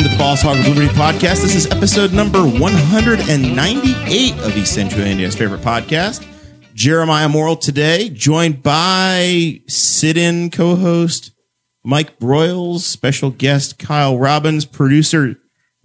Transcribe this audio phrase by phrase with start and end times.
[0.00, 1.42] Welcome to the Boss Hog of Liberty podcast.
[1.42, 6.26] This is episode number 198 of East Central Indiana's favorite podcast.
[6.72, 11.32] Jeremiah Morrell today, joined by sit-in co-host
[11.84, 15.36] Mike Broyles, special guest Kyle Robbins, producer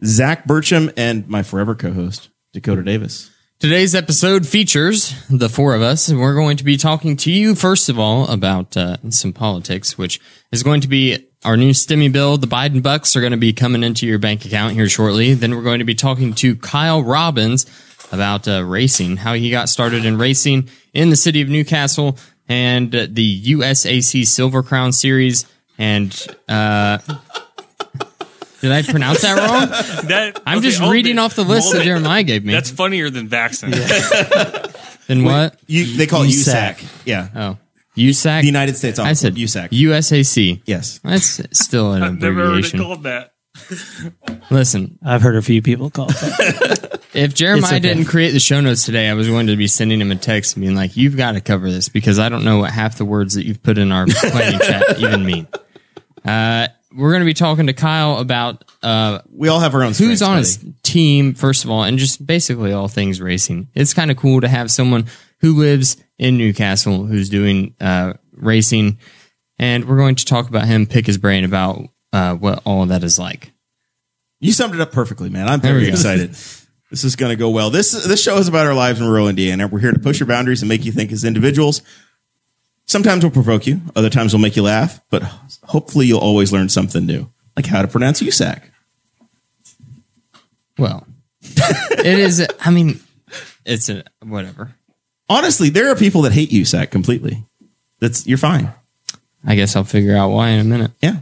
[0.06, 3.30] Zach Burcham, and my forever co-host Dakota Davis.
[3.58, 7.56] Today's episode features the four of us, and we're going to be talking to you
[7.56, 10.20] first of all about uh, some politics, which
[10.52, 12.38] is going to be our new stimmy bill.
[12.38, 15.34] The Biden bucks are going to be coming into your bank account here shortly.
[15.36, 17.66] Then we're going to be talking to Kyle Robbins
[18.12, 22.18] about uh, racing, how he got started in racing in the city of New Castle,
[22.50, 25.46] and uh, the USAC Silver Crown Series.
[25.78, 26.98] And uh,
[28.66, 29.70] did I pronounce that wrong?
[30.06, 31.20] That, I'm okay, just hold reading it.
[31.20, 31.86] off the list Hold that it.
[31.86, 32.52] Jeremiah gave me.
[32.54, 33.72] That's funnier than vaccine.
[35.08, 35.60] then what?
[35.68, 36.76] You, they call it USAC.
[36.76, 37.02] USAC.
[37.06, 37.30] Yeah.
[37.36, 37.58] Oh,
[37.96, 38.42] USAC.
[38.42, 39.70] The United States I said USAC.
[39.70, 40.62] USAC.
[40.66, 41.00] yes.
[41.04, 42.80] That's still an I've never heard it abbreviation.
[42.80, 43.34] called that.
[44.52, 47.02] Listen, I've heard a few people call it that.
[47.14, 47.80] if Jeremiah okay.
[47.80, 50.56] didn't create the show notes today, I was going to be sending him a text
[50.56, 53.06] and being like, "You've got to cover this because I don't know what half the
[53.06, 55.48] words that you've put in our planning chat even mean."
[56.26, 59.94] Uh, we're going to be talking to Kyle about uh, We all have our own
[59.94, 63.68] who's on his team first of all, and just basically all things racing.
[63.74, 65.06] It's kind of cool to have someone
[65.42, 69.00] who lives in New Castle who's doing uh, racing,
[69.60, 71.82] and we're going to talk about him, pick his brain about
[72.14, 73.52] uh, what all that is like.
[74.40, 75.48] You summed it up perfectly, man.
[75.48, 76.36] I'm very excited.
[76.92, 77.72] This is going to go well.
[77.72, 79.68] This this show is about our lives in rural Indiana.
[79.68, 81.82] We're here to push your boundaries and make you think as individuals.
[82.86, 85.24] Sometimes we'll provoke you, other times we'll make you laugh, but
[85.64, 88.62] hopefully you'll always learn something new, like how to pronounce USAC.
[90.78, 91.08] Well,
[91.42, 92.46] it is.
[92.60, 93.00] I mean,
[93.66, 94.76] it's a whatever.
[95.28, 97.44] Honestly, there are people that hate USAC completely.
[98.00, 98.72] That's you're fine.
[99.44, 100.92] I guess I'll figure out why in a minute.
[101.02, 101.18] Yeah.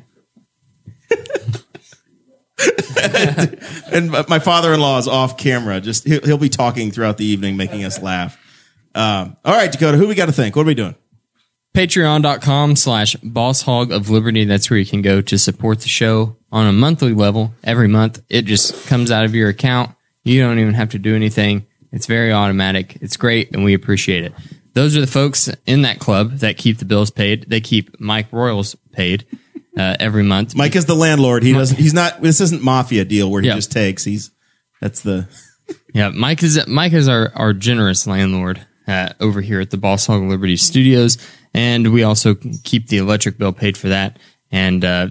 [3.91, 5.79] and my father-in-law is off camera.
[5.81, 8.37] Just he'll, he'll be talking throughout the evening, making us laugh.
[8.95, 10.55] Um, all right, Dakota, who we got to think?
[10.55, 10.95] What are we doing?
[11.73, 14.45] Patreon.com slash boss hog of liberty.
[14.45, 17.53] That's where you can go to support the show on a monthly level.
[17.63, 19.91] Every month, it just comes out of your account.
[20.23, 21.65] You don't even have to do anything.
[21.91, 22.97] It's very automatic.
[23.01, 24.33] It's great, and we appreciate it.
[24.73, 27.49] Those are the folks in that club that keep the bills paid.
[27.49, 29.25] They keep Mike Broyles paid
[29.77, 30.55] uh, every month.
[30.55, 31.43] Mike is the landlord.
[31.43, 31.77] He doesn't.
[31.77, 32.21] He's not.
[32.21, 33.55] This isn't mafia deal where he Yeah.
[33.55, 34.03] just takes.
[34.03, 34.31] He's
[34.79, 35.27] that's the.
[35.93, 40.07] Yeah, Mike is Mike is our, our generous landlord uh, over here at the Boss
[40.07, 41.17] Hog Liberty Studios,
[41.53, 44.17] and we also keep the electric bill paid for that.
[44.51, 45.07] And uh,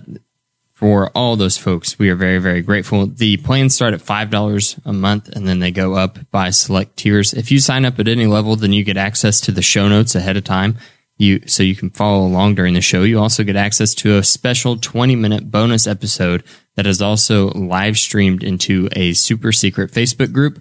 [0.73, 3.07] for all those folks, we are very very grateful.
[3.07, 6.97] The plans start at five dollars a month, and then they go up by select
[6.97, 7.33] tiers.
[7.35, 10.15] If you sign up at any level, then you get access to the show notes
[10.15, 10.77] ahead of time.
[11.19, 13.03] You so you can follow along during the show.
[13.03, 16.43] You also get access to a special twenty minute bonus episode
[16.75, 20.61] that is also live streamed into a super secret Facebook group.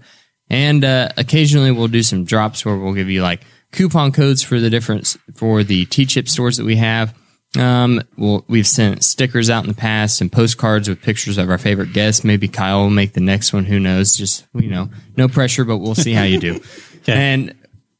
[0.49, 3.41] And uh, occasionally we'll do some drops where we'll give you like
[3.71, 7.15] coupon codes for the difference for the T-chip stores that we have.
[7.57, 11.57] Um, we'll, we've sent stickers out in the past and postcards with pictures of our
[11.57, 12.23] favorite guests.
[12.23, 13.65] Maybe Kyle will make the next one.
[13.65, 14.15] Who knows?
[14.15, 16.61] Just you know, no pressure, but we'll see how you do.
[17.07, 17.55] And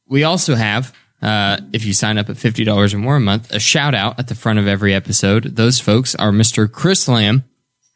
[0.06, 3.52] we also have, uh, if you sign up at fifty dollars or more a month,
[3.52, 5.56] a shout out at the front of every episode.
[5.56, 6.70] Those folks are Mr.
[6.70, 7.42] Chris Lamb,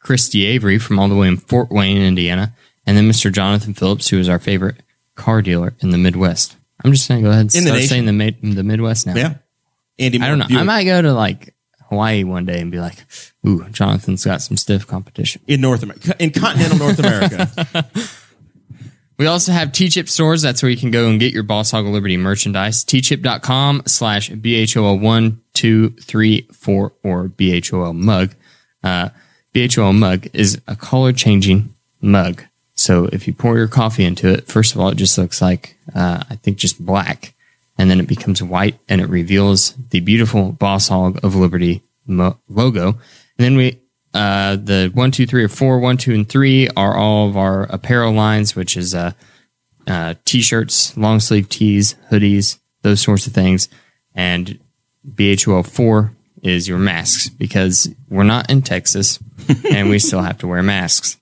[0.01, 2.53] Christy Avery from all the way in Fort Wayne, Indiana,
[2.85, 3.31] and then Mr.
[3.31, 4.83] Jonathan Phillips, who is our favorite
[5.15, 6.56] car dealer in the Midwest.
[6.83, 7.89] I'm just going to go ahead and In the start nation.
[7.89, 9.15] saying the, mid- the Midwest now.
[9.15, 9.33] Yeah.
[9.99, 10.45] Andy, I don't know.
[10.49, 11.55] I might go to like
[11.89, 13.03] Hawaii one day and be like,
[13.47, 17.89] "Ooh, Jonathan's got some stiff competition." in North America, in continental North America.
[19.17, 20.43] We also have T-Chip stores.
[20.43, 22.83] That's where you can go and get your Boss Hog of Liberty merchandise.
[22.83, 28.35] T-Chip.com slash BHOL1, 2, 3, 4, or BHOL mug.
[28.83, 29.09] Uh,
[29.55, 32.43] BHOL mug is a color changing mug.
[32.77, 35.75] So if you pour your coffee into it, first of all, it just looks like,
[35.95, 37.33] uh, I think just black.
[37.77, 42.37] And then it becomes white and it reveals the beautiful Boss Hog of Liberty mo-
[42.47, 42.89] logo.
[42.89, 42.99] And
[43.37, 43.79] then we,
[44.13, 47.63] uh, the one, two, three, or four, one, two, and three are all of our
[47.63, 49.11] apparel lines, which is uh,
[49.87, 53.69] uh, t-shirts, long sleeve tees, hoodies, those sorts of things.
[54.13, 54.59] And
[55.03, 56.13] BHOL four
[56.43, 59.19] is your masks because we're not in Texas
[59.71, 61.17] and we still have to wear masks.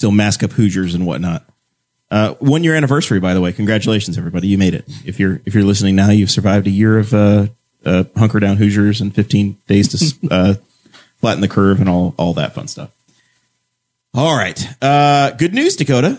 [0.00, 1.44] Still mask up Hoosiers and whatnot.
[2.10, 3.52] Uh, one year anniversary, by the way.
[3.52, 4.48] Congratulations, everybody!
[4.48, 4.86] You made it.
[5.04, 7.48] If you're if you're listening now, you've survived a year of uh,
[7.84, 10.54] uh, hunker down Hoosiers and 15 days to uh,
[11.18, 12.90] flatten the curve and all all that fun stuff.
[14.14, 16.18] All right, uh, good news, Dakota.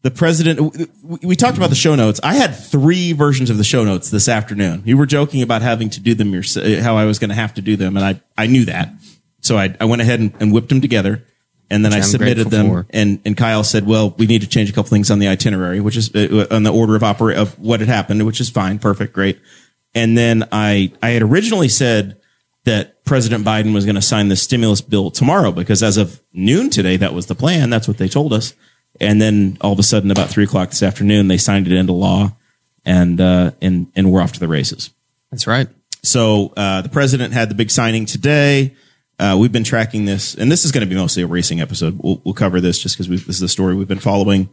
[0.00, 0.74] The president.
[1.04, 2.20] We, we talked about the show notes.
[2.24, 4.84] I had three versions of the show notes this afternoon.
[4.86, 7.52] You were joking about having to do them yourself, how I was going to have
[7.52, 8.94] to do them, and I I knew that,
[9.42, 11.22] so I I went ahead and, and whipped them together
[11.70, 12.86] and then I I'm submitted them, for.
[12.90, 15.80] and and Kyle said, "Well, we need to change a couple things on the itinerary,
[15.80, 18.78] which is uh, on the order of opera of what had happened, which is fine,
[18.78, 19.38] perfect, great."
[19.94, 22.16] And then I I had originally said
[22.64, 26.70] that President Biden was going to sign the stimulus bill tomorrow because as of noon
[26.70, 27.70] today, that was the plan.
[27.70, 28.54] That's what they told us.
[29.00, 31.92] And then all of a sudden, about three o'clock this afternoon, they signed it into
[31.92, 32.36] law,
[32.84, 34.90] and uh, and and we're off to the races.
[35.30, 35.68] That's right.
[36.02, 38.74] So uh, the president had the big signing today.
[39.20, 42.00] Uh, we've been tracking this, and this is going to be mostly a racing episode.
[42.02, 44.48] We'll, we'll cover this just because this is the story we've been following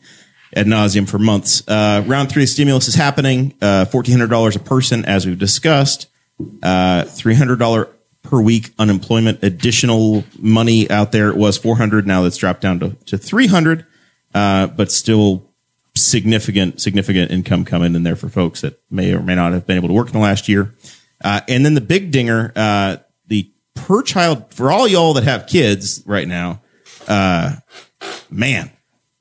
[0.53, 1.65] ad nauseum for months.
[1.67, 3.53] Uh, round three stimulus is happening.
[3.61, 6.07] Uh, Fourteen hundred dollars a person, as we've discussed.
[6.61, 7.87] Uh, Three hundred dollar
[8.23, 11.29] per week unemployment additional money out there.
[11.29, 12.05] It was four hundred.
[12.05, 13.85] Now that's dropped down to, to three hundred,
[14.33, 15.49] uh, but still
[15.95, 19.77] significant significant income coming in there for folks that may or may not have been
[19.77, 20.75] able to work in the last year.
[21.23, 22.51] Uh, and then the big dinger,
[23.77, 26.61] per child for all y'all that have kids right now,
[27.07, 27.55] uh,
[28.29, 28.71] man,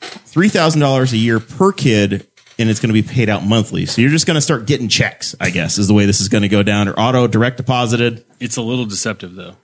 [0.00, 2.26] three thousand dollars a year per kid,
[2.58, 3.86] and it's going to be paid out monthly.
[3.86, 6.28] So you're just going to start getting checks, I guess, is the way this is
[6.28, 8.24] going to go down, or auto direct deposited.
[8.40, 9.56] It's a little deceptive though.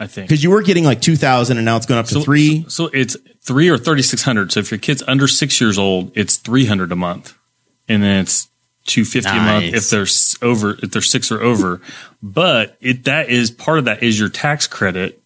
[0.00, 2.14] I think Because you were getting like two thousand, and now it's going up to
[2.14, 2.62] so, three.
[2.64, 4.52] So, so it's three or thirty six hundred.
[4.52, 7.36] So if your kid's under six years old, it's three hundred a month,
[7.88, 8.48] and then it's
[8.86, 10.06] two fifty a month if they're
[10.40, 11.80] over if they're six or over.
[12.22, 15.22] But it that is part of that is your tax credit.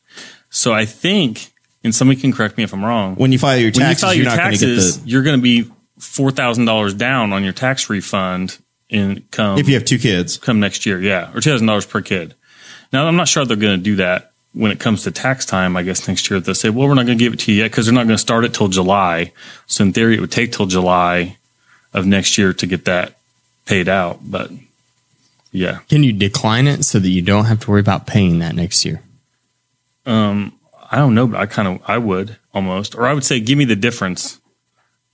[0.50, 1.52] So I think,
[1.82, 3.14] and somebody can correct me if I'm wrong.
[3.16, 5.02] When you file your when you taxes, file you're your not going to get taxes,
[5.02, 5.08] the.
[5.08, 8.58] you're going to be four thousand dollars down on your tax refund
[8.90, 11.86] in come If you have two kids, come next year, yeah, or two thousand dollars
[11.86, 12.34] per kid.
[12.92, 15.76] Now I'm not sure they're going to do that when it comes to tax time.
[15.78, 17.62] I guess next year they'll say, well, we're not going to give it to you
[17.62, 19.32] yet because they're not going to start it till July.
[19.66, 21.38] So in theory, it would take till July
[21.94, 23.16] of next year to get that
[23.64, 24.20] paid out.
[24.22, 24.50] But
[25.52, 28.54] yeah, Can you decline it so that you don't have to worry about paying that
[28.54, 29.02] next year?
[30.06, 30.58] Um,
[30.90, 33.56] I don't know, but I kind of I would almost, or I would say, give
[33.56, 34.40] me the difference,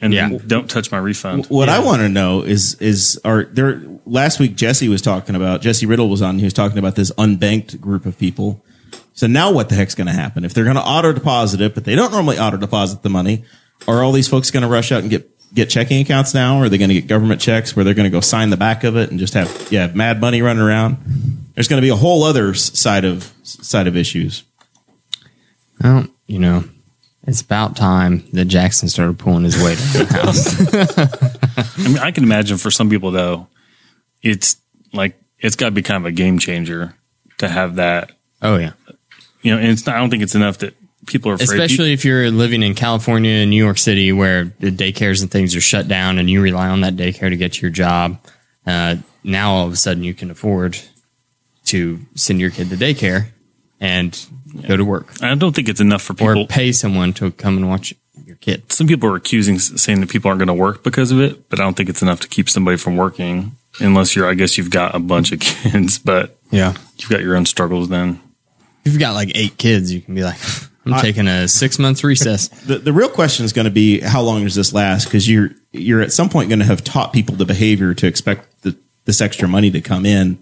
[0.01, 0.31] and Yeah.
[0.47, 1.47] don't touch my refund.
[1.47, 5.61] What I want to know is is are there last week Jesse was talking about
[5.61, 8.65] Jesse Riddle was on he was talking about this unbanked group of people.
[9.13, 11.75] So now what the heck's going to happen if they're going to auto deposit it,
[11.75, 13.45] but they don't normally auto deposit the money?
[13.87, 16.59] Are all these folks going to rush out and get get checking accounts now?
[16.59, 18.57] Or are they going to get government checks where they're going to go sign the
[18.57, 20.99] back of it and just have yeah mad money running around?
[21.55, 24.45] There's going to be a whole other side of side of issues.
[25.83, 26.65] Well, you know,
[27.27, 31.79] it's about time that Jackson started pulling his weight out of the house.
[31.85, 33.47] I mean, I can imagine for some people though,
[34.23, 34.57] it's
[34.93, 36.95] like it's got to be kind of a game changer
[37.39, 38.73] to have that Oh yeah,
[39.43, 40.75] you know, and it's not, I don't think it's enough that
[41.09, 41.49] people are afraid.
[41.49, 45.57] especially if you're living in California and New York City, where the daycares and things
[45.57, 48.19] are shut down, and you rely on that daycare to get to your job.
[48.67, 50.79] Uh, now all of a sudden you can afford
[51.67, 53.29] to send your kid to daycare
[53.81, 54.27] and
[54.67, 57.57] go to work, I don't think it's enough for people or pay someone to come
[57.57, 57.95] and watch
[58.25, 58.71] your kid.
[58.73, 61.61] Some people are accusing, saying that people aren't going to work because of it, but
[61.61, 64.29] I don't think it's enough to keep somebody from working unless you're.
[64.29, 67.89] I guess you've got a bunch of kids, but Yeah, you've got your own struggles.
[67.89, 68.21] Then
[68.85, 70.39] if you've got like eight kids, you can be like,
[70.95, 72.49] I'm taking a six months recess.
[72.67, 75.05] the, the real question is going to be how long does this last?
[75.05, 78.63] Because you're you're at some point going to have taught people the behavior to expect
[78.63, 80.39] the, this extra money to come in,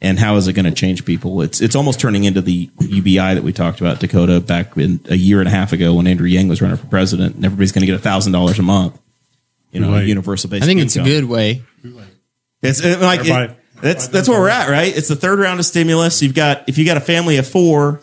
[0.00, 1.42] and how is it going to change people?
[1.42, 5.16] It's it's almost turning into the UBI that we talked about Dakota back in a
[5.16, 7.82] year and a half ago when Andrew Yang was running for president, and everybody's going
[7.82, 8.98] to get a thousand dollars a month.
[9.72, 10.06] You know, Right.
[10.06, 10.64] universal basic.
[10.64, 11.62] I think it's a good way.
[12.62, 14.94] It's like it- that's that's where we're at, right?
[14.94, 16.22] It's the third round of stimulus.
[16.22, 18.02] You've got if you got a family of four.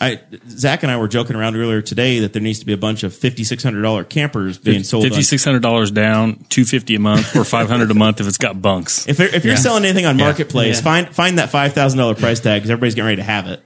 [0.00, 2.78] I Zach and I were joking around earlier today that there needs to be a
[2.78, 5.04] bunch of fifty six hundred dollar campers being sold.
[5.04, 8.26] fifty six hundred dollars down, two fifty a month, or five hundred a month if
[8.26, 9.06] it's got bunks.
[9.06, 9.60] If, if you're Yeah.
[9.60, 10.82] selling anything on marketplace, Yeah.
[10.84, 13.62] find find that five thousand dollar price tag because everybody's getting ready to have it.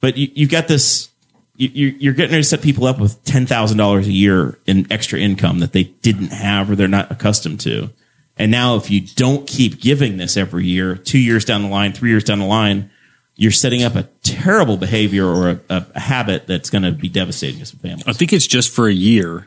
[0.00, 1.08] But you, you've got this.
[1.56, 4.58] You, you're you're getting ready to set people up with ten thousand dollars a year
[4.66, 7.90] in extra income that they didn't have or they're not accustomed to.
[8.36, 11.92] And now, if you don't keep giving this every year, two years down the line,
[11.92, 12.90] three years down the line,
[13.40, 17.58] you're setting up a terrible behavior or a, a habit that's going to be devastating
[17.60, 18.06] to some families.
[18.06, 19.46] I think it's just for a year.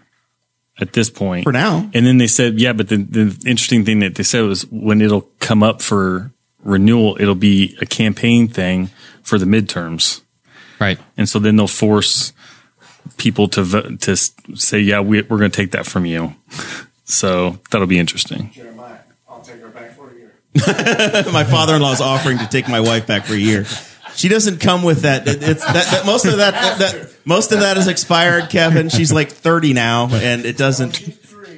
[0.82, 1.92] at this point For now.
[1.94, 5.00] And then they said, yeah, but the, the interesting thing that they said was when
[5.00, 6.32] it'll come up for
[6.64, 8.90] renewal, it'll be a campaign thing
[9.22, 10.22] for the midterms.
[10.82, 10.98] Right.
[11.16, 12.34] And so then they'll force
[13.18, 16.34] people to vote, to say, yeah, we, we're going to take that from you.
[17.06, 18.50] So that'll be interesting.
[21.34, 23.66] my father-in-law is offering to take my wife back for a year.
[24.16, 25.28] She doesn't come with that.
[25.28, 28.90] It- It's that, that most of that, that, that most of that is expired, Kevin.
[28.90, 31.00] She's like 30 now and it doesn't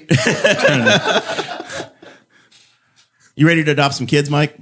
[3.35, 4.57] You ready to adopt some kids, Mike?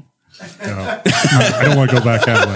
[0.65, 1.01] No.
[1.05, 2.55] I don't want to go back that way.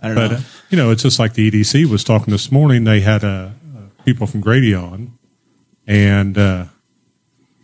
[0.00, 0.36] I don't But know.
[0.36, 0.40] uh,
[0.70, 2.84] you know, it's just like the EDC was talking this morning.
[2.84, 3.50] They had uh, uh,
[4.04, 5.18] people from Grady on,
[5.86, 6.66] and uh,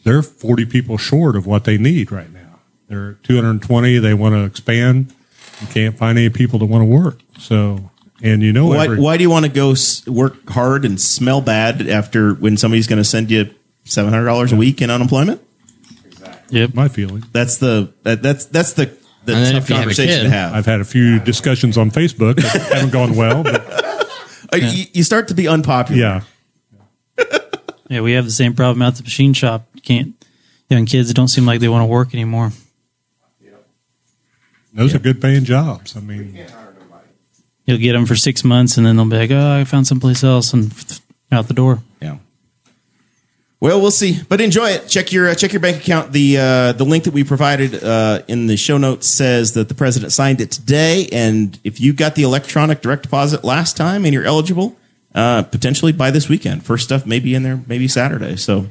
[0.05, 2.61] they're forty people short of what they need right now.
[2.89, 3.99] They're two hundred and twenty.
[3.99, 5.13] They want to expand.
[5.61, 7.21] You can't find any people that want to work.
[7.39, 7.91] So,
[8.23, 11.01] and you know, Why, every, why do you want to go s- work hard and
[11.01, 13.51] smell bad after when somebody's going to send you
[13.85, 15.43] $700 a week in unemployment?
[16.49, 16.75] Yep.
[16.75, 17.25] my feeling.
[17.33, 18.87] That's the that, that's that's the
[19.27, 20.55] the And then tough if you have a conversation kid- to have.
[20.55, 23.87] I've had a few discussions on Facebook that haven't gone well, but
[24.53, 26.01] Uh, you, you start to be unpopular.
[26.01, 26.21] yeah,
[27.91, 29.67] Yeah, we have the same problem at the machine shop.
[29.75, 30.27] You can't
[30.71, 32.53] young kids don't seem like they want to work anymore.
[33.43, 33.67] Yep.
[34.73, 35.97] those are good paying jobs.
[35.97, 36.39] I mean,
[37.67, 40.25] You'll get them for six months, and then they'll be like, "Oh, I found someplace
[40.25, 40.73] else," and
[41.31, 41.83] out the door.
[42.01, 42.17] Yeah.
[43.61, 44.89] Well, we'll see, but enjoy it.
[44.89, 46.13] Check your uh, check your bank account.
[46.13, 49.75] The uh, the link that we provided uh, in the show notes says that the
[49.75, 54.15] president signed it today, and if you got the electronic direct deposit last time and
[54.15, 54.77] you're eligible,
[55.15, 56.65] uh, potentially by this weekend.
[56.65, 58.37] First stuff may be in there, maybe Saturday.
[58.37, 58.67] So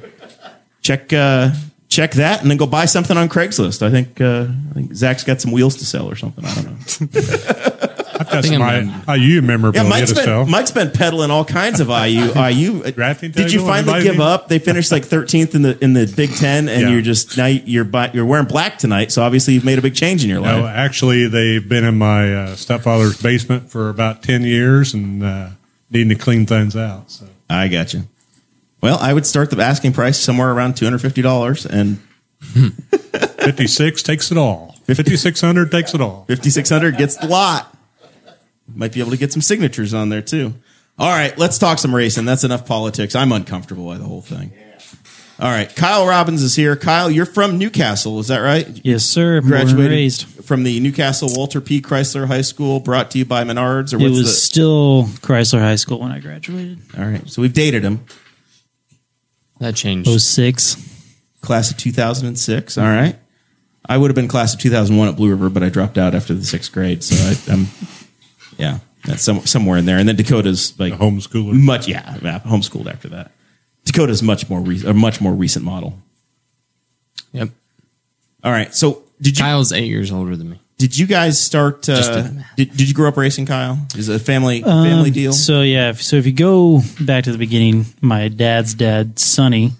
[0.82, 1.50] check uh,
[1.88, 3.82] check that, and then go buy something on Craigslist.
[3.82, 6.44] I think uh, I think Zach's got some wheels to sell or something.
[6.44, 7.90] I don't know.
[8.20, 10.44] I've got think some I'm I, IU memorabilia Yeah, Mike's to sell.
[10.44, 12.30] Mike's been peddling all kinds of IU.
[12.38, 12.82] IU.
[12.92, 14.46] Drafting Did you finally give need- up?
[14.48, 16.88] They finished like 13th in the in the Big Ten, and Yeah.
[16.90, 19.10] you're just now you're you're wearing black tonight.
[19.10, 20.60] So obviously you've made a big change in your life.
[20.60, 25.48] No, actually, they've been in my uh, stepfather's basement for about 10 years and uh,
[25.90, 27.10] needing to clean things out.
[27.10, 28.04] So I got you.
[28.82, 31.98] Well, I would start the asking price somewhere around two hundred fifty dollars, and
[32.40, 34.74] 56 takes it all.
[34.86, 36.24] 5600 takes it all.
[36.26, 37.74] fifty six hundred gets the lot.
[38.74, 40.54] Might be able to get some signatures on there too.
[40.98, 42.24] All right, let's talk some racing.
[42.26, 43.14] That's enough politics.
[43.14, 44.52] I'm uncomfortable by the whole thing.
[45.38, 46.76] All right, Kyle Robbins is here.
[46.76, 48.68] Kyle, you're from New Castle, is that right?
[48.84, 49.40] Yes, sir.
[49.40, 50.26] Born and graduated raised.
[50.44, 51.80] from the New Castle Walter P.
[51.80, 53.94] Chrysler High School, brought to you by Menards.
[53.94, 54.32] Or It what's was the?
[54.32, 56.80] still Chrysler High School when I graduated.
[56.98, 58.04] All right, so we've dated him.
[59.60, 60.10] That changed.
[60.20, 60.76] 06.
[61.40, 62.76] Class of 2006.
[62.76, 63.16] All right,
[63.88, 66.34] I would have been class of 2001 at Blue River, but I dropped out after
[66.34, 67.02] the sixth grade.
[67.02, 67.66] So I, I'm,
[68.58, 69.98] yeah, that's some, somewhere in there.
[69.98, 71.52] And then Dakota's like A homeschooler.
[71.52, 73.32] much, yeah, yeah, homeschooled after that.
[73.84, 75.98] Dakota's much more re- a much more recent model.
[77.32, 77.50] Yep.
[78.44, 80.60] All right, so did you Kyle's eight years older than me.
[80.78, 81.82] did you guys start?
[81.82, 83.78] Just Uh, did did, did you grow up racing, Kyle?
[83.96, 85.32] Is it a family family Um, deal?
[85.32, 89.72] So yeah, if, so if you go back to the beginning, my dad's dad, Sonny,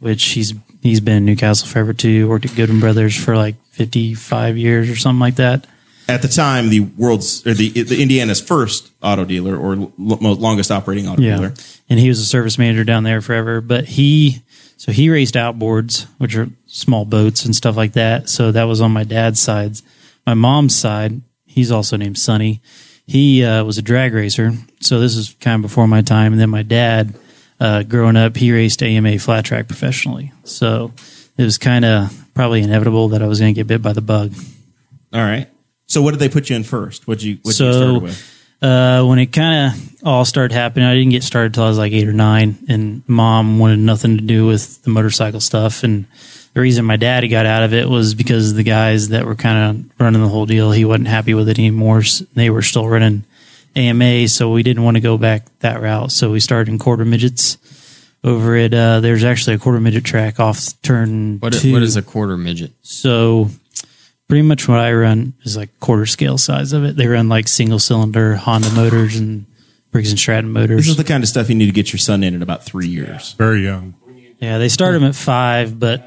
[0.00, 2.28] which he's he's been in New Castle forever too.
[2.28, 5.66] Worked at Goodwin Brothers for like fifty five years or something like that.
[6.08, 10.40] At the time the world's or the the Indiana's first auto dealer or l- most
[10.40, 11.54] longest operating auto Yeah, dealer.
[11.88, 13.60] and he was a service manager down there forever.
[13.60, 14.42] But he
[14.76, 18.28] so he raced outboards, which are small boats and stuff like that.
[18.28, 19.80] So that was on my dad's side.
[20.26, 22.60] My mom's side, he's also named Sonny.
[23.06, 24.52] He uh, was a drag racer.
[24.80, 26.32] So this is kind of before my time.
[26.32, 27.14] And then my dad,
[27.60, 30.32] uh, growing up, he raced AMA flat track professionally.
[30.44, 30.92] So
[31.38, 34.00] it was kind of probably inevitable that I was going to get bit by the
[34.02, 34.34] bug.
[35.12, 35.48] All right.
[35.86, 37.06] So what did they put you in first?
[37.08, 38.32] What you what you So- started with?
[38.62, 41.76] Uh, when it kind of all started happening, I didn't get started till I was
[41.76, 45.84] like eight or nine, and mom wanted nothing to do with the motorcycle stuff.
[45.84, 46.06] And
[46.54, 49.58] the reason my daddy got out of it was because the guys that were kind
[49.78, 51.98] of running the whole deal, he wasn't happy with it anymore.
[51.98, 53.24] S- They were still running
[53.76, 56.10] AMA, so we didn't want to go back that route.
[56.10, 57.58] So we started in quarter midgets
[58.24, 61.72] over at, uh, there's actually a quarter midget track off turn What, two.
[61.74, 62.72] what is a quarter midget?
[62.80, 63.50] So
[64.28, 66.96] pretty much what I run is like quarter scale size of it.
[66.96, 69.46] They run like single cylinder Honda motors and
[69.92, 70.78] Briggs and Stratton motors.
[70.82, 72.64] This is the kind of stuff you need to get your son in in about
[72.64, 73.32] three years.
[73.34, 73.94] Very young.
[74.40, 76.04] yeah, they start them at five, but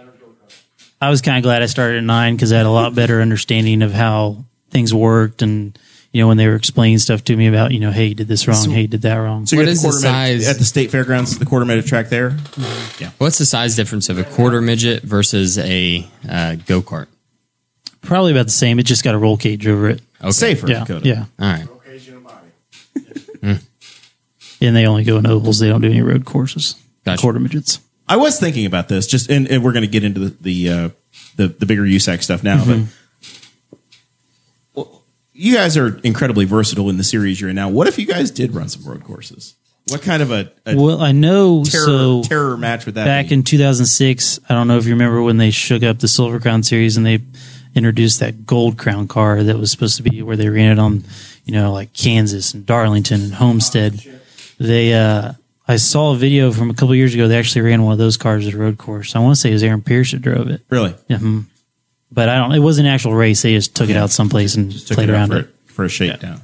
[1.02, 3.22] I was kind of glad I started at nine because I had a lot better
[3.22, 5.78] understanding of how things worked and.
[6.12, 8.28] You know, when they were explaining stuff to me about, you know, hey, you did
[8.28, 9.46] this wrong, hey, you did that wrong.
[9.46, 10.48] So What you're at the the quarter minute- size?
[10.48, 12.36] at the state fairgrounds, the quarter midget track there?
[13.00, 13.12] Yeah.
[13.20, 17.06] What's the size difference of a quarter midget versus a uh, go kart?
[18.02, 18.80] Probably about the same.
[18.80, 20.02] It just got a roll cage over it.
[20.22, 20.32] Okay.
[20.32, 21.08] Safer, Yeah, Dakota.
[21.08, 21.26] yeah.
[21.40, 21.68] All right.
[24.62, 25.60] And they only go in ovals.
[25.60, 26.76] They don't do any road courses.
[27.06, 27.22] Gotcha.
[27.22, 27.80] quarter midgets.
[28.10, 30.70] I was thinking about this, just and, and we're going to get into the the,
[30.70, 30.90] uh,
[31.38, 32.84] the the bigger USAC stuff now, Mm-hmm.
[34.76, 37.70] but well, you guys are incredibly versatile in the series you're in now.
[37.70, 39.56] What if you guys did run some road courses?
[39.90, 43.30] What kind of a, a Well, I know terror so terror match with that back
[43.30, 43.36] be?
[43.36, 46.62] in 2006 i don't know if you remember when they shook up the silver crown
[46.62, 47.20] series and they
[47.76, 51.04] introduced that gold crown car that was supposed to be where they ran it on
[51.46, 54.02] you know like kansas and darlington and homestead.
[54.60, 55.34] They uh
[55.68, 57.28] i saw a video from a couple years ago.
[57.28, 59.16] They actually ran one of those cars at a road course.
[59.16, 60.62] I want to say it was aaron pierce that drove it.
[60.70, 60.92] Really?
[61.10, 61.46] Mhm.
[62.12, 63.42] but i don't it wasn't an actual race.
[63.44, 65.50] They just took it out someplace and took played it around for, it.
[65.66, 66.42] for a shakedown.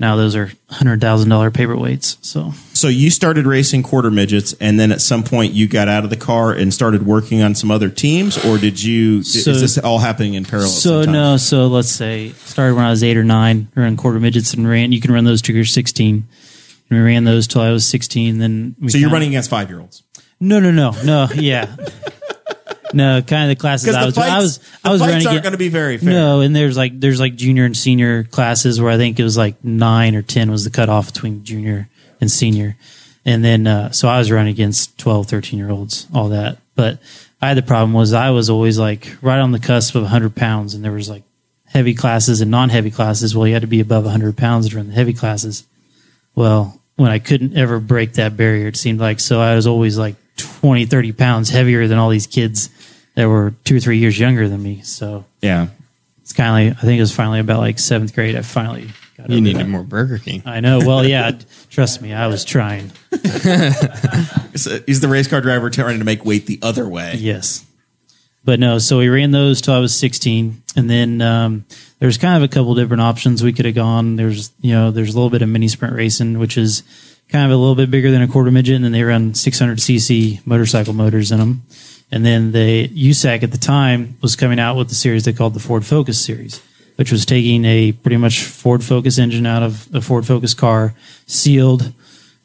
[0.00, 5.00] Now those are $100000 paperweights so So you started racing quarter midgets, and then at
[5.00, 8.42] some point you got out of the car and started working on some other teams,
[8.44, 9.22] or did you?
[9.22, 10.70] So- is this all happening in parallel?
[10.70, 14.54] So no, so let's say started when I was eight or nine, ran quarter midgets
[14.54, 14.92] and ran.
[14.92, 16.26] You can run those till you're 16.
[16.88, 18.38] And we ran those till I was 16.
[18.38, 20.02] Then we So you're running against five year olds.
[20.40, 21.28] No, no, no, no.
[21.34, 21.66] Yeah,
[22.92, 23.22] no.
[23.22, 24.14] Kind of the classes I the was.
[24.14, 24.60] fights, I was.
[24.84, 25.26] I was running.
[25.26, 26.10] aren't going to be very fair.
[26.10, 29.36] no, and there's like there's like junior and senior classes where I think it was
[29.36, 31.88] like nine or ten was the cutoff between junior
[32.20, 32.76] and senior,
[33.24, 36.58] and then uh, so I was running against 12, 13 year olds, all that.
[36.74, 36.98] But
[37.42, 40.34] I had the problem was I was always like right on the cusp of 100
[40.34, 41.22] pounds, and there was like
[41.66, 43.34] heavy classes and non heavy classes.
[43.34, 45.64] Well, you had to be above 100 pounds to run the heavy classes.
[46.34, 49.96] Well, when I couldn't ever break that barrier, it seemed like so I was always
[49.96, 52.70] like 20, 30 pounds heavier than all these kids
[53.14, 54.80] that were two or three years younger than me.
[54.82, 55.68] So Yeah.
[56.22, 58.36] it's kind of like, I think it was finally about like seventh grade.
[58.36, 59.68] I finally got You needed that.
[59.68, 60.42] more Burger King.
[60.46, 60.78] I know.
[60.78, 61.32] Well, yeah,
[61.70, 62.92] trust me, I was trying.
[64.56, 67.14] So He's the race car driver trying to make weight the other way.
[67.16, 67.64] Yes.
[68.44, 70.62] But no, so we ran those till I was 16.
[70.76, 71.64] And then um,
[71.98, 74.16] there's kind of a couple different options we could have gone.
[74.16, 76.82] There's, you know, there's a little bit of mini sprint racing, which is
[77.30, 78.76] kind of a little bit bigger than a quarter midget.
[78.76, 81.62] And then they run 600cc motorcycle motors in them.
[82.12, 85.54] And then the USAC at the time was coming out with the series they called
[85.54, 86.60] the Ford Focus series,
[86.96, 90.94] which was taking a pretty much Ford Focus engine out of a Ford Focus car,
[91.26, 91.92] sealed,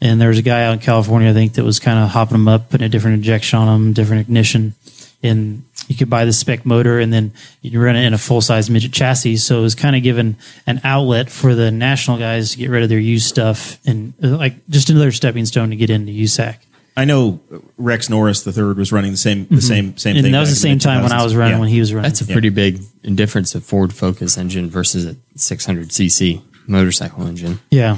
[0.01, 2.33] and there was a guy out in California, I think, that was kind of hopping
[2.33, 4.75] them up, putting a different injection on them, different ignition.
[5.23, 8.41] And you could buy the spec motor and then you run it in a full
[8.41, 9.37] size midget chassis.
[9.37, 12.83] So it was kind of given an outlet for the national guys to get rid
[12.83, 16.57] of their used stuff and uh, like just another stepping stone to get into USAC.
[16.97, 17.41] I know
[17.77, 20.17] Rex Norris the third was running the same the same same Mm-hmm.
[20.17, 20.31] and thing.
[20.31, 21.59] that was the same time when I was running Yeah.
[21.59, 22.09] when he was running.
[22.09, 22.81] That's a pretty big
[23.15, 27.59] difference of Ford Focus engine versus a 600cc motorcycle engine.
[27.69, 27.97] Yeah.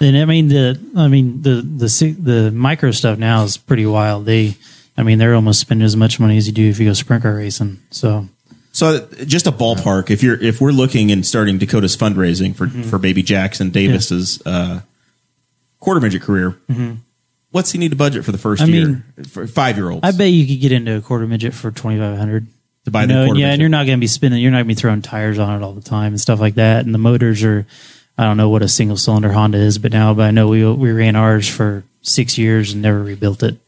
[0.00, 4.26] And I mean the I mean the the the micro stuff now is pretty wild.
[4.26, 4.56] They
[4.96, 7.22] I mean they're almost spending as much money as you do if you go sprint
[7.22, 7.80] car racing.
[7.90, 8.28] So
[8.72, 10.10] So just a ballpark.
[10.10, 12.82] If you're if we're looking and starting Dakota's fundraising for Mm-hmm.
[12.84, 14.80] for baby Jackson Davis's uh,
[15.80, 16.56] quarter midget career,
[17.50, 18.72] what's he need to budget for the first Mm-hmm.
[18.72, 20.00] I year mean, for five year olds?
[20.02, 22.46] I bet you could get into a quarter midget for twenty five hundred
[22.84, 24.40] To buy you the know, yeah, and you're not going to be spinning.
[24.42, 26.54] You're not going to be throwing tires on it all the time and stuff like
[26.56, 26.84] that.
[26.84, 27.66] And the motors are,
[28.18, 30.64] I don't know what a single cylinder Honda is, but now, but I know we
[30.72, 33.58] we ran ours for six years and never rebuilt it.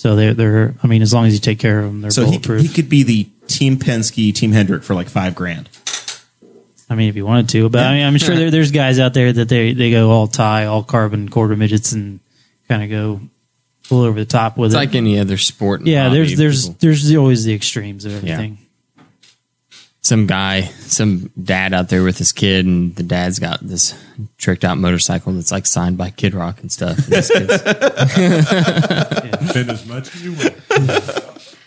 [0.00, 0.74] So they're they're.
[0.82, 2.62] I mean, as long as you take care of them, they're so he, bulletproof.
[2.62, 5.68] he could be the Team Penske, Team Hendrick for like five grand.
[6.88, 9.12] I mean, if you wanted to, but I mean, I'm sure there, there's guys out
[9.12, 12.20] there that they they go all tie, all carbon quarter midgets, and
[12.66, 13.20] kind of go
[13.90, 14.78] a little over the top with It's it.
[14.78, 15.80] like any other sport.
[15.80, 16.16] and yeah, hobby.
[16.16, 18.56] there's there's People- there's always the extremes of everything.
[20.02, 23.94] Some guy, some dad out there with his kid, and the dad's got this
[24.38, 26.96] tricked out motorcycle that's like signed by Kid Rock and stuff.
[26.96, 27.24] And
[29.50, 30.54] Spend as much as you want.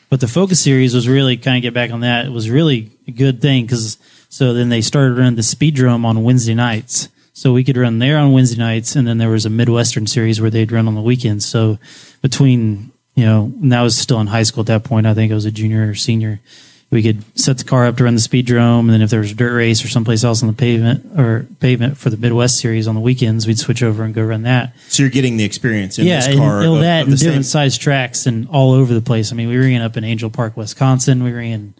[0.09, 2.25] But the Focus series was really kind of get back on that.
[2.25, 3.97] It was really a good thing because
[4.29, 7.09] so then they started running the Speedrome on Wednesday nights.
[7.33, 10.39] So we could run there on Wednesday nights, and then there was a Midwestern series
[10.39, 11.45] where they'd run on the weekends.
[11.45, 11.79] So
[12.21, 15.05] between you know, and that was still in high school at that point.
[15.05, 16.39] I think I was a junior or senior.
[16.93, 19.31] We could set the car up to run the Speedrome, and then if there was
[19.31, 22.87] a dirt race or someplace else on the pavement or pavement for the Midwest series
[22.87, 25.97] on the weekends, we'd switch over and go run that So you're getting the experience
[25.97, 26.61] in yeah, this car.
[26.63, 29.31] of- that of and same- different size tracks and all over the place.
[29.31, 31.23] I mean, we ran up in Angell Park, Wisconsin.
[31.23, 31.73] We ran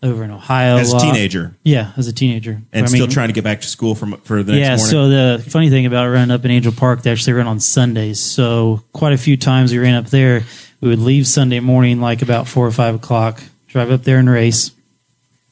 [0.00, 3.28] over in Ohio as a teenager Yeah, as a teenager, and I still mean, trying
[3.28, 4.86] to get back to school from for the next Yeah, morning.
[4.86, 8.20] so the funny thing about running up in Angell Park, they actually run on Sundays.
[8.20, 10.44] So quite a few times we ran up there.
[10.80, 14.28] We would leave Sunday morning, like about four or five o'clock, drive up there and
[14.28, 14.70] race,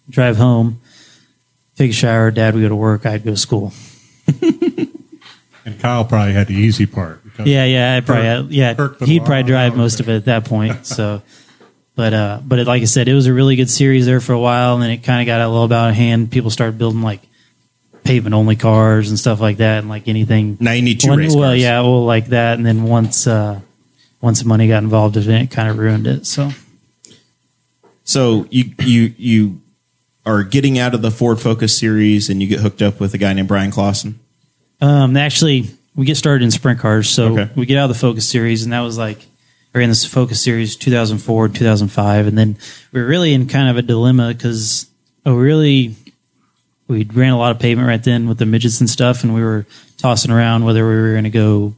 [0.09, 0.81] drive home,
[1.77, 2.31] take a shower.
[2.31, 3.07] Dad would go to work.
[3.07, 3.73] I'd go to school.
[5.63, 7.21] And Kyle probably had the easy part.
[7.45, 10.25] Yeah, yeah, I probably, Kirk- yeah, Kirk he'd probably drive hours most of it at
[10.25, 10.87] that point.
[10.87, 11.21] So,
[11.95, 14.33] but uh, but it, like I said, it was a really good series there for
[14.33, 16.31] a while, and then it kind of got a little out of hand.
[16.31, 17.21] People started building like
[18.05, 20.57] pavement only cars and stuff like that, and like anything.
[20.61, 23.61] now you need two One- race well, yeah, well, like that, and then once uh,
[24.23, 26.27] once money got involved in it, it kind of ruined it.
[26.27, 26.51] So
[28.11, 29.61] So you you you
[30.27, 33.19] are getting out of the Ford Focus series, and you get hooked up with a
[33.19, 34.15] guy named Bryan Clauson.
[34.81, 37.09] Um, actually, we get started in sprint cars.
[37.09, 37.51] So Okay.
[37.55, 39.19] we get out of the Focus series, and that was like
[39.73, 42.59] we ran this Focus series 2004, 2005, and then
[42.91, 44.87] we were really in kind of a dilemma because
[45.25, 45.95] oh, really
[46.89, 49.43] we ran a lot of pavement right then with the midgets and stuff, and we
[49.43, 49.67] were
[49.99, 51.77] tossing around whether we were going to go,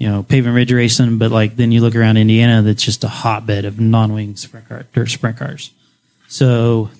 [0.00, 3.08] you know, pavement ridge racing, but like then you look around Indiana, that's just a
[3.08, 5.72] hotbed of non-wing sprint car, dirt sprint cars.
[6.26, 6.90] So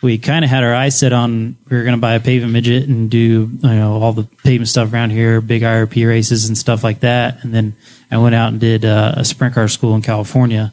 [0.00, 2.52] we kind of had our eyes set on we were going to buy a pavement
[2.52, 6.56] midget and do you know all the pavement stuff around here, big IRP races and
[6.56, 7.42] stuff like that.
[7.42, 7.74] And then
[8.08, 10.72] I went out and did uh, a sprint car school in California,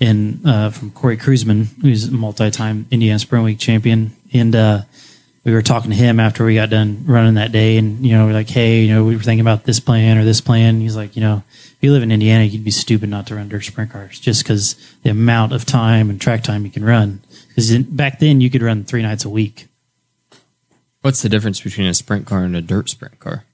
[0.00, 4.82] in uh, from Cory Kruseman, who's a multi-time Indiana Sprint Week champion, and uh,
[5.44, 8.26] we were talking to him after we got done running that day, and you know
[8.26, 10.80] we're like, hey, you know we were thinking about this plan or this plan.
[10.80, 13.48] He's like, you know, if you live in Indiana, you'd be stupid not to run
[13.48, 17.22] dirt sprint cars just because the amount of time and track time you can run.
[17.48, 19.66] Because back then you could run three nights a week.
[21.00, 23.44] What's the difference between a sprint car and a dirt sprint car?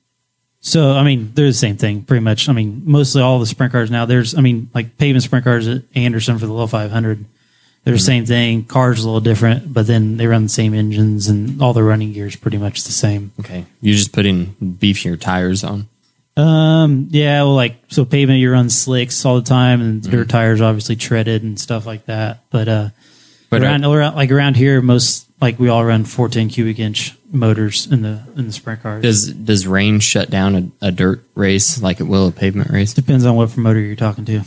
[0.61, 2.49] So I mean, they're the same thing, pretty much.
[2.49, 4.05] I mean, mostly all the sprint cars now.
[4.05, 7.25] There's, I mean, like pavement sprint cars at Anderson for the Little 500.
[7.87, 8.65] They're the same thing.
[8.65, 12.13] Cars a little different, but then they run the same engines and all the running
[12.13, 13.31] gear is pretty much the same.
[13.39, 15.87] Okay, you're just putting beefier tires on.
[16.37, 20.61] Um, yeah, well, like so pavement you run slicks all the time, and dirt tires
[20.61, 22.41] obviously treaded and stuff like that.
[22.51, 22.89] But uh,
[23.51, 27.15] But around, uh, around like around here, most like we all run 410 cubic inch
[27.31, 29.03] motors in the in the sprint cars.
[29.03, 32.95] does does rain shut down a, a dirt race like it will a pavement race?
[32.95, 34.41] Depends on what promoter you're talking to.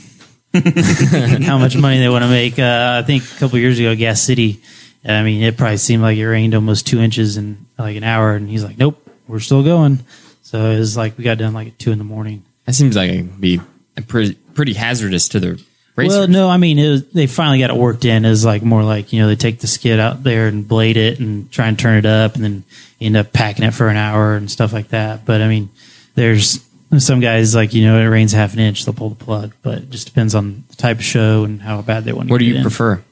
[1.44, 2.58] how much money they want to make.
[2.58, 4.62] Uh, I think a couple years ago, Gas City,
[5.06, 8.34] I mean, it probably seemed like it rained almost two inches in like an hour.
[8.34, 10.00] And he's like, nope, we're still going.
[10.42, 12.44] So it was like we got done like at two in the morning.
[12.66, 13.62] That seems like it would be
[14.08, 15.64] pretty pretty hazardous to the
[15.96, 16.18] racers.
[16.18, 18.24] Well, no, I mean, it was, they finally got it worked in.
[18.24, 21.20] Was like more like, you know, they take the skid out there and blade it
[21.20, 22.64] and try and turn it up and then
[23.00, 25.26] end up packing it for an hour and stuff like that.
[25.26, 25.70] But I mean,
[26.16, 26.66] there's
[26.98, 29.80] some guys like, you know, it rains half an inch, they'll pull the plug, but
[29.80, 32.40] it just depends on the type of show and how bad they want to What
[32.40, 32.62] do you in.
[32.64, 33.04] prefer?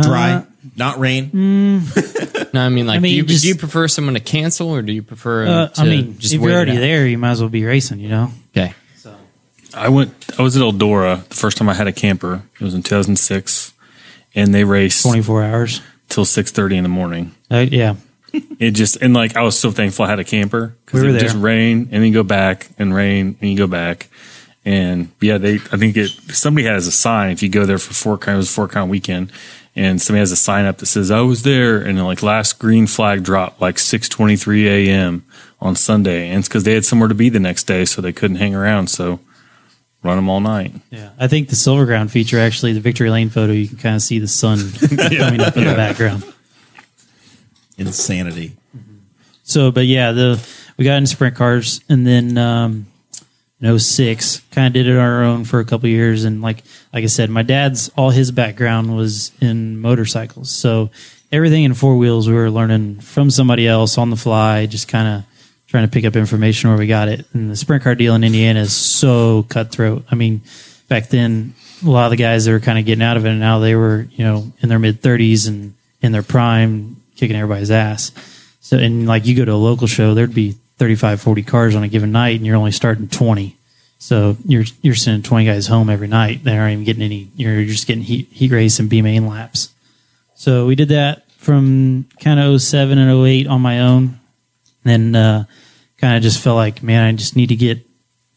[0.00, 0.42] Dry, Uh,
[0.76, 1.30] not rain.
[1.30, 4.20] mm, No, I mean like, I mean, do, you, just- do you prefer someone to
[4.20, 5.46] cancel or do you prefer?
[5.46, 8.00] Uh, to I mean, just if you're already there, you might as well be racing,
[8.00, 8.32] you know?
[8.56, 9.14] Okay, so
[9.74, 10.12] I went.
[10.38, 12.42] I was at Eldora the first time I had a camper.
[12.58, 13.72] It was in 2006,
[14.34, 15.80] and they raced 24 hours.
[16.08, 17.32] till 6:30 in the morning.
[17.50, 17.94] Uh, yeah.
[18.58, 21.12] It just and like I was so thankful I had a camper because We it
[21.12, 24.08] would just rain and then go back and rain and you go back.
[24.64, 27.94] And yeah, they I think it somebody has a sign if you go there for
[27.94, 29.32] four it was Four Crown weekend
[29.74, 32.86] and somebody has a sign up that says I was there and like last green
[32.86, 35.24] flag dropped like six twenty three AM
[35.60, 38.12] on Sunday and it's because they had somewhere to be the next day so they
[38.12, 39.20] couldn't hang around so
[40.02, 40.72] run them all night.
[40.90, 41.10] Yeah.
[41.18, 44.02] I think the Silver Crown feature, actually, the Victory Lane photo, you can kind of
[44.02, 44.58] see the sun
[45.18, 46.24] coming up in the background.
[47.86, 48.56] Insanity.
[49.44, 52.86] So, but yeah, the we got in sprint cars, and then um,
[53.60, 56.24] in 06, kind of did it on our own for a couple years.
[56.24, 60.90] And like like I said, my dad's all his background was in motorcycles, so
[61.30, 65.08] everything in four wheels we were learning from somebody else on the fly, just kind
[65.08, 65.24] of
[65.66, 67.26] trying to pick up information where we got it.
[67.32, 70.04] And the sprint car deal in Indiana is so cutthroat.
[70.10, 70.42] I mean,
[70.88, 73.30] back then, a lot of the guys that were kind of getting out of it,
[73.30, 77.36] and now they were you know in their mid 30s and in their prime, kicking
[77.36, 78.12] everybody's ass.
[78.60, 81.82] So, and like you go to a local show, there'd be 35, 40 cars on
[81.82, 83.56] a given night, and you're only starting 20.
[83.98, 86.42] So you're you're sending 20 guys home every night.
[86.42, 87.30] They aren't even getting any.
[87.36, 89.68] You're just getting heat heat race and B main laps.
[90.34, 94.18] So we did that from kind of 07 and 08 on my own.
[94.82, 95.44] Then uh,
[95.98, 97.78] kind of just felt like, man, I just need to get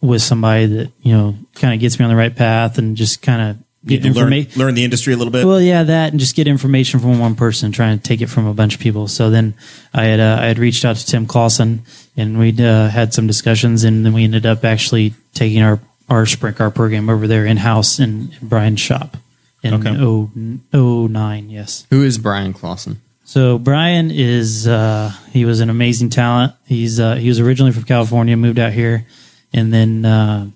[0.02, 3.24] with somebody that you know kind of gets me on the right path and just
[3.24, 4.60] kind of get to learn, information.
[4.60, 5.46] learn the industry a little bit.
[5.46, 8.46] Well, yeah, that and just get information from one person, try and take it from
[8.48, 9.08] a bunch of people.
[9.08, 9.54] So then
[9.94, 11.80] I had uh, I had reached out to Tim Clauson,
[12.18, 16.26] and we'd uh, had some discussions, and then we ended up actually taking our our
[16.26, 19.18] sprint car program over there in house in, in Bryan's shop
[19.64, 19.96] in Okay.
[20.00, 20.30] oh
[20.74, 21.88] oh nine, yes.
[21.90, 22.98] who is Bryan Clauson?
[23.28, 26.54] So Bryan is uh, he was an amazing talent.
[26.68, 29.08] He's uh, he was originally from California, moved out here,
[29.52, 30.50] and then uh,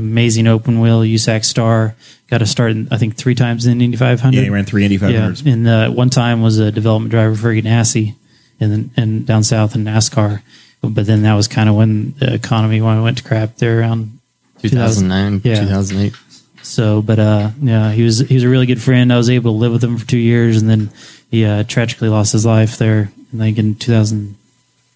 [0.00, 1.94] amazing open wheel USAC star.
[2.28, 4.34] Got to start I think three times in Indy 500.
[4.36, 5.52] yeah, he ran three Indy Yeah, 500s.
[5.52, 8.14] and uh, one time was a development driver for Ganassi,
[8.60, 10.42] and and down south in NASCAR.
[10.82, 13.80] But then that was kind of when the economy when I went to crap there
[13.80, 14.18] around
[14.62, 15.60] 2009, Yeah.
[15.60, 16.14] 2008.
[16.62, 17.02] so.
[17.02, 19.12] But uh, yeah, he was he was a really good friend.
[19.12, 20.90] I was able to live with him for two years, and then
[21.30, 23.10] he uh, tragically lost his life there.
[23.34, 24.36] I think in 2000.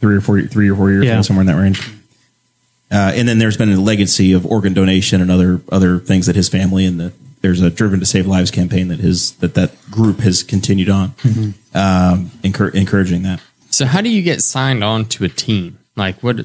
[0.01, 1.21] Three or four, three or four years Yeah.
[1.23, 1.81] somewhere in that range.
[2.95, 6.37] Uh, and then there's been a legacy of organ donation and other other things that
[6.37, 9.73] his family and the there's a Driven to Save Lives campaign that his that that
[9.91, 11.13] group has continued on,
[11.75, 13.41] um, encour- encouraging that.
[13.71, 15.79] So how do you get signed on to a team?
[15.97, 16.37] Like what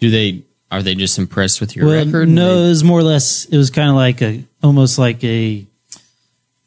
[0.00, 2.28] do they are they just impressed with your well, record?
[2.28, 3.44] no, They- it was more or less.
[3.46, 5.64] It was kind of like a almost like a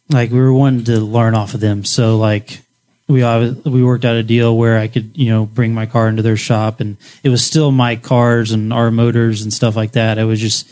[0.10, 1.84] like we were wanting to learn off of them.
[1.84, 2.62] So like
[3.08, 3.24] we
[3.66, 6.38] we worked out a deal where I could you know bring my car into their
[6.38, 10.20] shop, and it was still my cars and our motors and stuff like that.
[10.20, 10.70] I was just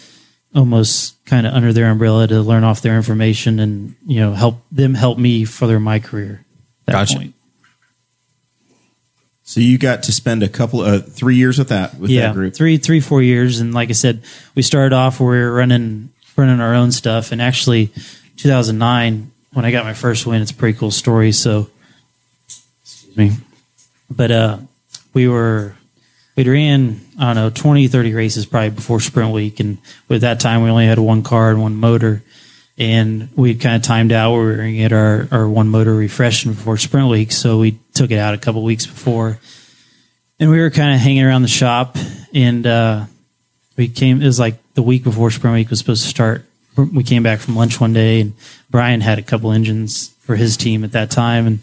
[0.53, 4.61] almost kind of under their umbrella to learn off their information and you know help
[4.71, 6.45] them help me further my career.
[6.81, 7.17] at that Gotcha.
[7.17, 7.33] point.
[9.47, 12.33] So you got to spend a couple uh, three years with that with yeah, that
[12.33, 12.55] group.
[12.55, 14.23] three, three, four years, and like I said,
[14.55, 17.91] we started off where we were running running our own stuff, and actually,
[18.37, 21.31] 2009 when I got my first win, it's a pretty cool story.
[21.31, 21.74] So, excuse
[23.17, 23.31] me,
[24.09, 24.57] but uh,
[25.13, 25.75] we were
[26.35, 30.39] we ran I don't know 20, 30 races probably before sprint week, and with that
[30.39, 32.23] time we only had one car and one motor.
[32.77, 35.69] And we kind of timed out where we were going to get our, our one
[35.69, 37.31] motor refreshing before sprint week.
[37.31, 39.39] So we took it out a couple weeks before.
[40.41, 41.95] And we were kind of hanging around the shop.
[42.33, 43.05] And uh,
[43.77, 46.43] we came it was like the week before sprint week was supposed to start.
[46.75, 48.33] We came back from lunch one day and
[48.69, 51.47] bryan had a couple engines for his team at that time.
[51.47, 51.59] And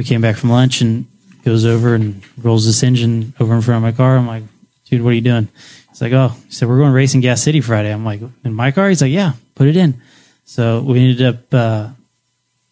[0.00, 1.06] we came back from lunch and
[1.44, 4.42] goes over and rolls this engine over in front of my car i'm like
[4.86, 5.46] dude what are you doing
[5.90, 8.70] he's like oh he said we're going racing gas city friday i'm like in my
[8.70, 10.00] car he's like yeah put it in
[10.46, 11.88] so we ended up uh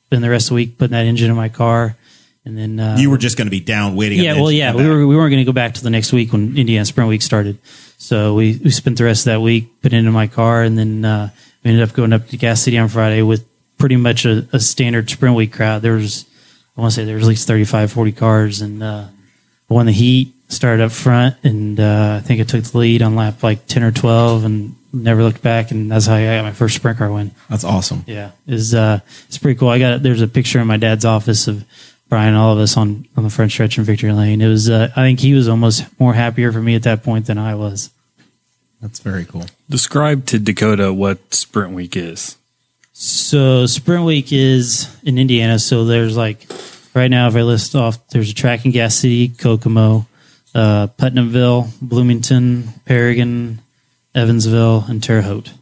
[0.06, 1.94] spending the rest of the week putting that engine in my car
[2.46, 4.20] and then uh, You were just going to be down waiting.
[4.20, 6.32] yeah, well, yeah, we were, we weren't going to go back to the next week
[6.32, 7.58] when Indiana Sprint Week started.
[7.98, 10.78] So we, we spent the rest of that week putting it into my car, and
[10.78, 11.28] then uh,
[11.62, 13.44] we ended up going up to Gas City on Friday with
[13.76, 15.82] pretty much a, a standard Sprint Week crowd.
[15.82, 16.24] There was
[16.78, 19.06] I want to say there was at least 35, 40 cars, and uh,
[19.68, 20.32] won the heat.
[20.50, 23.82] Started up front, and uh, I think I took the lead on lap like ten
[23.82, 25.70] or twelve, and never looked back.
[25.70, 27.32] And that's how I got my first sprint car win.
[27.50, 28.02] That's awesome.
[28.06, 29.68] Yeah, is uh, it's pretty cool.
[29.68, 31.66] I got there's a picture in my dad's office of
[32.08, 34.40] Bryan, and all of us on on the front stretch in Victory Lane.
[34.40, 37.26] It was uh, I think he was almost more happier for me at that point
[37.26, 37.90] than I was.
[38.80, 39.44] That's very cool.
[39.68, 42.38] Describe to Dakota what Sprint Week is.
[43.00, 45.60] So Sprint Week is in Indiana.
[45.60, 46.50] So there's like
[46.94, 50.08] right now, if I list off, there's a track in Gas City, Kokomo,
[50.52, 53.60] uh, Putnamville, Bloomington, Paragon,
[54.16, 55.52] Evansville, and Terre Haute.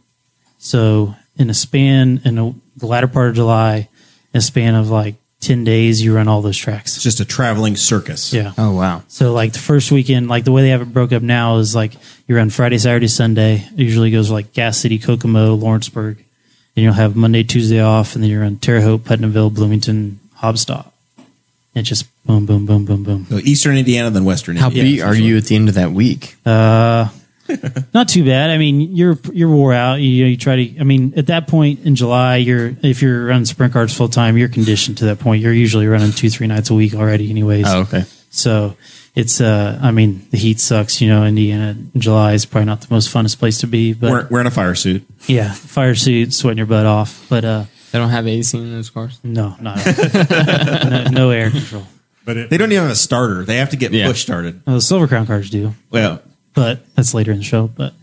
[0.57, 3.87] So in a span in a, the latter part of July,
[4.33, 6.95] in a span of like ten days, you run all those tracks.
[6.95, 8.33] It's just a traveling circus.
[8.33, 8.53] Yeah.
[8.57, 9.03] Oh wow.
[9.09, 11.75] So like the first weekend, like the way they have it broke up now is
[11.75, 11.93] like
[12.25, 13.57] you run Friday, Saturday, Sunday.
[13.57, 16.23] It usually goes like Gas City, Kokomo, Lawrenceburg.
[16.77, 20.91] And you'll have Monday, Tuesday off, and then you're on Terre Haute, Putnamville, Bloomington, Haubstadt.
[21.73, 23.25] It's just boom, boom, boom, boom, boom.
[23.29, 24.63] So Eastern Indiana, then Western Indiana.
[24.63, 24.95] How Indiana.
[24.95, 26.35] beat are you at the end of that week?
[26.45, 27.09] Uh,
[27.95, 28.51] not too bad.
[28.51, 29.95] I mean, you're you're wore out.
[29.95, 30.79] You, you try to.
[30.79, 34.37] I mean, at that point in July, you're if you're running sprint cars full time,
[34.37, 35.41] you're conditioned to that point.
[35.41, 37.65] You're usually running two, three nights a week already, anyways.
[37.67, 38.03] Oh, okay.
[38.37, 38.75] So
[39.15, 41.01] it's uh, I mean, the heat sucks.
[41.01, 44.11] You know, Indiana in July is probably not the most funnest place to be, but
[44.11, 45.03] we're wearing a fire suit.
[45.27, 47.25] yeah, fire suit, sweating your butt off.
[47.29, 49.19] But uh, They don't have AC in those cars.
[49.23, 49.77] no, not
[50.29, 51.87] no, no air control.
[52.25, 53.43] But it, They don't even have a starter.
[53.45, 54.07] They have to get Yeah.
[54.07, 54.61] push started.
[54.67, 56.21] Well, the Silver Crown cars do, Well,
[56.53, 57.67] but that's later in the show.
[57.67, 57.93] But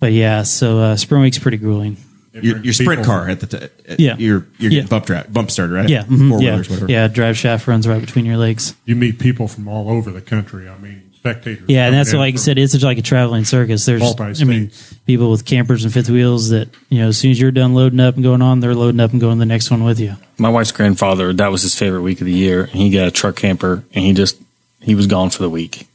[0.00, 1.96] but yeah, so uh, Sprint Week's pretty grueling.
[2.34, 4.16] It your, your sprint car at the t- at Yeah.
[4.18, 4.82] your your Yeah.
[4.86, 7.08] bump track bump starter right Yeah, mhm, four yeah, whatever yeah.
[7.08, 8.74] Drive shaft runs right between your legs.
[8.84, 10.68] You meet people from all over the country.
[10.68, 11.64] I mean, spectators.
[11.68, 13.84] Yeah, and that's like I said, it's like a traveling circus.
[13.86, 14.70] There's, I mean,
[15.06, 18.00] people with campers and fifth wheels that you know, as soon as you're done loading
[18.00, 20.14] up and going on, they're loading up and going to the next one with you.
[20.38, 22.62] My wife's grandfather, that was his favorite week of the year.
[22.64, 24.36] And he got a truck camper and he just,
[24.80, 25.88] he was gone for the week.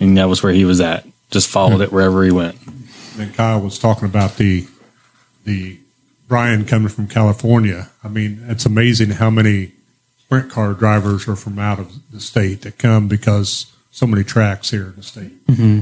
[0.00, 1.06] And that was where he was at.
[1.30, 2.56] Just followed it wherever he went.
[3.16, 4.66] then Kyle was talking about the
[5.48, 5.78] the
[6.28, 7.88] Bryan coming from California.
[8.04, 9.72] I mean, it's amazing how many
[10.18, 14.70] sprint car drivers are from out of the state that come because so many tracks
[14.70, 15.46] here in the state.
[15.46, 15.80] Mm-hmm.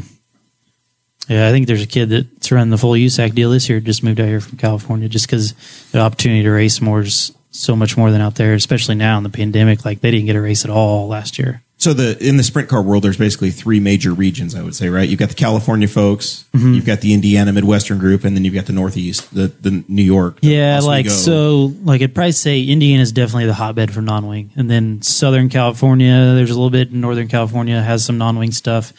[1.29, 3.81] Yeah, I think there's a kid that's running the full USAC deal this year.
[3.81, 5.55] Just moved out here from California, just because
[5.91, 9.25] the opportunity to race more is so much more than out there, especially now in
[9.25, 9.85] the pandemic.
[9.85, 11.63] Like they didn't get a race at all last year.
[11.79, 14.89] So the in the sprint car world there's basically three major regions i would say
[14.89, 16.73] right you've got the california folks Mm-hmm.
[16.73, 20.03] you've got the indiana midwestern group and then you've got the northeast the the new
[20.03, 24.01] york the Yeah, like so, like I'd probably say Indiana is definitely the hotbed for
[24.01, 26.33] non-wing, and then Southern California.
[26.35, 26.91] There's a little bit.
[26.93, 28.93] in Northern California has some non-wing stuff.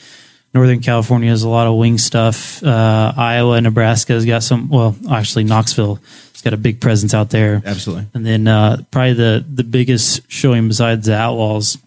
[0.53, 2.61] Northern California has a lot of wing stuff.
[2.63, 4.69] Uh, Iowa, Nebraska has got some.
[4.69, 5.95] Well, actually, Knoxville
[6.33, 7.61] has got a big presence out there.
[7.65, 11.77] absolutely And then uh, probably the the biggest showing besides the Outlaws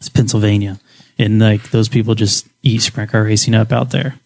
[0.00, 0.80] is Pennsylvania,
[1.18, 4.18] and like those people just eat sprint car racing up out there.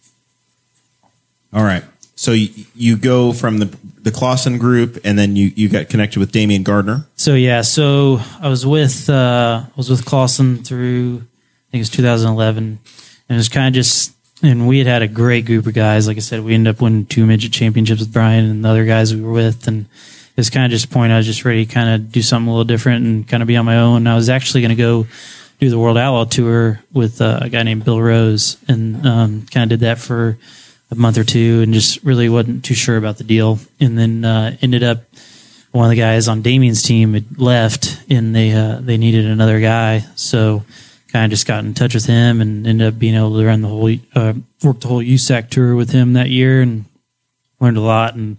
[1.53, 1.83] All right.
[2.15, 3.65] So you, you go from the
[4.01, 7.05] the Clauson group, and then you you got connected with Damion Gardner.
[7.15, 11.79] So yeah, so I was with uh, I was with Clauson through I think it
[11.79, 12.79] was 2011, and
[13.27, 16.07] it was kind of just and we had had a great group of guys.
[16.07, 18.85] Like I said, we ended up winning two midget championships with Bryan and the other
[18.85, 21.45] guys we were with, and it was kind of just a point I was just
[21.45, 23.77] ready to kind of do something a little different and kind of be on my
[23.77, 24.07] own.
[24.07, 25.07] I was actually going to go
[25.61, 29.71] do the World Outlaw Tour with uh, a guy named Bill Rose, and um, kind
[29.71, 30.39] of did that for
[30.89, 33.59] a month or two, and just really wasn't too sure about the deal.
[33.79, 35.03] And then uh, ended up
[35.71, 39.61] one of the guys on Damion's team had left, and they uh, they needed another
[39.61, 40.63] guy, so
[41.11, 43.61] kind of just got in touch with him and ended up being able to run
[43.61, 46.85] the whole uh, work the whole USAC tour with him that year, and
[47.59, 48.15] learned a lot.
[48.15, 48.37] And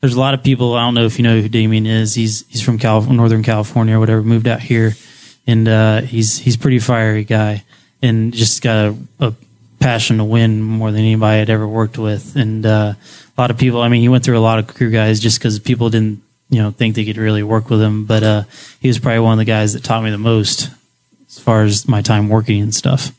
[0.00, 0.72] there's a lot of people.
[0.72, 2.14] I don't know if you know who Damion is.
[2.14, 4.22] He's he's from Calif- Northern California or whatever.
[4.22, 4.94] Moved out here,
[5.46, 7.64] and uh, he's he's pretty fiery guy,
[8.00, 9.34] and just got a, a
[9.80, 12.36] passion to win more than anybody I'd ever worked with.
[12.36, 12.94] And uh,
[13.36, 13.80] a lot of people.
[13.80, 16.62] I mean, he went through a lot of crew guys just because people didn't you
[16.62, 18.04] know think they could really work with him.
[18.04, 18.42] But uh,
[18.80, 20.70] he was probably one of the guys that taught me the most
[21.28, 23.10] as far as my time working and stuff.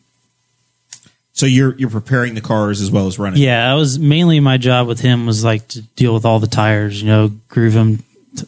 [1.34, 3.42] So you're you're preparing the cars as well as running.
[3.42, 6.48] Yeah, I was mainly my job with him was like to deal with all the
[6.48, 8.04] tires, you know, groove them,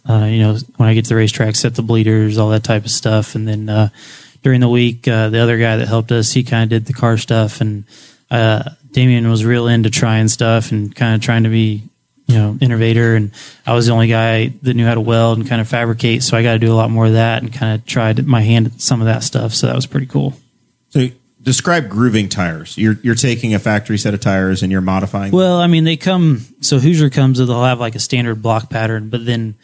[0.07, 2.85] uh, you know, when I get to the racetrack, set the bleeders, all that type
[2.85, 3.35] of stuff.
[3.35, 3.89] And then uh,
[4.43, 6.93] during the week, uh, the other guy that helped us, he kind of did the
[6.93, 7.61] car stuff.
[7.61, 7.85] And
[8.31, 11.83] uh, Damion was real into trying stuff and kind of trying to be,
[12.27, 13.15] you know, innovator.
[13.15, 13.31] And
[13.65, 16.23] I was the only guy that knew how to weld and kind of fabricate.
[16.23, 18.41] So I got to do a lot more of that and kind of tried my
[18.41, 19.53] hand at some of that stuff.
[19.53, 20.33] So that was pretty cool.
[20.89, 21.09] So
[21.45, 22.77] describe grooving tires.
[22.77, 25.31] You're you're taking a factory set of tires and you're modifying.
[25.31, 26.41] Well, I mean, they come.
[26.59, 29.55] So Hoosier comes, they'll have like a standard block pattern, but then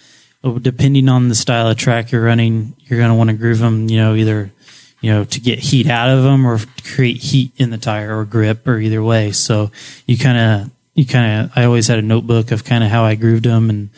[0.43, 3.60] Oh, depending on the style of track you're running, you're going to want to groove
[3.60, 3.89] them.
[3.89, 4.51] You know, either
[4.99, 8.25] you know to get heat out of them or create heat in the tire or
[8.25, 9.32] grip or either way.
[9.32, 9.71] So
[10.08, 11.51] you kind of you kind of.
[11.56, 13.89] I always had a notebook of kind of how I grooved them, and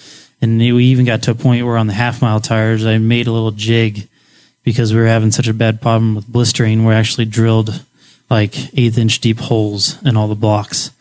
[0.41, 3.27] and we even got to a point where on the half mile tires, I made
[3.27, 4.10] a little jig
[4.63, 6.86] because we were having such a bad problem with blistering.
[6.86, 7.84] We actually drilled
[8.29, 10.91] like eighth inch deep holes in all the blocks.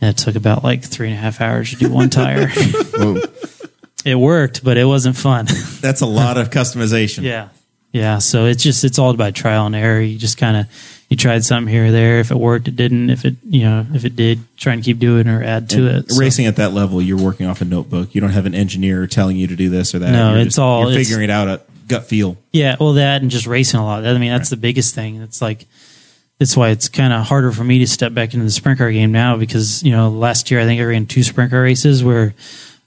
[0.00, 2.48] And it took about like three and a half hours to do one tire.
[4.04, 5.46] it worked, but it wasn't fun.
[5.80, 7.22] That's a lot of customization.
[7.24, 7.48] yeah.
[7.90, 8.18] Yeah.
[8.18, 10.00] So it's just, it's all about trial and error.
[10.00, 10.66] You just kind of,
[11.08, 12.20] you tried something here or there.
[12.20, 13.08] If it worked, it didn't.
[13.08, 16.10] If it, you know, if it did, try and keep doing or add to it.
[16.12, 18.14] So- Racing at that level, you're working off a notebook.
[18.14, 20.12] You don't have an engineer telling you to do this or that.
[20.12, 22.36] No, You're it's all- you're figuring it out at gut feel.
[22.52, 24.06] Yeah, well, that and just racing a lot.
[24.06, 25.22] I mean, that's the biggest thing.
[25.22, 25.64] It's like
[26.38, 28.92] that's why it's kind of harder for me to step back into the sprint car
[28.92, 32.04] game now because you know last year I think I ran two sprint car races
[32.04, 32.34] where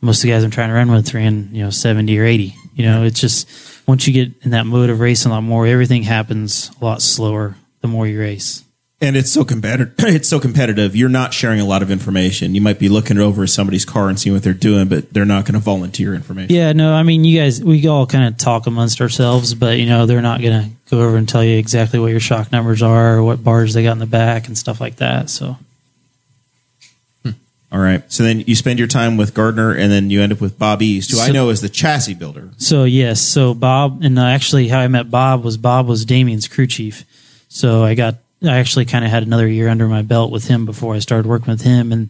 [0.01, 2.55] most of the guys I'm trying to run with ran you know seventy or eighty.
[2.75, 3.47] You know, it's just
[3.87, 7.01] once you get in that mode of racing a lot more, everything happens a lot
[7.01, 8.63] slower the more you race.
[9.03, 9.95] And it's so competitive.
[9.99, 10.95] It's so competitive.
[10.95, 12.53] You're not sharing a lot of information.
[12.53, 15.45] You might be looking over somebody's car and seeing what they're doing, but they're not
[15.45, 16.55] going to volunteer information.
[16.55, 19.87] Yeah, no, I mean, you guys, we all kind of talk amongst ourselves, but you
[19.87, 22.83] know, they're not going to go over and tell you exactly what your shock numbers
[22.83, 25.29] are or what bars they got in the back and stuff like that.
[25.31, 25.57] So.
[27.71, 28.03] All right.
[28.11, 30.81] So then you spend your time with Gardner, and then you end up with Bob
[30.81, 32.49] East, who I know is the chassis builder.
[32.57, 36.67] So yes, so Bob and actually how I met Bob was Bob was Damion's crew
[36.67, 37.05] chief.
[37.47, 40.65] So I got I actually kind of had another year under my belt with him
[40.65, 41.91] before I started working with him.
[41.93, 42.09] And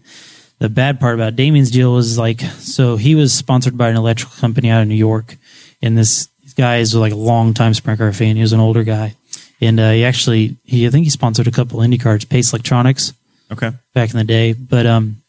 [0.59, 4.35] the bad part about Damion's deal was like so he was sponsored by an electrical
[4.39, 5.35] company out of New York,
[5.81, 8.35] and this guy is like a long time sprint car fan.
[8.35, 9.15] He was an older guy,
[9.61, 13.13] and uh, he actually he I think he sponsored a couple Indy cards, Pace Electronics
[13.51, 13.71] Okay.
[13.93, 14.53] back in the day.
[14.53, 15.20] But um,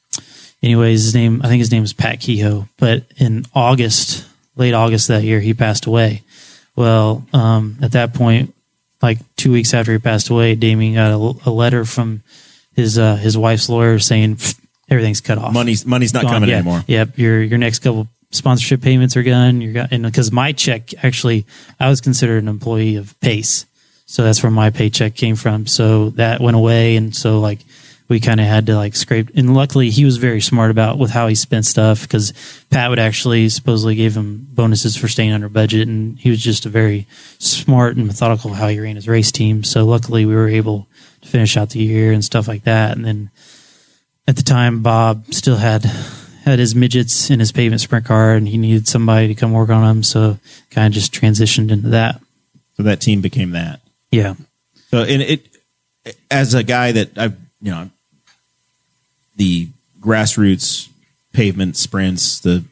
[0.63, 2.69] anyways, his name I think his name was Pat Kehoe.
[2.79, 6.23] But in August, late August that year, he passed away.
[6.77, 8.55] Well, um, at that point,
[9.03, 12.23] like two weeks after he passed away, Damion got a, a letter from
[12.75, 14.39] his uh, his wife's lawyer saying
[14.89, 15.53] everything's cut off.
[15.53, 16.33] Money's money's not Gone.
[16.33, 16.57] coming yeah.
[16.57, 16.85] anymore.
[16.87, 19.61] Yep, your your next couple sponsorship payments are gone.
[19.61, 21.47] You're got, and because my check actually,
[21.79, 23.67] I was considered an employee of Pace,
[24.07, 25.67] so that's where my paycheck came from.
[25.67, 27.61] So that went away, and so like
[28.09, 29.31] we kind of had to like scrape.
[29.35, 32.33] And luckily, he was very smart about with how he spent stuff because
[32.71, 36.67] Pat would actually supposedly gave him bonuses for staying under budget, and he was just
[36.67, 37.07] a very
[37.39, 39.65] smart and methodical how he ran his race team.
[39.65, 40.89] So luckily, we were able
[41.23, 43.31] to finish out the year and stuff like that, and then
[44.29, 45.85] at the time Bob still had
[46.45, 49.71] had his midgets in his pavement sprint car and he needed somebody to come work
[49.71, 50.39] on them so
[50.71, 52.21] kind of just transitioned into that
[52.77, 53.81] So that team became that.
[54.11, 54.35] yeah
[54.91, 55.47] So and it
[56.31, 57.91] as a guy that I've you know
[59.37, 59.69] the
[60.01, 60.89] grassroots
[61.33, 62.65] pavement sprints the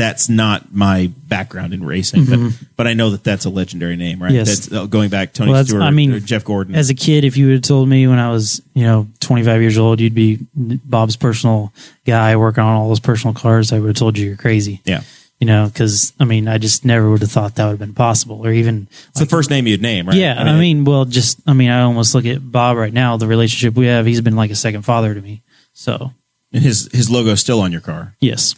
[0.00, 4.22] that's not my background in racing, but but I know that that's a legendary name,
[4.22, 4.28] right?
[4.28, 4.36] Mm-hmm.
[4.36, 4.66] Yes.
[4.66, 6.74] That's uh, going back Tony Well, Stewart, I mean, or Jeff Gordon.
[6.74, 9.60] As a kid, if you would have told me when I was, you know, 25
[9.60, 11.74] years old, you'd be Bob's personal
[12.06, 14.80] guy working on all those personal cars, I would have told you you're crazy.
[14.86, 15.02] yeah,
[15.40, 17.94] You know, because I mean, I just never would have thought that would have been
[17.94, 20.16] possible, or even it's the first name you'd name, right?
[20.16, 23.16] Yeah, I mean, well, just I mean, I almost look at Bob right now.
[23.16, 25.40] The relationship we have, he's been like a second father to me.
[25.72, 26.12] So
[26.52, 28.14] and his his logo's still on your car.
[28.20, 28.54] yes,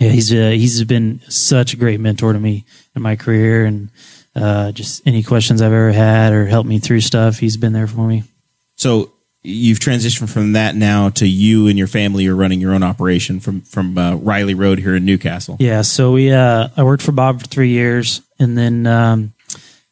[0.00, 2.64] yeah, he's uh, he's been such a great mentor to me
[2.96, 3.90] in my career, and
[4.34, 7.86] uh, just any questions I've ever had or helped me through stuff, he's been there
[7.86, 8.24] for me.
[8.76, 9.12] So
[9.42, 13.40] you've transitioned from that now to you and your family are running your own operation
[13.40, 15.56] from from uh, Riley Road here in New Castle.
[15.58, 19.32] Yeah, so we uh, I worked for Bob for three years, and then um,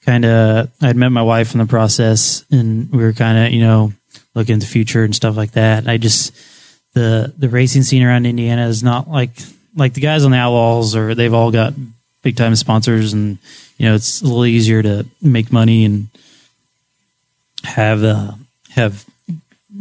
[0.04, 3.60] kind of I'd met my wife in the process, and we were kind of you
[3.60, 3.92] know
[4.34, 5.88] looking at the future and stuff like that.
[5.88, 6.32] I just
[6.94, 9.32] the the racing scene around Indiana is not like
[9.74, 11.74] like the guys on the Outlaws, or they've all got
[12.22, 13.38] big time sponsors, and
[13.78, 16.08] you know it's a little easier to make money and
[17.64, 18.32] have uh,
[18.70, 19.04] have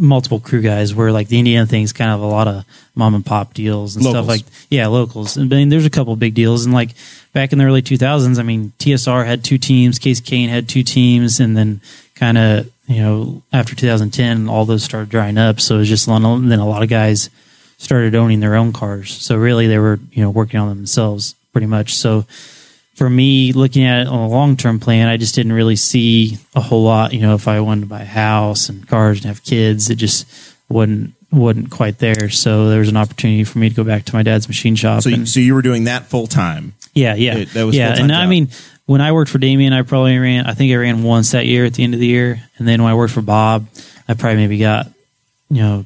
[0.02, 2.64] multiple crew guys where like the Indiana thing's kind of a lot of
[2.96, 4.26] mom and pop deals and Locals.
[4.26, 5.36] stuff like yeah locals.
[5.38, 6.64] And I mean there's a couple big deals.
[6.66, 6.92] And like
[7.34, 10.84] back in the early 2000s I mean TSR had two teams Kasey Kahne had two
[10.84, 11.82] teams and then
[12.16, 15.60] kind of you know after 2010 all those started drying up.
[15.60, 17.30] So it was just a lot of- then a lot of guys
[17.78, 19.12] started owning their own cars.
[19.14, 21.94] So really they were you know working on them themselves pretty much.
[21.96, 22.26] So
[23.00, 26.38] for me, looking at it on a long term plan, I just didn't really see
[26.54, 27.14] a whole lot.
[27.14, 29.96] You know, if I wanted to buy a house and cars and have kids, it
[29.96, 30.28] just
[30.68, 32.30] wasn't wasn't quite there.
[32.30, 35.02] So there was an opportunity for me to go back to my dad's machine shop.
[35.04, 36.74] So you, and, so you were doing that full time.
[36.94, 37.96] yeah, yeah, it- that was yeah.
[37.98, 38.50] And I mean,
[38.86, 40.46] when I worked for Damion, I probably ran.
[40.46, 42.84] I think I ran once that year at the end of the year, and then
[42.84, 43.68] when I worked for Bob,
[44.10, 44.88] I probably maybe got
[45.50, 45.86] you know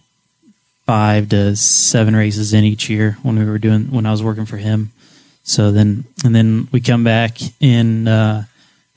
[0.87, 4.45] five to seven races in each year when we were doing when I was working
[4.45, 4.92] for him.
[5.43, 8.45] So then, and then we come back in uh,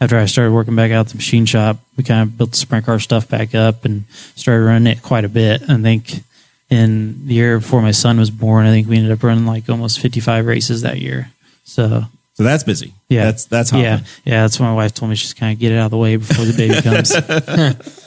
[0.00, 1.78] after I started working back out at the machine shop.
[1.96, 4.04] We kind of built the sprint car stuff back up and
[4.36, 5.62] started running it quite a bit.
[5.68, 6.22] I think
[6.70, 9.68] in the year before my son was born, I think we ended up running like
[9.68, 11.30] almost fifty-five races that year.
[11.64, 12.92] So So that's busy.
[13.08, 13.84] yeah, that's that's hopping.
[13.84, 14.42] yeah, yeah.
[14.42, 15.16] That's what my wife told me.
[15.16, 17.12] She's kind of get it out of the way before the baby comes.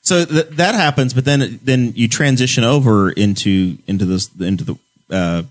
[0.00, 4.76] So th- that happens, but then then you transition over into into this into the
[5.10, 5.42] uh,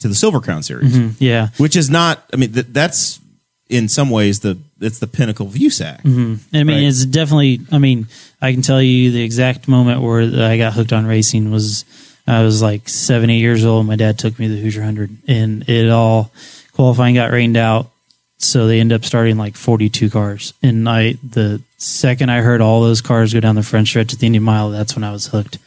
[0.00, 1.22] to the Silver Crown series, mm-hmm.
[1.22, 2.22] yeah, which is not.
[2.32, 3.20] I mean, th- that's
[3.68, 6.02] in some ways the it's the pinnacle of USAC.
[6.02, 6.56] Mm-hmm.
[6.56, 6.84] I mean, Right.
[6.84, 7.60] it's definitely.
[7.72, 8.06] I mean,
[8.40, 11.84] I can tell you the exact moment where I got hooked on racing was
[12.26, 13.86] I was like seven, eight years old.
[13.86, 16.30] My dad took me to the Hoosier Hundred, and it all
[16.72, 17.90] qualifying got rained out,
[18.38, 20.54] so they end up starting like forty-two cars.
[20.62, 24.20] And I, the second I heard all those cars go down the front stretch at
[24.20, 25.58] the Indian Mile, that's when I was hooked.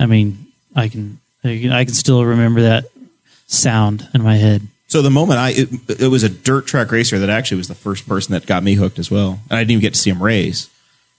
[0.00, 2.84] I mean, I can, I can still remember that
[3.46, 4.62] sound in my head.
[4.88, 7.74] So the moment I it, it was a dirt track racer that actually was the
[7.74, 10.10] first person that got me hooked as well, and I didn't even get to see
[10.10, 10.70] him race.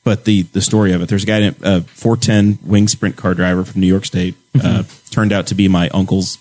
[0.03, 3.33] But the the story of it, there's a guy, named, a 410 wing sprint car
[3.33, 6.37] driver from New York State, uh, turned out to be my uncle's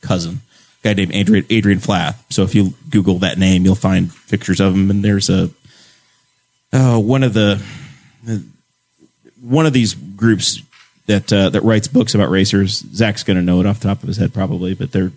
[0.00, 0.42] cousin,
[0.82, 2.24] a guy named Adrian Adrian Flath.
[2.30, 5.50] So if you Google that name, you'll find pictures of him, and there's a
[6.72, 7.60] uh, one of the
[9.42, 10.60] one of these groups
[11.06, 12.78] that uh, that writes books about racers.
[12.94, 15.12] Zach's going to know it off the top of his head probably, but they're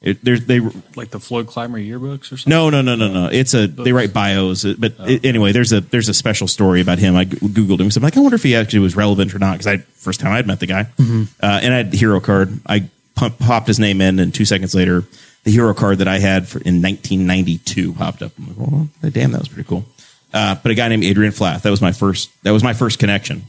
[0.00, 0.60] it, they're they
[0.94, 2.50] like the Floyd Clymer yearbooks or something.
[2.50, 3.26] no, no, no, no, no.
[3.32, 6.80] It's a they write bios, uh, but it- anyway, there's a there's a special story
[6.80, 7.16] about him.
[7.16, 7.90] I googled him.
[7.90, 10.20] So I'm like, I wonder if he actually was relevant or not because I first
[10.20, 12.60] time I'd met the guy, uh, and I had the hero card.
[12.66, 15.02] I pump, popped his name in, and two seconds later,
[15.42, 18.30] the hero card that I had for, in 1992 popped up.
[18.38, 19.84] I'm like, well, damn, that was pretty cool.
[20.32, 21.62] Uh, but a guy named Adrian Flath.
[21.64, 22.30] That was my first.
[22.44, 23.42] That was my first connection.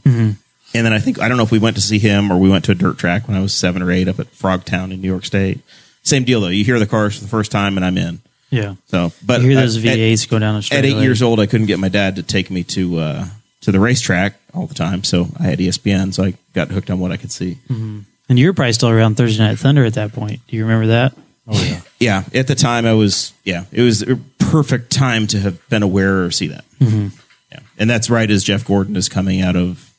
[0.74, 2.48] And then I think I don't know if we went to see him or we
[2.48, 5.00] went to a dirt track when I was seven or eight up at Frogtown in
[5.00, 5.60] New York State.
[6.02, 6.48] Same deal though.
[6.48, 8.20] You hear the cars for the first time, and I'm in.
[8.50, 8.74] Yeah.
[8.88, 10.78] So, but you hear those I- at- V8s go down the street.
[10.78, 10.96] At, street.
[10.98, 13.26] eight years old, I couldn't get my dad to take me to uh,
[13.62, 16.98] to the racetrack all the time, so I had ESPN, so I got hooked on
[16.98, 17.58] what I could see.
[17.68, 20.40] And you were probably still around Thursday Night Thunder at that point.
[20.46, 21.14] Do you remember that?
[21.48, 21.80] Oh yeah.
[21.98, 25.82] Yeah, at the time, I was yeah, it was a perfect time to have been
[25.82, 26.64] aware or see that.
[26.78, 27.08] Mm-hmm.
[27.52, 29.89] Yeah, and that's right as Jeff Gordon is coming out of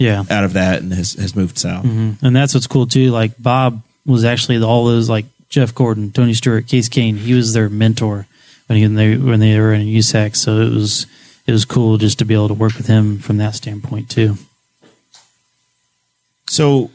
[0.00, 0.24] Yeah.
[0.28, 1.84] out of that and has has moved south.
[1.84, 3.10] And that's what's cool too.
[3.12, 7.16] Like Bob was actually the- all those like Jeff Gordon, Tony Stewart, Kasey Kahne.
[7.18, 8.26] He was their mentor
[8.66, 10.34] when he when they when they were in USAC.
[10.36, 11.06] So it was
[11.46, 14.36] it was cool just to be able to work with him from that standpoint too.
[16.48, 16.90] So,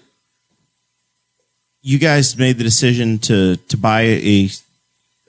[1.82, 4.50] you guys made the decision to to buy a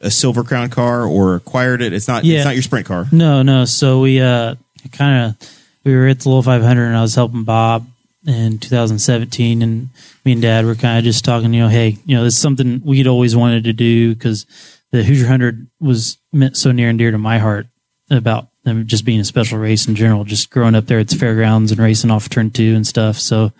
[0.02, 1.92] a silver crown car or acquired it.
[1.92, 2.38] It's not Yeah.
[2.38, 3.06] it's not your sprint car.
[3.12, 3.64] No, no.
[3.64, 4.54] So we uh
[4.92, 5.50] kind of
[5.86, 7.86] we were at the little 500 and I was helping Bob
[8.26, 9.88] in 2017, and
[10.24, 11.54] me and Dad were kind of just talking.
[11.54, 14.46] You know, hey, you know, it's something we'd always wanted to do because
[14.90, 17.68] the Hoosier Hundred was meant so near and dear to my heart
[18.10, 20.24] about them just being a special race in general.
[20.24, 23.16] Just growing up there at the fairgrounds and racing off turn two and stuff.
[23.20, 23.52] So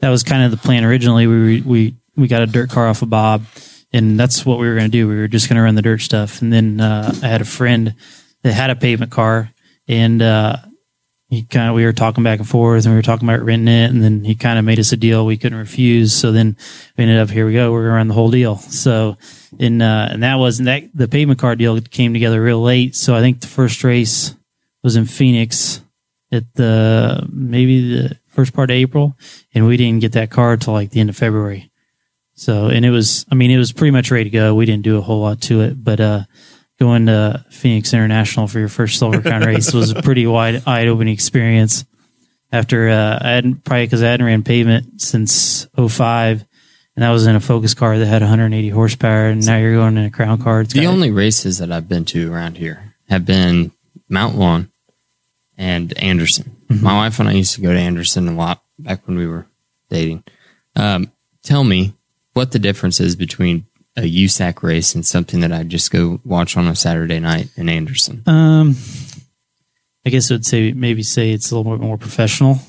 [0.00, 1.28] that was kind of the plan originally.
[1.28, 3.44] We we we got a dirt car off of Bob,
[3.92, 5.06] and that's what we were going to do.
[5.06, 6.42] We were just going to run the dirt stuff.
[6.42, 7.94] And then uh, I had a friend
[8.42, 9.52] that had a pavement car,
[9.86, 10.56] and uh,
[11.28, 13.68] he kind of we were talking back and forth, and we were talking about renting
[13.68, 16.12] it, and then he kind of made us a deal we couldn't refuse.
[16.12, 16.56] So then
[16.96, 17.70] we ended up here we go.
[17.70, 18.56] We're to run the whole deal.
[18.56, 19.16] So
[19.58, 22.96] and uh, and that was that the pavement car deal came together real late.
[22.96, 24.34] So I think the first race
[24.82, 25.82] was in Phoenix
[26.32, 29.16] at the maybe the first part of April,
[29.54, 31.70] and we didn't get that car till like the end of February.
[32.38, 34.54] So, and it was, I mean, it was pretty much ready to go.
[34.54, 36.22] We didn't do a whole lot to it, but, uh,
[36.78, 40.86] going to Phoenix International for your first Silver Crown race was a pretty wide, eye
[40.86, 41.84] opening experience.
[42.50, 46.44] After, uh, I hadn't, probably because I hadn't ran pavement since 05,
[46.96, 49.98] and that was in a focus car that had 180 horsepower, and now you're going
[49.98, 50.62] in a crown car.
[50.62, 53.72] It's The got- only races that I've been to around here have been
[54.08, 54.70] Mount Lawn
[55.58, 56.56] and Anderson.
[56.70, 59.46] My wife and I used to go to Anderson a lot back when we were
[59.90, 60.24] dating.
[60.76, 61.12] Um,
[61.42, 61.94] tell me
[62.32, 63.66] what the difference is between
[63.98, 67.68] a USAC race and something that I just go watch on a Saturday night in
[67.68, 68.22] Anderson.
[68.26, 68.76] Um,
[70.06, 72.60] I guess I would say maybe say it's a little bit more professional.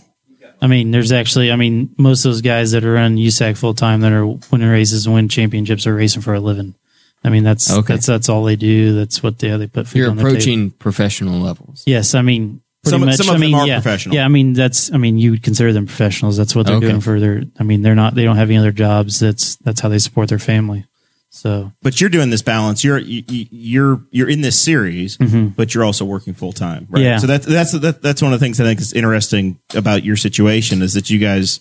[0.62, 3.74] I mean, there's actually, I mean, most of those guys that are on USAC full
[3.74, 6.76] time that are winning races and win championships are racing for a living.
[7.24, 7.94] I mean, that's Okay.
[7.94, 8.94] that's that's all they do.
[8.96, 10.36] That's what they they put food You're on their table.
[10.38, 11.84] approaching professional levels.
[11.86, 13.16] Yes, I mean, pretty Some- much.
[13.16, 14.16] some of I them mean, are yeah, professional.
[14.16, 14.92] Yeah, I mean, that's.
[14.94, 16.36] I mean, you would consider them professionals.
[16.38, 16.88] That's what they're Okay.
[16.88, 17.44] doing for their.
[17.60, 18.16] I mean, they're not.
[18.16, 19.20] They don't have any other jobs.
[19.20, 20.86] That's that's how they support their family.
[21.32, 22.84] So But you're doing this balance.
[22.84, 27.00] You're you, you- you're you're in this series, but you're also working full time, right?
[27.00, 27.04] Mm-hmm.
[27.04, 27.18] Yeah.
[27.20, 30.16] So that's that's that, that's one of the things I think is interesting about your
[30.18, 31.60] situation is that you guys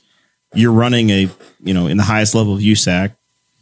[0.55, 1.29] you're running a
[1.63, 3.15] you know in the highest level of USAC,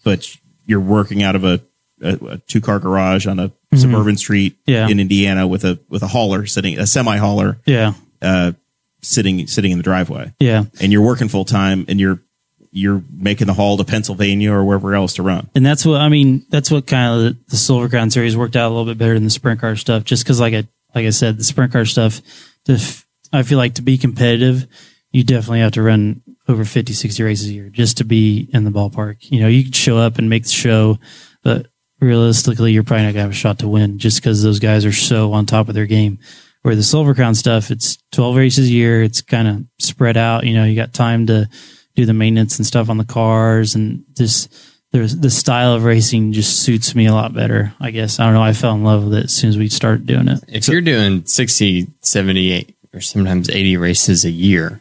[0.05, 1.61] but you're working out of a,
[2.03, 4.71] a, a two car garage on a suburban street Mm-hmm.
[4.71, 4.89] Yeah.
[4.89, 8.53] in Indiana with a with a hauler sitting a semi hauler yeah, uh,
[9.03, 10.65] sitting sitting in the driveway, yeah.
[10.81, 12.21] and you're working full time, and you're
[12.71, 15.49] you're making the haul to Pennsylvania or wherever else to run.
[15.55, 16.45] And that's what I mean.
[16.51, 19.25] That's what kind of the, Silver Crown series worked out a little bit better than
[19.25, 20.05] the sprint car stuff.
[20.05, 22.21] Just because, like I like I said, the sprint car stuff.
[22.69, 24.67] F- I feel like to be competitive,
[25.13, 28.65] you definitely have to run over 50, 60 races a year just to be in
[28.65, 29.17] the ballpark.
[29.31, 30.99] You know, you can show up and make the show,
[31.43, 31.67] but
[32.01, 34.93] realistically, you're probably not gonna have a shot to win just because those guys are
[34.93, 36.19] so on top of their game.
[36.63, 39.03] Where the Silver Crown stuff, it's 12 races a year.
[39.03, 40.47] It's kind of spread out.
[40.47, 41.49] You know, you got time to
[41.97, 44.53] do the maintenance and stuff on the cars and just
[44.93, 47.75] there's the style of racing just suits me a lot better.
[47.81, 48.43] I guess I don't know.
[48.43, 50.45] I fell in love with it as soon as we started doing it.
[50.49, 54.81] If you're doing 60, 78, or sometimes 80 races a year,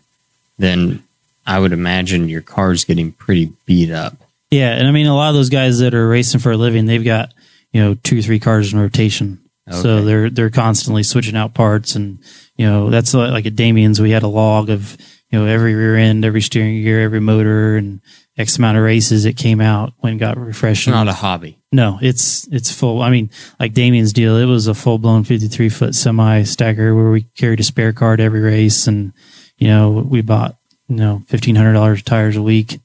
[0.58, 1.04] then
[1.46, 4.16] I would imagine your car's getting pretty beat up.
[4.52, 6.86] Yeah, and I mean a lot of those guys that are racing for a living,
[6.86, 7.34] they've got
[7.72, 9.42] you know two, three cars in rotation,
[9.72, 12.20] so they're they're constantly switching out parts, and
[12.56, 14.96] you know that's like like at Damion's we had a log of
[15.36, 18.00] you know every rear end, every steering gear, every motor, and
[18.38, 20.88] X amount of races it came out when it got refreshed.
[20.88, 21.60] It's not a hobby.
[21.74, 23.02] No, it's it's full.
[23.02, 23.30] I mean,
[23.60, 27.24] like Damion's deal, it was a full blown fifty three foot semi stacker where we
[27.36, 29.12] carried a spare car to every race, and
[29.58, 30.56] you know we bought
[30.88, 32.80] you know fifteen hundred dollars tires a week.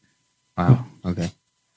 [0.59, 0.85] Wow.
[1.05, 1.31] Okay.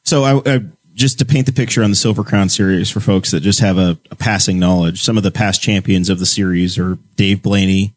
[0.05, 0.61] So I, I
[0.95, 3.77] just to paint the picture on the Silver Crown series for folks that just have
[3.77, 5.03] a, a passing knowledge.
[5.03, 7.95] Some of the past champions of the series are Dave Blaney,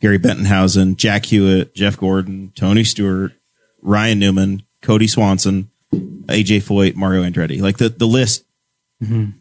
[0.00, 3.32] Gary Bettenhausen, Jack Hewitt, Jeff Gordon, Tony Stewart,
[3.82, 7.60] Ryan Newman, Kody Swanson, AJ Foyt, Mario Andretti.
[7.60, 8.44] Like the the list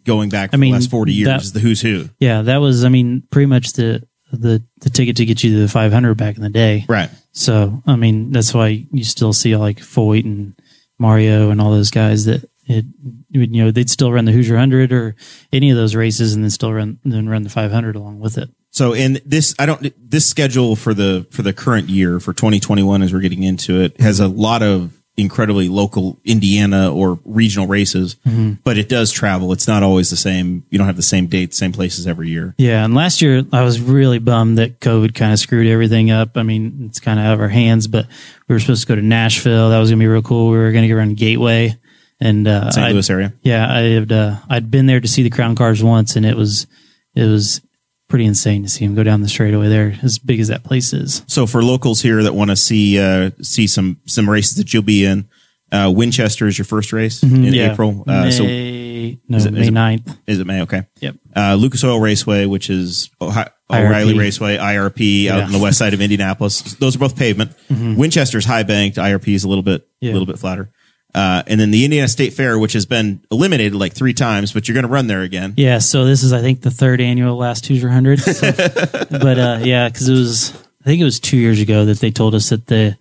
[0.03, 0.55] going back Mm-hmm.
[0.55, 2.09] I mean, the last forty years that- is the who's who.
[2.19, 5.61] Yeah, that was I mean pretty much the the the ticket to get you to
[5.61, 6.85] the five hundred back in the day.
[6.87, 7.09] Right.
[7.31, 10.55] So I mean that's why you still see like Foyt and
[10.97, 12.85] Mario and all those guys that it
[13.29, 15.15] you know they'd still run the Hoosier hundred or
[15.51, 18.37] any of those races and then still run then run the five hundred along with
[18.37, 18.49] it.
[18.75, 19.93] So in this, I don't.
[19.97, 24.01] This schedule for the for the current year for 2021, as we're getting into it,
[24.01, 28.55] has a lot of incredibly local Indiana or regional races, mm-hmm.
[28.65, 29.53] but it does travel.
[29.53, 30.65] It's not always the same.
[30.69, 32.53] You don't have the same dates, same places every year.
[32.57, 36.35] Yeah, and last year I was really bummed that COVID kind of screwed everything up.
[36.35, 38.07] I mean, it's kind of out of our hands, but
[38.49, 39.69] we were supposed to go to Nashville.
[39.69, 40.49] That was gonna be real cool.
[40.49, 41.77] We were gonna get around Gateway
[42.19, 42.85] and uh, St.
[42.85, 43.33] I'd- Louis area.
[43.43, 46.35] Yeah, I had uh, I'd been there to see the Crown Cars once, and it
[46.37, 46.67] was
[47.15, 47.61] it was
[48.07, 50.93] pretty insane to see him go down the straightaway there, as big as that place
[50.93, 51.23] is.
[51.27, 54.83] So for locals here that want to see uh, see some some races that you'll
[54.83, 55.27] be in,
[55.71, 57.43] uh, Winchester is your first race in Mm-hmm.
[57.53, 57.71] Yeah.
[57.73, 58.03] April.
[58.07, 60.17] Uh, so May May no Is it- is May it- 9th.
[60.27, 60.61] Is it May?
[60.61, 60.83] Okay.
[61.01, 61.15] Yep.
[61.35, 63.85] Uh, Lucas Oil Raceway, which is Ohio, IRP.
[63.87, 65.45] O'Reilly Raceway, IRP, out Yeah.
[65.45, 66.75] on the west side of Indianapolis.
[66.75, 67.51] Those are both pavement.
[67.69, 68.97] Winchester's high banked.
[68.97, 70.11] IRP is a little bit, a Yeah.
[70.13, 70.71] little bit flatter.
[71.15, 74.67] Uh, and then the Indiana State Fair, which has been eliminated like three times, but
[74.67, 75.53] you're going to run there again.
[75.55, 78.19] Yeah, so this is I think the third annual last Hoosier Hundred.
[78.19, 78.51] So,
[79.09, 80.51] but uh, yeah, because it was
[80.81, 82.97] I think it was two years ago that they told us that the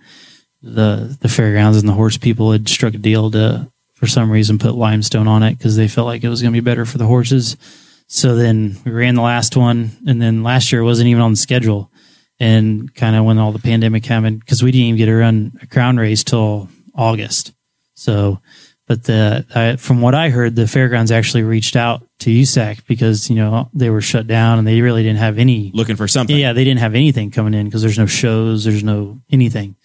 [0.62, 4.60] the the fairgrounds and the horse people had struck a deal to for some reason
[4.60, 6.98] put limestone on it because they felt like it was going to be better for
[6.98, 7.56] the horses.
[8.06, 11.32] So then we ran the last one, and then last year it wasn't even on
[11.32, 11.90] the schedule.
[12.38, 15.58] And kind of when all the pandemic happened, because we didn't even get to run
[15.62, 17.53] a crown race till August.
[18.04, 18.40] So,
[18.86, 23.30] but the I, from what I heard, the fairgrounds actually reached out to USAC because
[23.30, 25.70] you know they were shut down and they really didn't have any.
[25.72, 26.36] Looking for something.
[26.36, 29.76] Yeah, they didn't have anything coming in because there's no shows, there's no anything.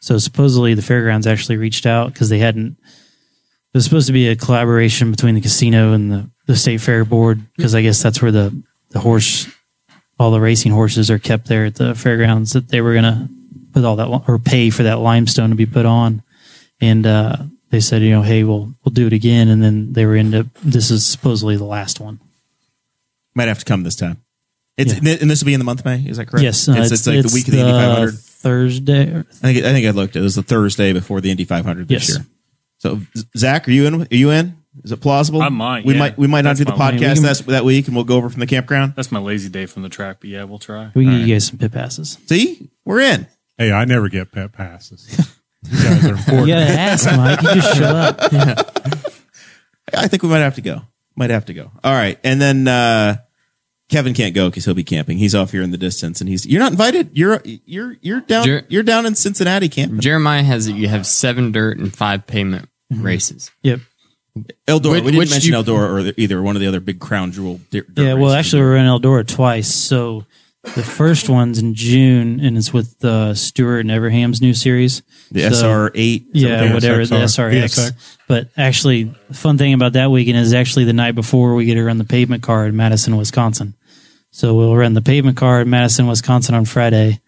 [0.00, 2.78] So supposedly the fairgrounds actually reached out because they hadn't.
[2.80, 7.04] It was supposed to be a collaboration between the casino and the, the state fair
[7.04, 9.48] board because I guess that's where the the horse,
[10.18, 12.54] all the racing horses are kept there at the fairgrounds.
[12.54, 13.28] That they were gonna
[13.74, 16.22] put all that or pay for that limestone to be put on,
[16.80, 17.36] and uh,
[17.70, 20.48] they said you know hey we'll we'll do it again, and then they were into
[20.62, 22.20] this is supposedly the last one.
[23.34, 24.22] Might have to come this time.
[24.76, 25.16] It's, Yeah.
[25.20, 26.04] And this will be in the month of May.
[26.06, 26.42] Is that correct?
[26.44, 28.14] Yes, uh, It's, it's, like the week of the Indy 500.
[28.18, 29.02] Thursday.
[29.18, 30.16] I think, I think I looked.
[30.16, 32.18] It was the Thursday before the Indy 500 this Yes.
[32.18, 32.26] year.
[32.78, 33.00] So,
[33.36, 34.02] Zach, are you in?
[34.02, 34.56] Are you in?
[34.84, 35.40] Is it plausible?
[35.40, 35.98] I might, We yeah.
[36.00, 36.18] might.
[36.18, 38.28] We might not do the podcast we can- that, that week, and we'll go over
[38.28, 38.92] from the campground.
[38.96, 40.90] That's my lazy day from the track, but yeah, we'll try.
[40.94, 42.18] We can get you guys some pit passes.
[42.26, 43.26] See, we're in.
[43.56, 45.32] Hey, I never get pit passes.
[45.70, 47.42] you guys are You gotta ask, Mike.
[47.42, 48.18] You just show up.
[49.94, 50.82] I think we might have to go.
[51.14, 51.70] Might have to go.
[51.82, 53.16] All right, and then uh,
[53.88, 55.16] Kevin can't go because he'll be camping.
[55.18, 56.44] He's off here in the distance, and he's.
[56.46, 57.10] You're not invited.
[57.16, 58.44] You're you're you're down.
[58.44, 60.00] Jer- you're down in Cincinnati camping.
[60.00, 63.50] Jeremiah has you have seven dirt and five pavement races.
[63.62, 63.80] Yep.
[64.68, 64.92] Eldora.
[64.96, 67.60] Which- we didn't mention you- Eldora or either one of the other big crown jewel.
[67.70, 68.14] Dirt, dirt Yeah.
[68.14, 68.34] Well, races.
[68.54, 69.72] actually, we're in Eldora twice.
[69.72, 70.26] So
[70.74, 75.02] the first one's in June, and it's with uh, Stewart and Evernham's new series.
[75.30, 76.26] the So- SR eight.
[76.32, 77.52] Yeah, whatever the VSXR.
[77.52, 78.16] SRX.
[78.28, 81.74] But actually, the fun thing about that weekend is actually the night before we get
[81.74, 83.74] to run the pavement car in Madison, Wisconsin.
[84.32, 87.20] So we'll run the pavement car in Madison, Wisconsin on Friday.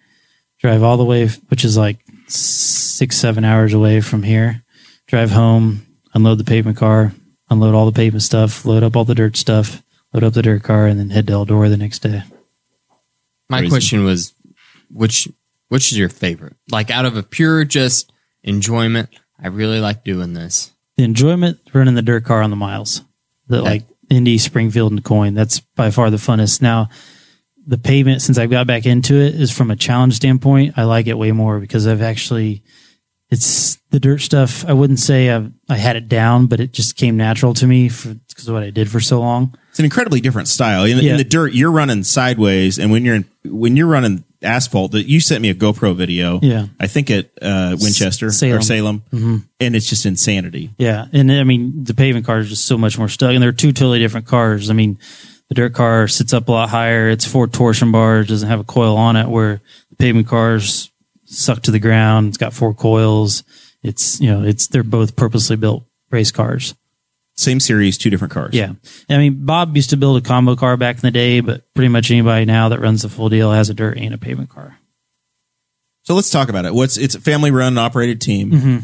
[0.61, 4.63] Drive all the way, which is like six, seven hours away from here.
[5.07, 7.13] Drive home, unload the pavement car,
[7.49, 9.83] unload all the pavement stuff, load up all the dirt stuff,
[10.13, 12.25] load up the dirt car, and then head to Eldora the next day.
[13.49, 13.71] My Crazy.
[13.71, 14.35] question was,
[14.91, 15.29] which
[15.69, 16.57] which is your favorite?
[16.71, 19.09] Like out of a pure just enjoyment,
[19.43, 20.71] I really like doing this.
[20.97, 23.03] the enjoyment running the dirt car on the miles
[23.47, 26.89] the like indy springfield and coin that's by far the funnest now
[27.67, 31.07] the pavement since i've got back into it is from a challenge standpoint i like
[31.07, 32.63] it way more because i've actually
[33.31, 36.97] it's the dirt stuff i wouldn't say I've, i had it down but it just
[36.97, 40.21] came natural to me because of what i did for so long It's an incredibly
[40.21, 40.85] different style.
[40.85, 44.25] In, the- in the dirt, you're running sideways, and when you're in, when you're running
[44.43, 46.39] asphalt, that you sent me a GoPro video.
[46.43, 46.67] Yeah.
[46.81, 48.59] I think at uh, Winchester Salem.
[48.59, 49.03] or Salem,
[49.61, 50.71] and it's just insanity.
[50.79, 53.53] Yeah, and I mean the pavement car is just so much more stuck, and they're
[53.53, 54.69] two totally different cars.
[54.69, 54.99] I mean,
[55.49, 57.09] the dirt car sits up a lot higher.
[57.09, 59.61] It's four torsion bars, doesn't have a coil on it, where
[59.91, 60.91] the pavement cars
[61.29, 62.29] suck to the ground.
[62.29, 63.45] It's got four coils.
[63.83, 66.75] It's you know it's they're both purposely built race cars.
[67.37, 68.55] Same series, two different cars.
[68.55, 68.73] Yeah,
[69.09, 71.89] I mean Bob used to build a combo car back in the day, but pretty
[71.89, 74.79] much anybody now that runs the full deal has a dirt and a pavement car.
[76.03, 76.75] So let's talk about it.
[76.75, 78.51] What's it's a family run operated team.
[78.51, 78.79] Mm-hmm.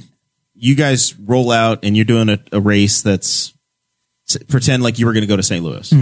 [0.55, 3.53] You guys roll out and you're doing a, a race that's
[4.49, 5.64] pretend like you were going to go to St.
[5.64, 5.92] Louis.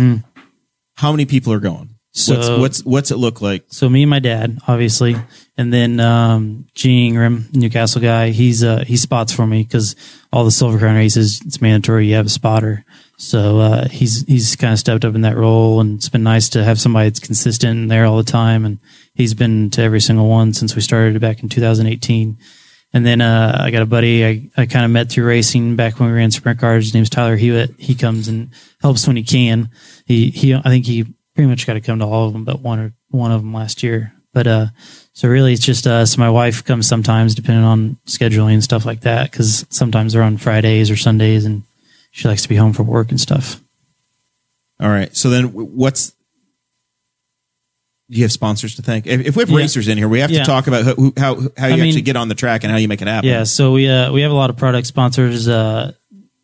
[0.97, 1.92] How many people are going?
[2.15, 2.47] What's.
[2.47, 3.65] So- what's what's it look like?
[3.69, 5.17] So me and my dad, obviously,
[5.57, 8.31] and then um, Gene Ingram, New Castle guy.
[8.31, 9.97] He's uh, he spots for me because
[10.31, 12.85] all the Silver Crown races, it's mandatory you have a spotter.
[13.17, 16.51] So uh, he's he's kind of stepped up in that role, and it's been nice
[16.51, 18.67] to have somebody that's consistent and there all the time.
[18.67, 18.79] And
[19.15, 22.37] he's been to every single one since we started back in 2018.
[22.95, 25.99] And then uh, I got a buddy I, I kind of met through racing back
[25.99, 26.85] when we ran sprint cars.
[26.85, 27.71] His name's Tyler Hewitt.
[27.79, 28.51] He comes and
[28.83, 29.71] helps when he can.
[30.05, 32.61] He he I think he pretty much got to come to all of them, but
[32.61, 34.13] one or one of them last year.
[34.35, 34.67] But uh,
[35.13, 36.17] so really it's just us.
[36.17, 40.39] My wife comes sometimes, depending on scheduling and stuff like that, because sometimes they're on
[40.39, 41.63] Fridays or Sundays, and
[42.11, 43.61] she likes to be home for work and stuff.
[44.81, 45.15] All right.
[45.15, 46.13] So then what's
[48.11, 49.07] do you have sponsors to thank?
[49.07, 49.57] If, if we have Yeah.
[49.57, 52.03] racers in here, we have to talk about who, how how you I mean- actually
[52.03, 53.29] get on the track and how you make it happen.
[53.31, 55.49] Yeah, so we uh, we have a lot of product sponsors.
[55.49, 55.93] Uh,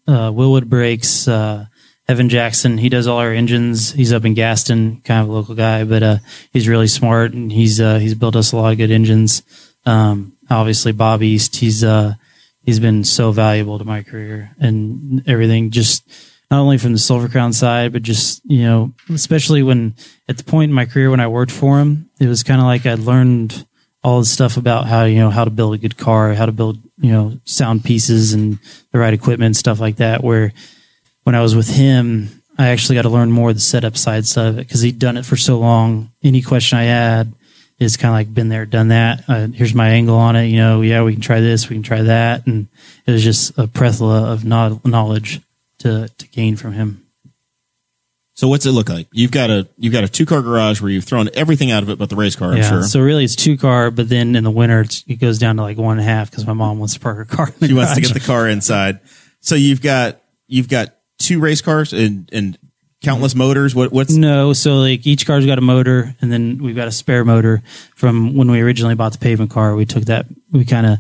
[0.07, 1.67] uh, Wilwood Brakes, uh,
[2.09, 2.79] Evan Jackson.
[2.79, 3.93] He does all our engines.
[3.93, 6.17] He's up in Gaston, kind of a local guy, but uh,
[6.53, 9.43] he's really smart and he's uh, he's built us a lot of good engines.
[9.85, 11.57] Um, obviously, Bob East.
[11.57, 12.15] He's uh,
[12.65, 15.71] he's been so valuable to my career and everything.
[15.71, 16.09] Just
[16.51, 19.95] not only from the Silver Crown side, but just you know, especially when
[20.29, 22.67] at the point in my career when I worked for him, it was kind of
[22.67, 23.67] like I learned
[24.03, 26.53] all the stuff about how you know how to build a good car, how to
[26.53, 28.59] build you know sound pieces and
[28.93, 30.25] the right equipment stuff like that.
[30.25, 30.55] Where
[31.29, 34.25] when I was with him, I actually got to learn more of the setup side
[34.35, 36.11] of it because he'd done it for so long.
[36.23, 37.35] Any question I had
[37.79, 39.25] is kind of like been there, done that.
[39.29, 40.47] Uh, here's my angle on it.
[40.47, 42.69] You know, yeah, we can try this, we can try that, and
[43.07, 45.43] it was just a plethora of knowledge
[45.81, 47.07] to to gain from him.
[48.33, 49.09] So what's it look like?
[49.13, 51.91] You've got a you've got a two car garage where you've thrown everything out of
[51.91, 52.53] it but the race car.
[52.53, 52.71] I'm yeah.
[52.71, 52.83] sure.
[52.85, 55.63] So really, it's two car, but then in the winter, it's, it goes down to
[55.63, 57.53] like one and a half because my mom wants to park her car.
[57.61, 59.01] She wants to get the car inside.
[59.41, 62.59] So you've got you've got two race cars and and
[63.03, 63.75] countless motors.
[63.75, 66.93] What what's No, so like each car's got a motor, and then we've got a
[66.93, 67.63] spare motor
[67.95, 69.75] from when we originally bought the pavement car.
[69.75, 70.99] We took that, we kind of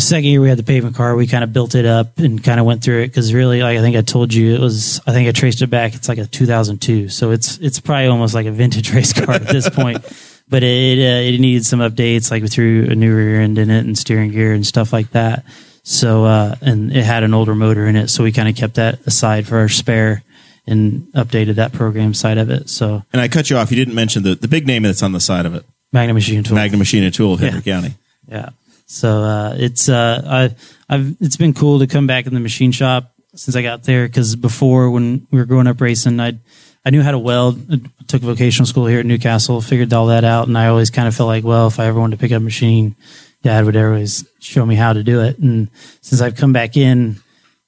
[0.06, 2.58] second year we had the pavement car, we kind of built it up and kind
[2.58, 5.00] of went through it because really, like I think I told you, it was.
[5.06, 5.94] I think I traced it back.
[5.94, 9.46] It's like a 2002, so it's it's probably almost like a vintage race car at
[9.46, 10.02] this point.
[10.48, 13.70] But it uh, it needed some updates, like we threw a new rear end in
[13.70, 15.44] it and steering gear and stuff like that.
[15.82, 18.74] So uh, and it had an older motor in it, so we kind of kept
[18.74, 20.22] that aside for our spare
[20.66, 22.68] and updated that program side of it.
[22.68, 23.70] So and I cut you off.
[23.70, 25.64] You didn't mention the the big name that's on the side of it.
[25.92, 26.54] Magna Machine Tool.
[26.54, 27.94] Magna Machine and Tool of Henry County.
[28.28, 28.50] Yeah.
[28.86, 32.72] So uh, it's uh, I, I've it's been cool to come back in the machine
[32.72, 36.38] shop since I got there because before when we were growing up racing, I
[36.84, 37.72] I knew how to weld.
[37.72, 40.90] I took vocational school here at New Castle, figured all that out, and I always
[40.90, 42.96] kind of felt like, well, if I ever wanted to pick up a machine,
[43.42, 45.38] Dad would always show me how to do it.
[45.38, 45.70] And
[46.02, 47.16] since I've come back in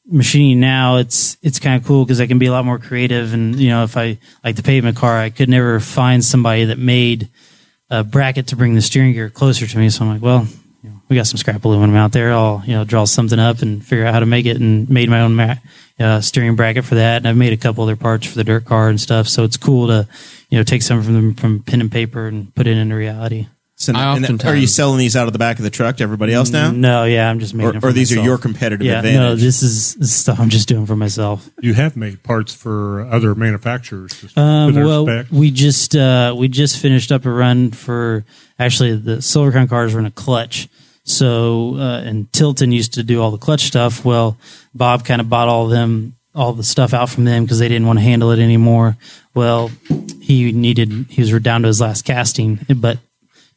[0.06, 3.32] machining now, it's it's kind of cool because I can be a lot more creative.
[3.32, 6.78] And you know, if I like the pavement car, I could never find somebody that
[6.78, 7.30] made
[7.90, 9.90] a bracket to bring the steering gear closer to me.
[9.90, 10.46] So I'm like, well,
[10.82, 12.32] you know, we got some scrap aluminum out there.
[12.32, 15.08] I'll you know draw something up and figure out how to make it, and made
[15.08, 15.56] my own ma-
[15.98, 17.18] uh, steering bracket for that.
[17.18, 19.28] And I've made a couple other parts for the dirt car and stuff.
[19.28, 20.08] So it's cool to
[20.50, 23.46] you know take some from from pen and paper and put it into reality.
[23.82, 25.96] So, I and oftentimes- are you selling these out of the back of the truck
[25.96, 26.70] to everybody else now?
[26.70, 27.74] No, yeah, I'm just making.
[27.74, 28.26] Or, it for or these are myself.
[28.26, 29.18] your competitive Yeah, advantage?
[29.20, 31.48] no, this is, this is stuff I'm just doing for myself.
[31.60, 35.30] You have made parts for other manufacturers to, Um, to well, specs.
[35.32, 38.24] we just uh, we just finished up a run for
[38.58, 40.68] actually the Silver Crown cars were in a clutch.
[41.04, 44.04] So uh, and Tilton used to do all the clutch stuff.
[44.04, 44.36] Well,
[44.74, 47.86] Bob kind of bought all them all the stuff out from them because they didn't
[47.86, 48.96] want to handle it anymore.
[49.34, 49.70] Well,
[50.20, 52.98] he needed he was down to his last casting, but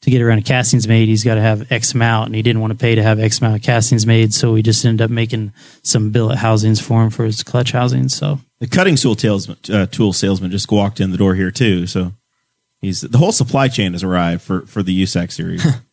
[0.06, 2.62] to get around a castings made, he's got to have X amount, and he didn't
[2.62, 4.34] want to pay to have X amount of castings made.
[4.34, 5.51] So we just ended up making
[5.82, 8.16] some billet housings for him for his clutch housings.
[8.16, 11.88] So the cutting tool salesman, uh, tool salesman just walked in the door here too.
[11.88, 12.14] So
[12.82, 15.66] he's the whole supply chain has arrived for for the USAC series.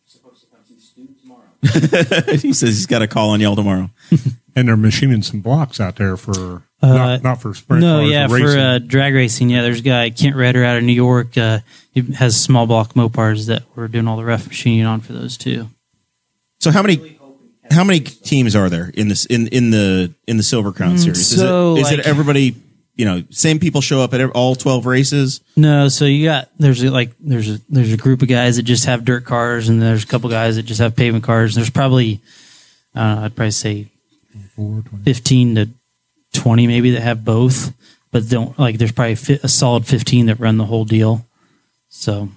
[2.41, 3.89] he says he's got a call on y'all tomorrow.
[4.55, 8.11] and they're machining some blocks out there for Uh, not, not for sprint No, cars,
[8.11, 8.47] yeah, racing.
[8.47, 9.49] for uh, drag racing.
[9.49, 11.37] Yeah, there's a guy Kent Redder out of New York.
[11.37, 11.59] Uh,
[11.91, 15.37] he has small block Mopars that we're doing all the rough machining on for those
[15.37, 15.69] too.
[16.59, 17.19] So how many
[17.71, 21.25] how many teams are there in this in in the in the Silver Crown series?
[21.27, 22.55] so, is it is like- it everybody?
[22.95, 25.41] You know, same people show up at all twelve races.
[25.55, 28.63] No, so you got there's a, like there's a there's a group of guys that
[28.63, 31.55] just have dirt cars, and there's a couple guys that just have pavement cars.
[31.55, 32.21] And There's probably
[32.95, 33.87] uh, I'd probably say
[35.03, 35.69] fifteen to
[36.33, 37.73] twenty maybe that have both,
[38.11, 41.25] but don't like there's probably fi- a solid fifteen that run the whole deal.
[41.89, 42.29] So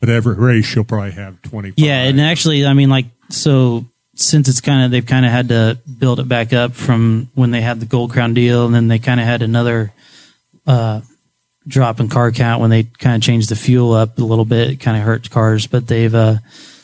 [0.00, 1.74] but every race you'll probably have 20.
[1.76, 3.84] Yeah, and actually, I mean, like, so
[4.14, 7.50] since it's kind of they've kind of had to build it back up from when
[7.50, 9.92] they had the gold crown deal, and then they kind of had another
[10.66, 11.00] uh,
[11.66, 14.70] drop in car count when they kind of changed the fuel up a little bit.
[14.70, 16.36] It kind of hurt cars, but they've uh,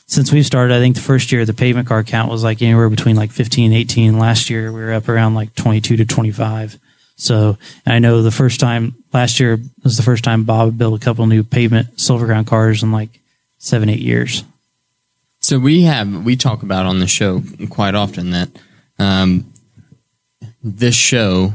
[0.07, 0.74] since we've started.
[0.74, 3.72] I think the first year the pavement car count was like anywhere between like 15
[3.72, 4.18] and 18.
[4.18, 6.78] Last year we were up around like 22 to 25.
[7.16, 11.05] So I know the first time last year was the first time Bob built a
[11.05, 13.20] couple new pavement silver crown cars in like
[13.59, 14.44] seven eight years.
[15.40, 18.48] So we have we talk about on the show quite often that
[18.98, 19.52] um,
[20.62, 21.55] this show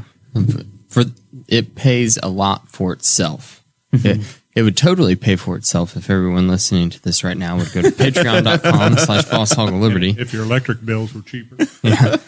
[0.88, 1.04] for
[1.48, 3.62] it pays a lot for itself.
[3.92, 7.72] It, it would totally pay for itself if everyone listening to this right now would
[7.72, 10.14] go to patreon.com slash boss hog of liberty.
[10.18, 11.56] if your electric bills were cheaper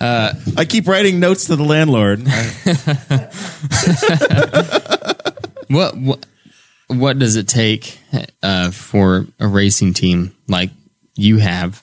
[0.00, 2.22] I keep writing notes to the landlord.
[5.68, 6.26] What what
[6.86, 7.98] what does it take
[8.42, 10.70] uh, for a racing team like
[11.14, 11.82] you have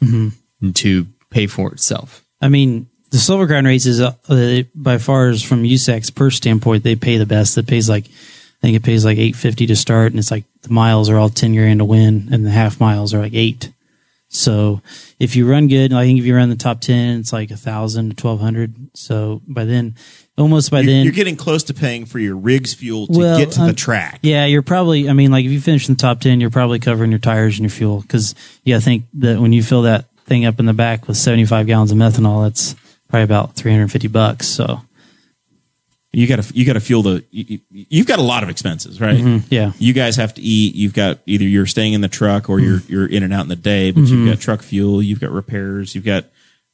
[0.73, 2.25] to pay for itself?
[2.41, 6.83] I mean, the Silver Crown races, uh, uh, by far is from USAC's per standpoint,
[6.83, 7.57] they pay the best.
[7.57, 8.05] It pays like,
[8.66, 11.18] I think it pays like eight fifty to start, and it's like the miles are
[11.18, 13.72] all ten grand to win, and the half miles are like eight.
[14.30, 14.82] So
[15.20, 17.57] if you run good, I think if you run the top ten, it's like a
[17.57, 18.74] thousand to twelve hundred.
[18.95, 19.93] So by then,
[20.36, 23.38] almost by You're, then, you're getting close to paying for your rigs fuel to Well,
[23.38, 24.18] get to the um, track.
[24.24, 25.11] Yeah, you're probably.
[25.11, 27.59] I mean, like if you finish in the top ten, you're probably covering your tires
[27.59, 30.66] and your fuel because yeah, I think that when you fill that thing up in
[30.66, 32.74] the back with 75 gallons of methanol, that's
[33.09, 34.47] probably about 350 bucks.
[34.47, 34.82] So
[36.16, 37.24] You got to you got to fuel the.
[37.32, 39.18] You, you- you've got a lot of expenses, right?
[39.18, 39.47] Mm-hmm.
[39.49, 40.76] yeah, You guys have to eat.
[40.76, 42.91] You've got either you're staying in the truck or you're Mm-hmm.
[42.93, 45.01] you're in and out in the day, but you've got truck fuel.
[45.03, 45.93] You've got repairs.
[45.95, 46.26] You've got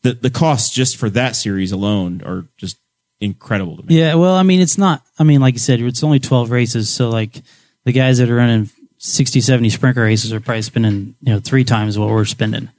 [0.04, 2.78] the the costs just for that series alone are just
[3.20, 4.00] incredible to me.
[4.00, 4.16] yeah.
[4.16, 5.04] Well, I mean, it's not.
[5.20, 7.42] I mean, like you said, it's only 12 races, so like
[7.86, 11.40] the guys that are running 60, 70 sprint car races are probably spending you know
[11.40, 12.70] three times what we're spending.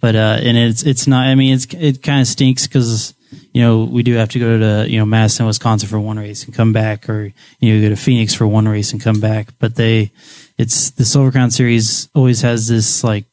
[0.00, 1.26] But uh, and it's it's not.
[1.26, 3.14] I mean, it's it kind of stinks because
[3.52, 6.44] you know we do have to go to you know Madison, Wisconsin for one race
[6.44, 9.48] and come back, or you know go to Phoenix for one race and come back.
[9.58, 10.10] But they,
[10.58, 13.24] it's the Silver Crown Series always has this like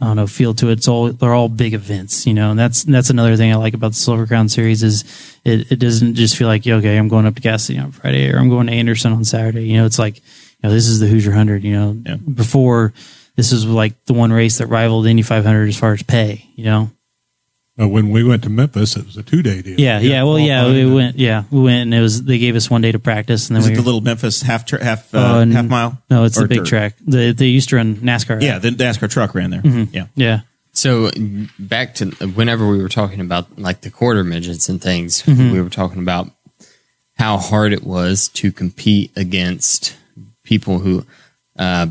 [0.00, 0.72] I don't know feel to it.
[0.78, 3.74] It's all they're all big events, you know, and that's that's another thing I like
[3.74, 5.04] about the Silver Crown Series is
[5.44, 8.30] it, it doesn't just feel like okay, I'm going up to Gas City on Friday
[8.30, 9.64] or I'm going to Anderson on Saturday.
[9.66, 10.22] You know, it's like you
[10.64, 11.62] know this is the Hoosier Hundred.
[11.62, 12.16] You know, Yeah.
[12.16, 12.92] before
[13.36, 16.46] this was like the one race that rivaled Indy 500 as far as pay.
[16.56, 16.90] You know,
[17.80, 19.80] Uh, when we went to Memphis, it was a two day deal.
[19.80, 20.22] yeah, We had yeah.
[20.24, 21.18] Well, yeah, we and- went.
[21.18, 23.62] Yeah, we went, and it was they gave us one day to practice, and then
[23.62, 25.96] Is we it the little Memphis half tra- half uh, and- half mile?
[26.10, 26.66] No, it's Or the big dirt?
[26.66, 26.96] track.
[27.06, 28.42] The they used to run NASCAR.
[28.42, 29.62] Yeah, the NASCAR truck ran there.
[29.62, 29.94] Mm-hmm.
[29.94, 30.06] Yeah.
[30.16, 30.40] yeah.
[30.74, 31.10] So
[31.58, 35.52] back to whenever we were talking about like the quarter midgets and things, Mm-hmm.
[35.52, 36.30] we were talking about
[37.16, 39.96] how hard it was to compete against
[40.44, 41.06] people who,
[41.58, 41.86] uh,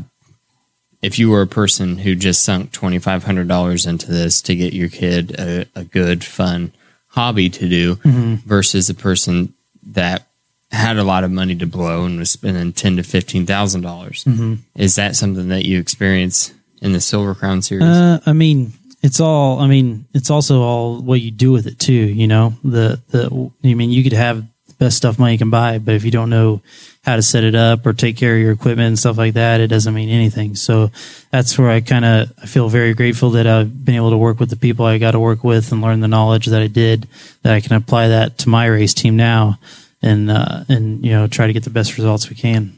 [1.02, 4.54] if you were a person who just sunk twenty five hundred dollars into this to
[4.54, 6.72] get your kid a, a good, fun
[7.08, 8.34] hobby to do, Mm-hmm.
[8.48, 9.52] versus a person
[9.88, 10.26] that
[10.70, 14.24] had a lot of money to blow and was spending ten to fifteen thousand dollars.
[14.24, 14.54] Mm-hmm.
[14.76, 17.84] Is that something that you experience in the Silver Crown series?
[17.84, 18.72] Uh, I mean,
[19.02, 19.58] it's all.
[19.58, 21.92] I mean, it's also all what you do with it too.
[21.92, 23.50] You know, the the.
[23.64, 24.46] I mean, you could have
[24.82, 26.60] best stuff money can buy, but if you don't know
[27.04, 29.60] how to set it up or take care of your equipment and stuff like that,
[29.60, 30.54] it doesn't mean anything.
[30.56, 30.90] So
[31.30, 34.40] that's where I kind of I feel very grateful that I've been able to work
[34.40, 37.06] with the people I got to work with and learn the knowledge that I did.
[37.42, 39.58] That I can apply that to my race team now,
[40.02, 42.72] and uh, and you know try to get the best results we can.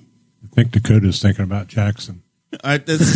[0.45, 2.21] I think Dakota's thinking about Jackson.
[2.63, 3.13] I, this,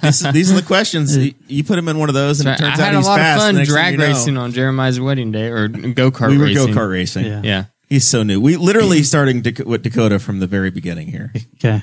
[0.00, 1.16] this, these are the questions.
[1.22, 3.06] You, you put him in one of those, and it I had out a he's
[3.06, 3.48] lot fast.
[3.48, 6.46] of fun drag you know- racing on Jeremiah's wedding day or go kart We were
[6.52, 6.74] go racing.
[6.74, 7.24] kart racing.
[7.26, 7.40] Yeah.
[7.44, 7.64] Yeah.
[7.92, 8.40] He's so new.
[8.40, 11.32] We literally starting Dak- with Dakota from the very beginning here.
[11.56, 11.82] Okay.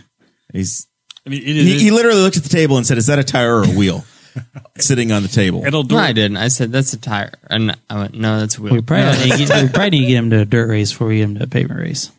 [0.51, 0.88] He's
[1.26, 3.24] I mean, it he, he literally looked at the table and said, "Is that a
[3.24, 4.03] tire or a wheel?"
[4.80, 5.64] Sitting on the table.
[5.66, 6.38] at No, Eldora, I didn't.
[6.38, 8.74] I said that's a tire, and I went, no, that's a wheel.
[8.74, 10.91] We probably, need to get, we probably need to get him to a dirt race
[10.91, 12.12] before we get him to a pavement race.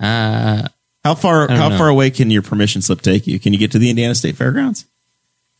[0.00, 0.66] Uh,
[1.04, 1.78] How far how know.
[1.78, 3.38] far away can your permission slip take you?
[3.38, 4.86] Can you get to the Indiana State Fairgrounds?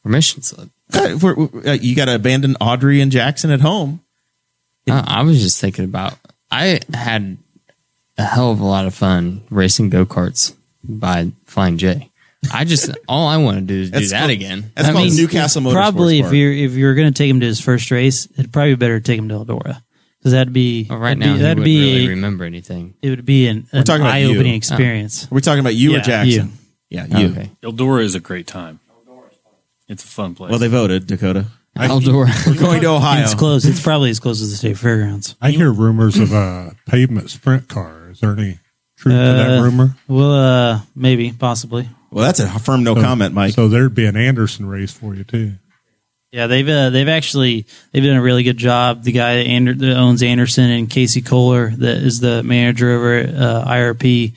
[0.02, 0.68] permission slip.
[0.92, 4.00] Uh, we're- uh, you got to abandon Audrey and Jackson at home.
[4.88, 6.14] Uh, I was just thinking about.
[6.54, 7.36] I had
[8.18, 12.10] a hell of a lot of fun racing go karts by Flying J.
[12.52, 14.70] I just all I want to do is do That's that called- again.
[14.74, 16.34] That's I called mean, New Castle Motorsports Probably if Park.
[16.34, 19.00] you're if you're going to take him to his first race, it'd probably be better
[19.00, 19.82] to take him to Eldora
[20.18, 22.94] because that'd be Well, right that'd now, be, he that'd wouldn't be really remember anything.
[23.02, 24.52] it would be an, an talking about eye opening you.
[24.52, 24.56] Oh.
[24.56, 25.24] experience.
[25.24, 26.46] Are we talking about you or Jackson?
[26.46, 26.52] you.
[26.90, 27.26] Yeah, you.
[27.32, 28.78] Okay, Eldora is a great time.
[29.88, 30.50] It's a fun place.
[30.50, 31.46] Well, they voted Dakota.
[31.76, 32.46] Eldora.
[32.46, 33.22] We're going to Ohio.
[33.22, 33.64] It's close.
[33.64, 35.36] It's probably as close as the state fairgrounds.
[35.40, 38.10] I hear rumors of a pavement sprint car.
[38.10, 38.58] Is there any
[38.96, 39.96] truth to Uh, that rumor?
[40.06, 41.88] Well, uh, maybe, possibly.
[42.10, 43.54] Well, that's a firm no comment, Mike.
[43.54, 45.54] So there'd be an Anderson race for you too.
[46.30, 49.02] Yeah, they've uh, they've actually they've done a really good job.
[49.04, 53.14] The guy that, Ander- that owns Anderson and Casey Kohler, that is the manager over
[53.18, 54.32] at uh, IRP,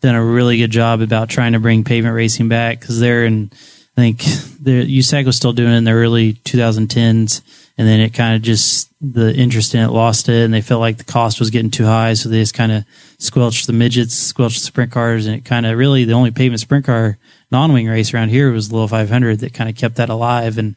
[0.00, 3.50] done a really good job about trying to bring pavement racing back because they're in.
[3.96, 4.18] I think
[4.62, 7.42] the USAC was still doing it in the early 2010s,
[7.76, 10.80] and then it kind of just the interest in it lost it, and they felt
[10.80, 12.84] like the cost was getting too high, so they just kind of
[13.18, 16.60] squelched the midgets, squelched the sprint cars, and it kind of really the only pavement
[16.60, 17.18] sprint car
[17.50, 20.74] non-wing race around here was the Little 500 that kind of kept that alive, and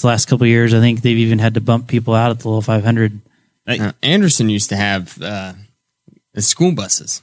[0.00, 2.48] the last couple years, I think they've even had to bump people out at the
[2.48, 3.20] Little 500.
[3.66, 5.52] Uh, Anderson used to have uh,
[6.38, 7.22] school buses.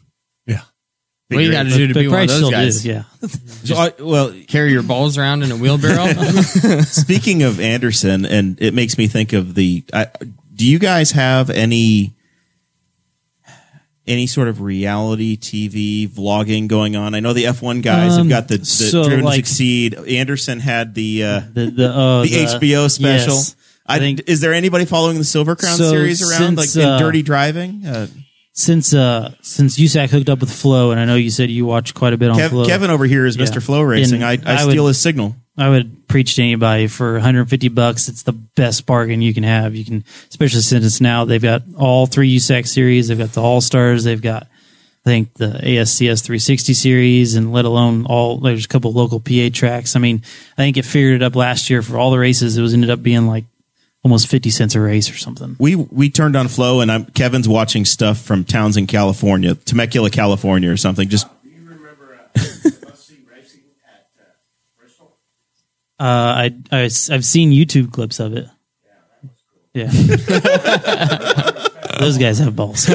[1.32, 1.36] Yeah.
[1.38, 2.84] What do you got to do to be one probably of those still guys?
[2.84, 3.04] do, yeah.
[3.64, 6.08] So I- well, Carry your balls around in a wheelbarrow.
[6.82, 9.84] speaking of Anderson, and it makes me think of the.
[9.94, 10.08] I,
[10.54, 12.14] do you guys have any
[14.08, 17.14] any sort of reality TV vlogging going on?
[17.16, 19.46] I know the F one guys have Um, got the, the so, Driven to like-
[19.46, 19.94] Succeed.
[19.96, 23.36] Anderson had the uh, The the, uh, the, HBO special.
[23.36, 23.56] yes.
[23.86, 26.90] I, think- is there anybody following the Silver Crown So series around, since, like in
[26.90, 27.86] uh, Dirty Driving?
[27.86, 28.08] Uh,
[28.54, 31.94] since uh since USAC hooked up with Flo, and I know you said you watch
[31.94, 32.66] quite a bit on Kev, Flo.
[32.66, 33.46] Kevin over here is Yeah.
[33.46, 33.64] Mr.
[33.64, 34.22] Flo Racing.
[34.22, 35.36] And I, I, I would- steal his signal.
[35.58, 38.08] I would preach to anybody for 150 bucks.
[38.08, 39.76] It's the best bargain you can have.
[39.76, 43.10] You can, especially since it's now they've got all three USAC series.
[43.10, 44.06] They've got the All Stars.
[44.06, 44.44] They've got,
[45.06, 49.50] I think the ASCS 360 series, and let alone all there's a couple local PA
[49.54, 49.96] tracks.
[49.96, 50.22] I mean,
[50.58, 52.58] I think it figured it up last year for all the races.
[52.58, 53.44] It was ended up being like
[54.04, 55.56] almost 50 cents a race or something.
[55.60, 60.10] We we turned on Flo, and I'm Kevin's watching stuff from towns in California, Temecula,
[60.10, 61.08] California, or something.
[61.10, 64.24] Just do You remember uh, Must See Racing at uh,
[64.78, 65.14] Bristol?
[66.00, 68.48] Uh, I, I have seen YouTube clips of it.
[69.74, 69.86] Yeah,
[72.00, 72.88] those guys have balls.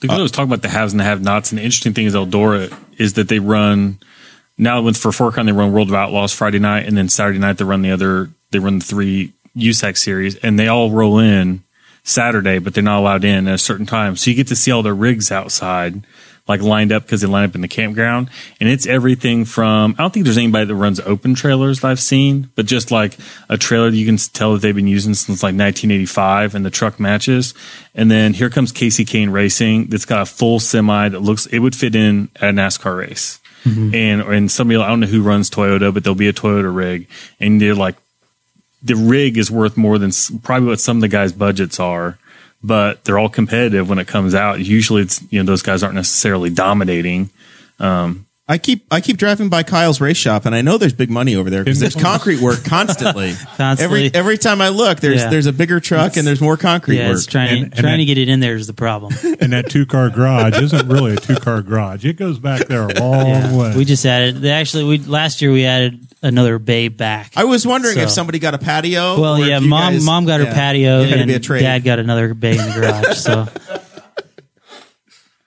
[0.00, 2.14] Because I was talking about the haves and the have-nots, and the interesting thing is
[2.14, 3.98] Eldora is that they run
[4.58, 7.38] now with for Four Crown they run World of Outlaws Friday night, and then Saturday
[7.38, 11.18] night they run the other they run the three USAC series, and they all roll
[11.18, 11.62] in
[12.08, 14.16] Saturday, but they're not allowed in at a certain time.
[14.16, 16.04] So you get to see all their rigs outside,
[16.46, 20.02] like lined up because they line up in the campground, and it's everything from I
[20.02, 23.18] don't think there's anybody that runs open trailers that I've seen, but just like
[23.48, 26.70] a trailer that you can tell that they've been using since like 1985, and the
[26.70, 27.52] truck matches.
[27.94, 31.58] And then here comes Kasey Kahne Racing that's got a full semi that looks it
[31.58, 33.38] would fit in at a NASCAR race.
[33.64, 33.94] Mm-hmm.
[33.94, 37.06] And and somebody I don't know who runs Toyota, but there'll be a Toyota rig,
[37.38, 37.96] and they're like
[38.82, 40.10] the rig is worth more than
[40.42, 42.18] probably what some of the guys' budgets are,
[42.62, 44.60] but they're all competitive when it comes out.
[44.60, 47.30] Usually, it's you know those guys aren't necessarily dominating.
[47.80, 51.10] Um, I keep I keep driving by Kyle's race shop, and I know there's big
[51.10, 53.34] money over there because there's concrete work constantly.
[53.58, 54.06] Constantly.
[54.06, 55.28] Every every time I look, there's Yeah.
[55.28, 57.16] there's a bigger truck and there's more concrete Yeah, work.
[57.18, 59.12] it's trying And- and trying that- to get it in there is the problem.
[59.40, 62.06] and that two car garage isn't really a two car garage.
[62.06, 63.54] It goes back there a long Yeah.
[63.54, 63.76] way.
[63.76, 64.36] We just added.
[64.36, 67.32] They actually, we last year we added another bay back.
[67.36, 69.20] I was wondering if somebody got a patio.
[69.20, 71.62] well, yeah, mom guys- mom got her patio, it and be a trade.
[71.62, 73.18] dad got another bay in the garage.
[73.18, 73.46] So,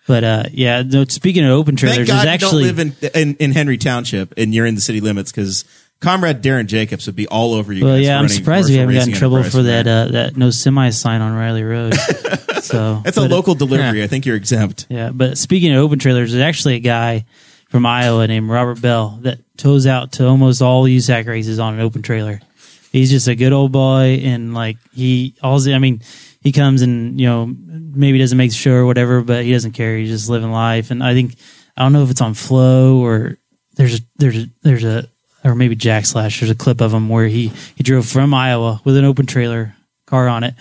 [0.08, 3.14] but uh, yeah, no, speaking of open Thank trailers, God there's you actually don't live
[3.14, 5.64] in, in in Henry Township and you're in the city limits because
[6.00, 7.86] Comrade Darren Jacobs would be all over you.
[7.86, 10.50] Well, guys yeah, I'm surprised we haven't gotten in trouble for that uh, that no
[10.50, 11.94] semi sign on Riley Road.
[12.62, 14.04] so It's a uh, local delivery.
[14.04, 14.88] I think you're exempt.
[14.90, 17.26] Yeah, but speaking of open trailers, there's actually a guy
[17.72, 21.80] from Iowa named Robert Bell that tows out to almost all USAC races on an
[21.80, 22.42] open trailer.
[22.92, 26.02] He's just a good old boy, and like he, all I mean,
[26.42, 29.72] he comes and you know maybe doesn't make the show or whatever, but he doesn't
[29.72, 29.98] care.
[29.98, 31.36] He's just living life, and I think
[31.78, 33.38] I don't know if it's on Flo or
[33.76, 35.08] there's a, there's a, there's a
[35.46, 36.42] or maybe Jack Slash.
[36.42, 39.74] There's a clip of him where he he drove from Iowa with an open trailer
[40.06, 40.56] car on it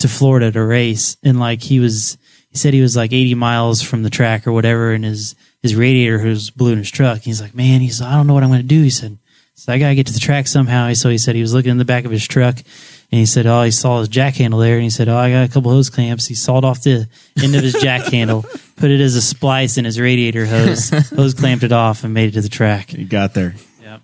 [0.00, 2.18] to Florida to race, and like he was,
[2.50, 5.74] he said he was like 80 miles from the track or whatever, and his his
[5.74, 7.20] radiator was blew in his truck.
[7.20, 8.82] He's like, man, he's I don't know what I'm going to do.
[8.82, 9.18] He said,
[9.54, 10.92] so I got to get to the track somehow.
[10.92, 13.46] So he said he was looking in the back of his truck, and he said,
[13.46, 15.72] oh, he saw his jack handle there, and he said, oh, I got a couple
[15.72, 16.26] hose clamps.
[16.26, 17.08] He sawed off the
[17.42, 18.44] end of his jack handle,
[18.76, 22.28] put it as a splice in his radiator hose, hose clamped it off, and made
[22.28, 22.90] it to the track.
[22.90, 23.56] He got there.
[23.82, 24.02] Yep.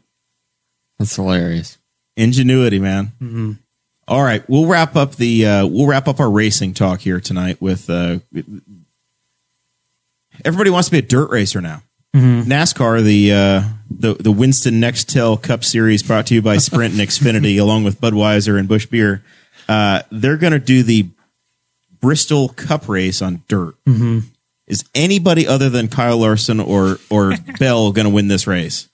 [0.99, 1.79] That's hilarious.
[2.17, 3.13] Ingenuity, man.
[3.23, 3.53] Mm-hmm.
[4.09, 7.63] All right, we'll wrap up the uh, we'll wrap up our racing talk here tonight
[7.63, 8.19] with uh,
[10.45, 11.83] everybody wants to be a dirt racer now.
[12.15, 12.51] Mm-hmm.
[12.51, 17.03] NASCAR, the uh, the the Winston Nextel Cup Series, brought to you by Sprint and
[17.09, 19.25] Xfinity, along with Budweiser and Busch Beer.
[19.69, 21.09] Uh, they're going to do the
[22.01, 23.75] Bristol Cup race on dirt.
[23.87, 24.21] Mm-hmm.
[24.67, 28.89] Is anybody other than Kyle Larson or or Bell going to win this race?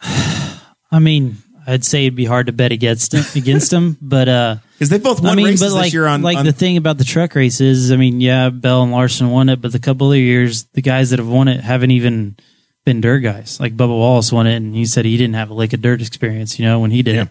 [0.90, 1.36] I mean,
[1.70, 5.20] I'd say it'd be hard to bet against against him, but uh, Because they both
[5.20, 7.04] won I mean, races but like, this year on like on- the thing about the
[7.04, 10.64] truck races, I mean, yeah, Bell and Larson won it, but the couple of years,
[10.74, 12.36] the guys that have won it haven't even
[12.84, 13.60] been dirt guys.
[13.60, 16.00] Like Bubba Wallace won it, and he said he didn't have a lick of dirt
[16.00, 17.26] experience, you know, when he did Yeah.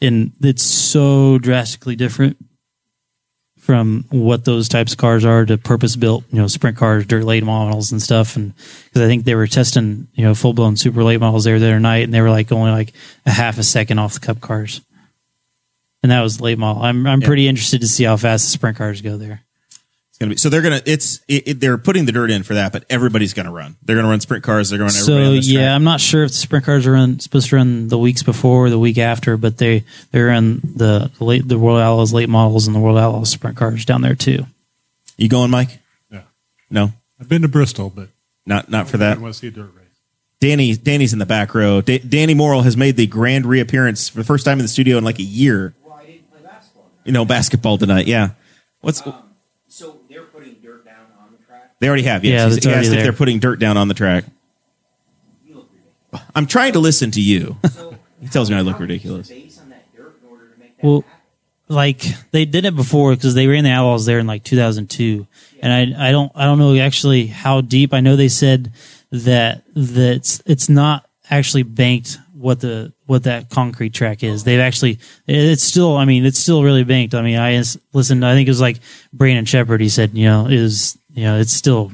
[0.00, 2.36] And it's so drastically different
[3.62, 7.22] from what those types of cars are to purpose built, you know, sprint cars, dirt
[7.22, 8.34] late models and stuff.
[8.34, 11.60] And because I think they were testing, you know, full blown super late models there
[11.60, 12.92] the other night, and they were like only like
[13.24, 14.80] a half a second off the cup cars.
[16.02, 16.82] And that was late model.
[16.82, 19.44] I'm I'm pretty interested to see how fast the sprint cars go there.
[20.22, 22.54] It's gonna be so they're gonna it's it, it- they're putting the dirt in for
[22.54, 23.76] that, but everybody's gonna run.
[23.82, 24.70] They're gonna run sprint cars.
[24.70, 25.74] They're gonna run everybody So on yeah, track.
[25.76, 28.66] I'm not sure if the sprint cars are run, supposed to run the weeks before
[28.66, 32.28] or the week after, but they they're in the the late the World Outlaws late
[32.28, 34.46] models and the World Outlaws sprint cars down there too.
[35.16, 35.78] You going, Mike?
[36.10, 36.22] Yeah.
[36.70, 38.08] No, I've been to Bristol, but
[38.46, 39.12] not not for that.
[39.12, 39.20] I that.
[39.20, 39.86] want to see a dirt race.
[40.40, 41.80] Danny Danny's in the back row.
[41.80, 44.98] Da- Danny Morrell has made the grand reappearance for the first time in the studio
[44.98, 45.74] in like a year.
[45.84, 46.90] Well, I didn't play basketball.
[47.04, 48.06] You know, basketball tonight.
[48.06, 48.30] Yeah.
[48.80, 49.02] What's
[49.68, 51.71] So they're putting dirt down on the track.
[51.82, 52.24] They already have?
[52.24, 52.32] Yes.
[52.32, 53.02] Yeah, He's- it's he already asked if there.
[53.02, 54.24] they're putting dirt down on the track.
[55.44, 56.26] You look ridiculous.
[56.34, 57.56] I'm trying to listen to you.
[57.74, 59.28] So He tells me I look how do you use ridiculous.
[59.56, 61.18] the on that dirt in order to make that Well, happen?
[61.68, 65.26] like they did it before because they ran the Outlaws there in like 2002,
[65.60, 67.92] and I I don't I don't know actually how deep.
[67.92, 68.72] I know they said
[69.10, 74.44] that that it's, it's not actually banked what the what that concrete track is.
[74.44, 77.14] They've actually it's still I mean it's still really banked.
[77.14, 78.24] I mean I I s- listened.
[78.24, 78.78] I think it was like
[79.12, 79.80] Brandon Sheppard.
[79.80, 81.90] He said you know is you know it's still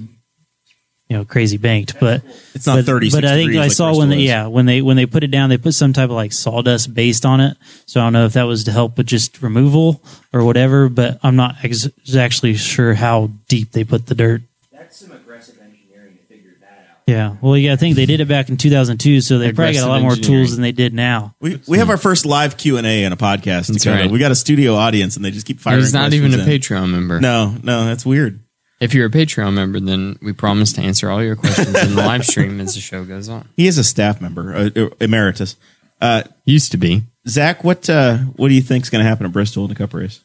[1.08, 2.22] you know crazy banked, but
[2.54, 4.82] It's not but, 36 But I think I like saw when they yeah when they
[4.82, 7.56] when they put it down, they put some type of like sawdust based on it.
[7.86, 10.02] So I don't know if that was to help with just removal
[10.32, 10.88] or whatever.
[10.88, 14.42] But I'm not ex- actually sure how deep they put the dirt.
[14.70, 16.98] That's some aggressive engineering to figure that out.
[17.06, 19.86] Yeah, well, yeah, I think they did it back in 2002, so they probably got
[19.86, 21.34] a lot more tools than they did now.
[21.40, 24.02] We, we have our first live Q and A in a podcast That's together.
[24.02, 24.10] right.
[24.10, 25.80] We got a studio audience, and they just keep firing.
[25.80, 26.46] He's not even a in.
[26.46, 27.18] Patreon member.
[27.18, 28.40] No, no, that's weird.
[28.80, 32.02] If you're a Patreon member, then we promise to answer all your questions in the
[32.02, 33.48] live stream as the show goes on.
[33.56, 35.56] He is a staff member, uh, uh, emeritus.
[36.00, 37.02] Uh, Used to be.
[37.26, 39.74] Zach, what uh, what do you think is going to happen at Bristol in the
[39.74, 40.24] Cup race?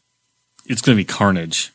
[0.65, 1.71] it's going to be carnage.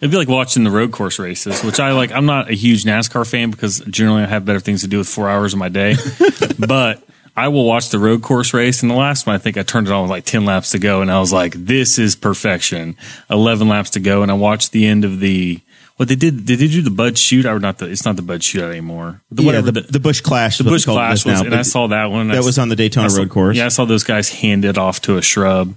[0.00, 2.10] It'd be like watching the road course races, which I like.
[2.10, 5.08] I'm not a huge NASCAR fan because generally I have better things to do with
[5.08, 5.94] four hours of my day.
[6.58, 7.06] but
[7.36, 8.82] I will watch the road course race.
[8.82, 10.80] And the last one, I think I turned it on with like 10 laps to
[10.80, 11.02] go.
[11.02, 12.96] And I was like, this is perfection.
[13.30, 14.22] 11 laps to go.
[14.22, 15.60] And I watched the end of the,
[15.96, 18.22] what they did, did they do the Bud shootout or not the, it's not the
[18.22, 19.20] Bud shootout anymore.
[19.30, 20.58] The, yeah, the, the Busch Clash.
[20.58, 22.28] the Busch they call it Clash now, was, and I saw that one.
[22.28, 23.56] that I was on the Daytona saw- Road Course.
[23.56, 25.74] Yeah, I saw those guys hand it off to a shrub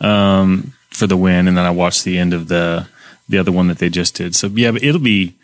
[0.00, 2.86] um, for the win, and then I watched the end of the
[3.28, 4.36] the other one that they just did.
[4.36, 5.34] So yeah, but it'll be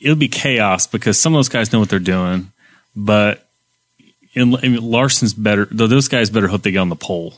[0.00, 2.52] it'll be chaos because some of those guys know what they're doing,
[2.94, 3.46] but
[4.34, 5.66] in, I mean, Larson's better.
[5.70, 7.34] though Those guys better hope they get on the pole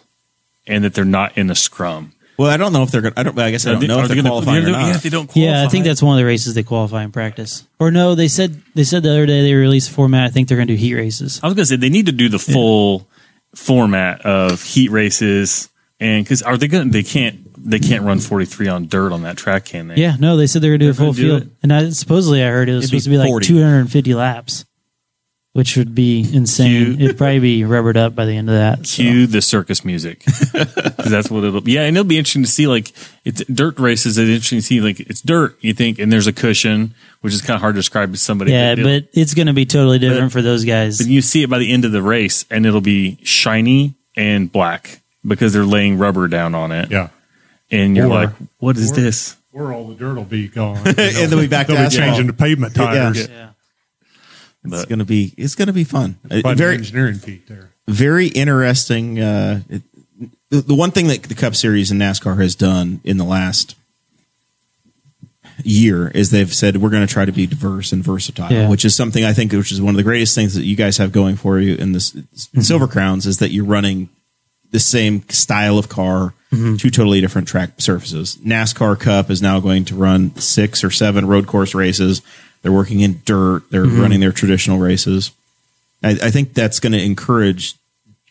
[0.67, 2.13] and that they're not in a scrum.
[2.39, 3.15] Well, I don't know if they're going.
[3.15, 3.39] to I don't.
[3.39, 4.73] I guess I don't Are they- know are if they they're gonna- qualifying or yeah,
[4.89, 4.97] not.
[4.97, 5.53] if they don't qualify.
[5.59, 7.65] Yeah, I think that's one of the races they qualify in practice.
[7.79, 10.25] Or no, they said they said the other day they released a format.
[10.25, 11.41] I think they're going to do heat races.
[11.43, 13.09] I was gonna say they need to do the full
[13.55, 15.71] format of heat races,
[16.01, 16.91] and because are they gonna?
[16.91, 17.41] They can't.
[17.59, 19.97] They can't run forty three on dirt on that track, can they?
[19.97, 21.91] Yeah, no, they said they're going to do a full gonna do field, and I,
[21.91, 23.47] supposedly I heard it was It'd be supposed to be like 40.
[23.49, 24.66] 250 laps,
[25.57, 26.85] which would be insane.
[26.97, 27.01] Cute.
[27.01, 28.87] It'd probably be rubbered up by the end of that.
[28.87, 29.03] so.
[29.03, 30.23] Cue the circus music.
[30.53, 31.73] that's what it'll be.
[31.73, 32.67] Yeah, and it'll be interesting to see.
[32.67, 32.93] Like,
[33.25, 34.19] it's dirt races.
[34.19, 34.81] It's interesting to see.
[34.83, 35.57] Like, it's dirt.
[35.63, 38.53] You think, and there's a cushion, which is kind of hard to describe to somebody.
[38.53, 40.99] Yeah, it'll- but it's going to be totally different for those guys.
[40.99, 44.53] But you see it by the end of the race, and it'll be shiny and
[44.53, 46.91] black because they're laying rubber down on it.
[46.91, 47.09] Yeah.
[47.71, 49.37] And you're Or- like, what is or- this?
[49.53, 50.77] Where all the dirt will be gone.
[50.87, 52.07] And then we back to They'll be asphalt.
[52.09, 53.27] changing the pavement tires.
[53.27, 53.51] yeah.
[54.67, 55.33] It's But- going to be.
[55.37, 56.17] It's going to be fun.
[56.25, 57.71] Very engineering feat there.
[57.89, 59.19] very interesting.
[59.21, 59.83] Uh, it,
[60.51, 63.75] the, the one thing that the Cup Series and NASCAR has done in the last
[65.65, 68.69] year is they've said we're going to try to be diverse and versatile, Yeah.
[68.69, 70.99] which is something I think which is one of the greatest things that you guys
[70.99, 72.15] have going for you in this
[72.61, 74.09] Silver Crowns is that you're running
[74.71, 78.37] the same style of car, two totally different track surfaces.
[78.45, 82.21] NASCAR Cup is now going to run six or seven road course races.
[82.67, 83.63] They're working in dirt.
[83.71, 85.31] They're running their traditional races.
[86.03, 87.75] I, I think that's going to encourage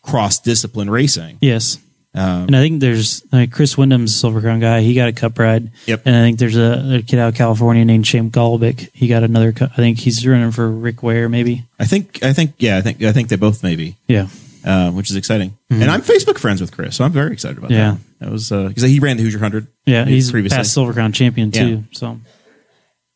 [0.01, 1.37] cross discipline racing.
[1.39, 1.77] Yes.
[2.13, 4.81] Um, and I think there's uh, Chris Windom's Silver Crown guy.
[4.81, 5.71] He got a cup ride.
[5.85, 6.01] Yep.
[6.05, 8.89] And I think there's a, a kid out of California named Shane Golobic.
[8.93, 9.53] He got another.
[9.53, 9.71] Cup.
[9.71, 11.63] I think he's running for Rick Ware, maybe.
[11.79, 14.27] I think, I think, yeah, I think, I think they both maybe, Yeah.
[14.65, 15.57] uh, which is exciting.
[15.69, 17.79] And I'm Facebook friends with Chris, so I'm very excited about Mm-hmm.
[17.79, 17.91] Yeah.
[18.19, 18.25] that.
[18.25, 19.67] That was because he ran the Hoosier Hundred.
[19.85, 20.03] Yeah.
[20.03, 20.57] He's previously.
[20.57, 21.61] past Silver Crown champion Yeah.
[21.63, 21.83] too.
[21.93, 22.19] So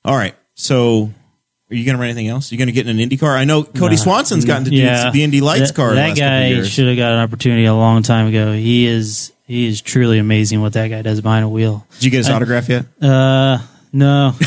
[0.05, 1.11] All right, so.
[1.71, 2.51] Are you going to run anything else?
[2.51, 3.37] Are you going to get in an Indy car?
[3.37, 3.95] I know Kody.
[3.95, 5.93] Swanson's gotten to do yeah, the Indy Lights that, car.
[5.93, 8.53] That guy should have got an opportunity a long time ago.
[8.53, 11.85] He is he is truly amazing what that guy does behind a wheel.
[11.93, 12.85] Did you get his autograph yet?
[12.99, 13.59] Uh,
[13.93, 14.31] no.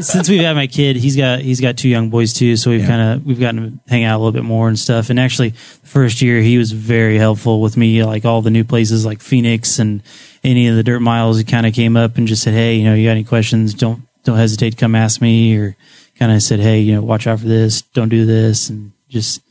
[0.00, 2.80] Since we've had my kid, he's got he's got two young boys too, so we've
[2.82, 2.86] Yeah.
[2.86, 5.10] kind of we've gotten to hang out a little bit more and stuff.
[5.10, 8.64] And actually, the first year he was very helpful with me, like all the new
[8.64, 10.02] places like Phoenix and
[10.44, 11.38] any of the dirt miles.
[11.38, 13.74] He kind of came up and just said, "Hey, you know, you got any questions?
[13.74, 15.76] Don't don't hesitate to come ask me." Or
[16.18, 17.82] kind of said, "Hey, you know, watch out for this.
[17.82, 19.42] Don't do this," and just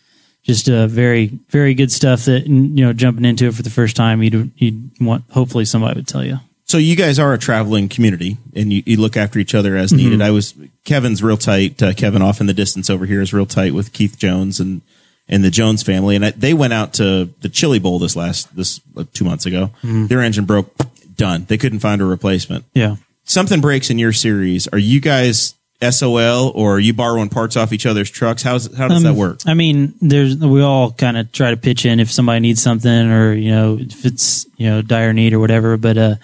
[0.44, 3.96] just uh, very very good stuff that you know jumping into it for the first
[3.96, 6.40] time you'd you'd want hopefully somebody would tell you.
[6.66, 9.92] So you guys are a traveling community, and you, you look after each other as
[9.92, 9.98] Mm-hmm.
[9.98, 10.22] needed.
[10.22, 10.54] I was
[10.86, 11.84] Kevin's real tight.
[11.84, 14.82] Uh, Kevin off in the distance over here is real tight with Keith Jones and
[15.28, 18.56] and the Jones family, and I, they went out to the Chili Bowl this last
[18.56, 19.68] this uh, two months ago.
[19.84, 20.08] Mm-hmm.
[20.08, 20.74] Their engine broke,
[21.16, 21.46] done.
[21.48, 22.66] They couldn't find a replacement.
[22.74, 22.96] Yeah.
[23.24, 24.68] Something breaks in your series.
[24.70, 25.56] Are you guys
[25.88, 28.44] SOL or are you borrowing parts off each other's trucks?
[28.44, 29.40] How's how does that Um, work?
[29.46, 32.92] I mean, there's we all kind of try to pitch in if somebody needs something
[33.12, 35.78] or you know if it's you know dire need or whatever.
[35.78, 36.16] But uh,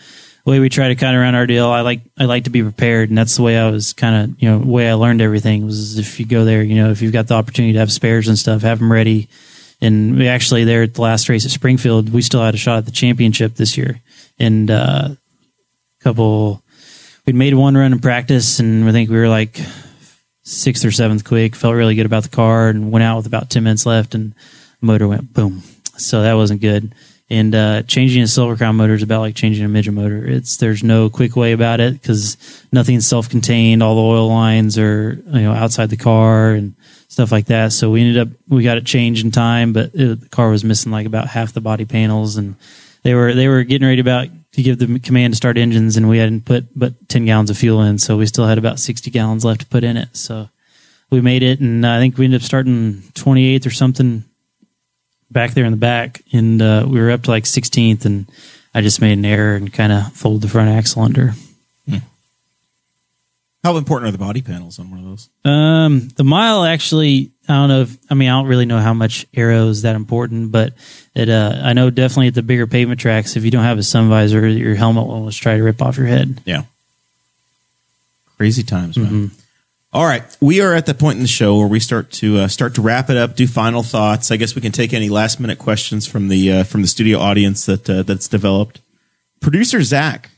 [0.45, 2.49] the way we try to kind of run our deal, I like I like to
[2.49, 4.93] be prepared, and that's the way I was kind of you know the way I
[4.93, 7.79] learned everything was if you go there, you know, if you've got the opportunity to
[7.79, 9.27] have spares and stuff, have them ready.
[9.81, 12.77] And we actually there at the last race at Springfield, we still had a shot
[12.79, 14.01] at the championship this year,
[14.39, 16.61] and uh, a couple.
[17.27, 19.59] We'd made one run in practice, and I think we were like
[20.43, 21.57] sixth or seventh quick.
[21.57, 24.15] Felt really good about the car and went out with about ten minutes left.
[24.15, 24.33] And
[24.79, 25.61] motor went boom.
[25.97, 26.95] So that wasn't good.
[27.29, 30.25] And uh, changing a Silver Crown motor is about like changing a midget motor.
[30.25, 32.37] It's there's no quick way about it because
[32.71, 33.83] nothing's self-contained.
[33.83, 36.75] All the oil lines are you know outside the car and
[37.09, 37.73] stuff like that.
[37.73, 40.63] So we ended up we got it changed in time, but it, the car was
[40.63, 42.55] missing like about half the body panels, and
[43.03, 46.09] they were they were getting ready about to give the command to start engines, and
[46.09, 49.09] we hadn't put but ten gallons of fuel in, so we still had about sixty
[49.09, 50.17] gallons left to put in it.
[50.17, 50.49] So
[51.09, 54.23] we made it, and I think we ended up starting twenty eighth or something
[55.29, 58.31] back there in the back, and uh, we were up to like 16th, and
[58.73, 61.33] I just made an error and kind of folded the front axle under.
[63.63, 65.29] How important are the body panels on one of those?
[65.43, 68.93] Um, the mile actually, I don't know if, I mean, I don't really know how
[68.93, 70.73] much aero is that important, but
[71.15, 73.83] it, uh, I know definitely at the bigger pavement tracks, if you don't have a
[73.83, 76.41] sun visor, your helmet will try to rip off your head.
[76.45, 76.63] Yeah.
[78.37, 79.31] Crazy times, man.
[79.93, 82.47] All right, we are at the point in the show where we start to uh,
[82.49, 84.29] start to wrap it up, do final thoughts.
[84.29, 87.19] I guess we can take any last minute questions from the uh, from the studio
[87.19, 88.81] audience that uh, that's developed.
[89.39, 90.29] Producer Zach,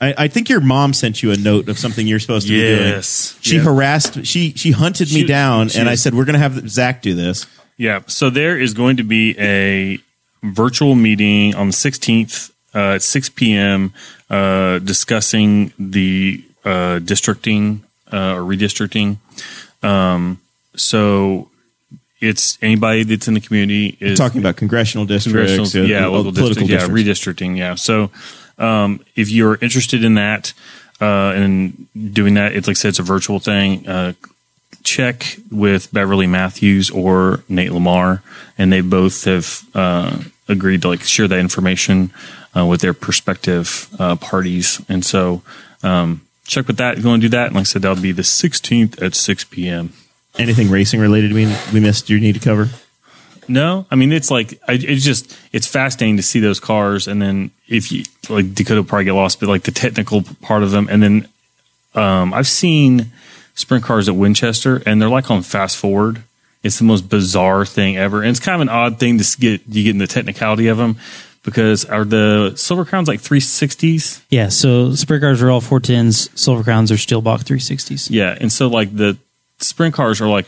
[0.00, 2.60] I, I think your mom sent you a note of something you're supposed to be
[2.60, 2.78] doing.
[2.80, 3.38] Yes.
[3.40, 3.62] She Yeah.
[3.62, 4.26] harassed.
[4.26, 7.14] She she hunted me down, she and I said we're going to have Zach do
[7.14, 7.46] this.
[7.78, 8.00] Yeah.
[8.06, 9.98] So there is going to be a
[10.42, 13.92] virtual meeting on the 16th uh, at 6 p.m.
[14.28, 17.82] Uh, discussing the uh, districting
[18.12, 19.16] uh, or redistricting.
[19.82, 20.40] Um,
[20.74, 21.48] so
[22.20, 26.32] it's anybody that's in the community is Talking about congressional districts, congressional, uh, yeah, local
[26.32, 27.42] political districts, yeah, districts.
[27.42, 27.74] redistricting, yeah.
[27.74, 28.10] So,
[28.58, 30.52] um, if you're interested in that
[31.00, 33.86] uh, and doing that, it's like I said, it's a virtual thing.
[33.86, 34.14] Uh,
[34.82, 38.22] check with Beverly Matthews or Nate Lamar,
[38.56, 42.12] and they both have uh, agreed to like share that information
[42.56, 45.42] uh, with their prospective uh, parties, and so.
[45.82, 46.96] Um, Check with that.
[46.96, 49.14] If you want to do that, and like I said, that'll be the 16th at
[49.14, 49.92] 6 p.m.
[50.38, 52.68] Anything racing related we we missed you need to cover?
[53.48, 57.20] No, I mean it's like I, it's just it's fascinating to see those cars, and
[57.20, 60.88] then if you like Dakota probably get lost, but like the technical part of them,
[60.90, 61.28] and then
[61.94, 63.12] um, I've seen
[63.54, 66.22] sprint cars at Winchester, and they're like on fast forward.
[66.62, 69.62] It's the most bizarre thing ever, and it's kind of an odd thing to get
[69.68, 70.96] you get in the technicality of them
[71.46, 74.22] because are the Silver Crowns like 360s?
[74.28, 78.08] Yeah, so sprint cars are all 410s, Silver Crowns are steel block 360s.
[78.10, 79.16] Yeah, and so like the
[79.58, 80.46] sprint cars are like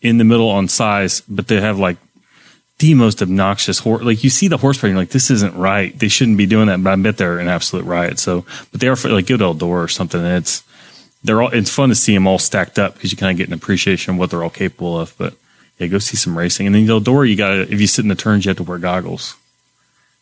[0.00, 1.96] in the middle on size, but they have like
[2.78, 4.02] the most obnoxious horse.
[4.02, 5.98] Like you see the horsepower, and you're like, this isn't right.
[5.98, 6.82] They shouldn't be doing that.
[6.82, 8.18] But I bet they're an absolute riot.
[8.18, 10.20] So, but they are for, like good Eldora or something.
[10.20, 10.62] And it's
[11.24, 11.50] they're all.
[11.50, 14.14] It's fun to see them all stacked up because you kind of get an appreciation
[14.14, 15.14] of what they're all capable of.
[15.16, 15.34] But
[15.78, 16.66] yeah, go see some racing.
[16.66, 18.58] And then the Eldora, you got to if you sit in the turns, you have
[18.58, 19.36] to wear goggles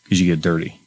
[0.04, 0.78] because you get dirty.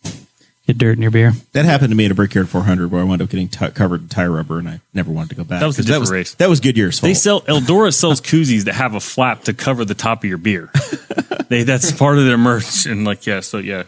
[0.68, 1.32] Get dirt in your beer.
[1.54, 4.02] That happened to me at a Brickyard 400 where I wound up getting t- covered
[4.02, 5.62] in tire rubber and I never wanted to go back.
[5.62, 6.34] That was a 'Cause different was, race.
[6.36, 7.08] That was Goodyear's fault.
[7.10, 10.38] They sell Eldora sells koozies that have a flap to cover the top of your
[10.38, 10.70] beer.
[11.50, 12.86] they that's part of their merch.
[12.86, 13.84] And like yeah, so yeah,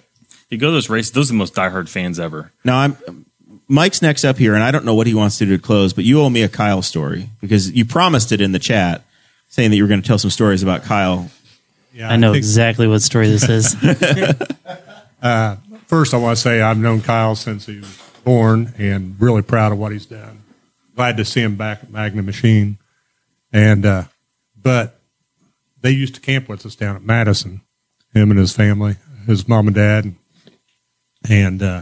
[0.49, 1.11] you go to those races.
[1.11, 2.51] Those are the most diehard fans ever.
[2.63, 3.25] now I'm
[3.71, 5.93] Mike's next up here, and I don't know what he wants to do to close,
[5.93, 9.03] but you owe me a Kyle story because you promised it in the chat,
[9.47, 11.29] saying that you were going to tell some stories about Kyle.
[11.93, 13.75] Yeah, I know think- exactly what story this is.
[15.85, 19.71] First, I want to say I've known Kyle since he was born and really proud
[19.71, 20.43] of what he's done.
[20.95, 22.77] Glad to see him back at Magna Machine.
[23.51, 24.03] And, uh,
[24.55, 24.98] but
[25.81, 27.61] they used to camp with us down at Madison,
[28.13, 28.97] him and his family,
[29.27, 30.15] his mom and dad.
[31.29, 31.81] And, uh,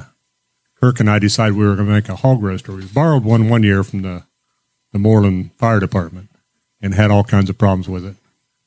[0.80, 2.72] Kirk and I decided we were going to make a hog roaster.
[2.72, 4.24] We borrowed one one year from the,
[4.92, 6.30] the Mooreland Fire Department
[6.80, 8.16] and had all kinds of problems with it.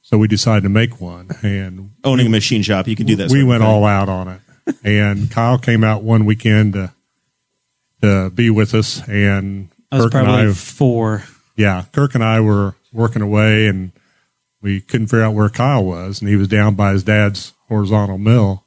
[0.02, 3.30] So we decided to make one and Owning a machine shop, you can do that.
[3.30, 4.40] we went all out on it.
[4.82, 6.92] And Kyle came out one weekend to
[8.02, 11.22] to be with us, and I was Kirk and probably I, four.
[11.56, 13.92] yeah, Kirk and I were working away, and
[14.62, 18.18] we couldn't figure out where Kyle was, and he was down by his dad's horizontal
[18.18, 18.66] mill,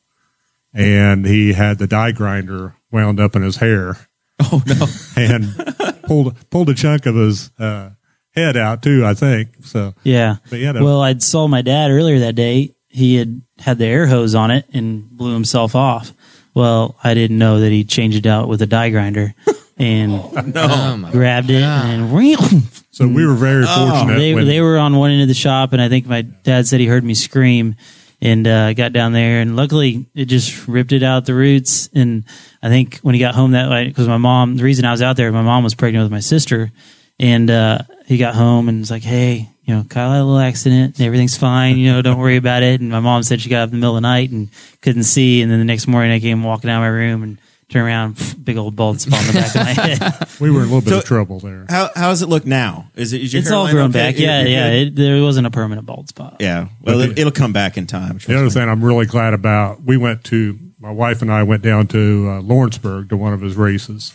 [0.73, 3.97] and he had the die grinder wound up in his hair.
[4.39, 4.87] Oh no!
[5.15, 7.91] and pulled pulled a chunk of his uh,
[8.35, 9.49] head out too, I think.
[9.63, 10.37] So Yeah.
[10.49, 12.75] But yeah, well, I saw my dad earlier that day.
[12.87, 16.13] He had had the air hose on it and blew himself off.
[16.53, 19.33] Well, I didn't know that he changed it out with a die grinder
[19.77, 20.11] and
[20.55, 22.11] Oh my grabbed it and
[22.93, 24.19] so we were very fortunate.
[24.19, 26.67] they when, they were on one end of the shop, and I think my dad
[26.67, 27.75] said he heard me scream,
[28.21, 31.89] and uh, got down there, and luckily it just ripped it out the roots.
[31.95, 32.23] And
[32.61, 35.01] I think when he got home that night, because my mom, the reason I was
[35.01, 36.71] out there, my mom was pregnant with my sister,
[37.19, 40.39] and uh, he got home and was like, "Hey, you know, Kyle had a little
[40.39, 41.77] accident, and everything's fine.
[41.77, 43.77] You know, don't worry about it." And my mom said she got up in the
[43.79, 44.49] middle of the night and
[44.81, 47.39] couldn't see, and then the next morning I came walking out of my room and.
[47.73, 50.27] Turn around, pff, big old bald spot on the back of my head.
[50.39, 51.65] We were in a little bit So- of trouble there.
[51.69, 52.89] How how does it look now?
[52.95, 54.11] Is it is your it's all hairline grown okay?
[54.11, 54.19] back.
[54.19, 54.69] Yeah, You're yeah.
[54.71, 54.87] good?
[54.87, 56.37] It, there wasn't a permanent bald spot.
[56.39, 56.67] yeah.
[56.81, 58.17] Well, But it, it'll come back in time.
[58.25, 61.61] The other thing I'm really glad about, we went to, my wife and I went
[61.63, 64.13] down to uh, Lawrenceburg to one of his races.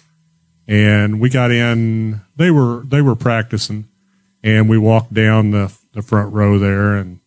[0.66, 3.88] And we got in, they were, they were practicing
[4.42, 7.20] and we walked down the, the front row there and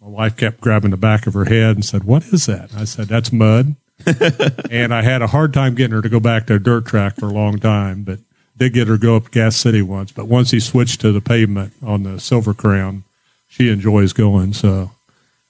[0.00, 2.72] my wife kept grabbing the back of her head and said, what is that?
[2.76, 3.74] I said, that's mud.
[4.70, 7.16] and I had a hard time getting her to go back to a dirt track
[7.16, 8.20] for a long time, but
[8.56, 10.12] did get her to go up Gas City once.
[10.12, 13.04] But once he switched to the pavement on the Silver Crown,
[13.48, 14.52] she enjoys going.
[14.52, 14.92] So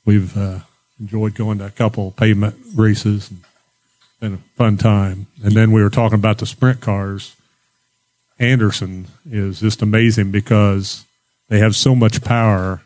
[0.05, 0.61] we've uh,
[1.01, 3.31] enjoyed going to a couple pavement races.
[3.31, 3.43] And
[4.21, 5.27] been a fun time.
[5.43, 7.37] And then we were talking about the sprint cars.
[8.39, 11.05] Anderson is just amazing because
[11.49, 12.83] they have so much power.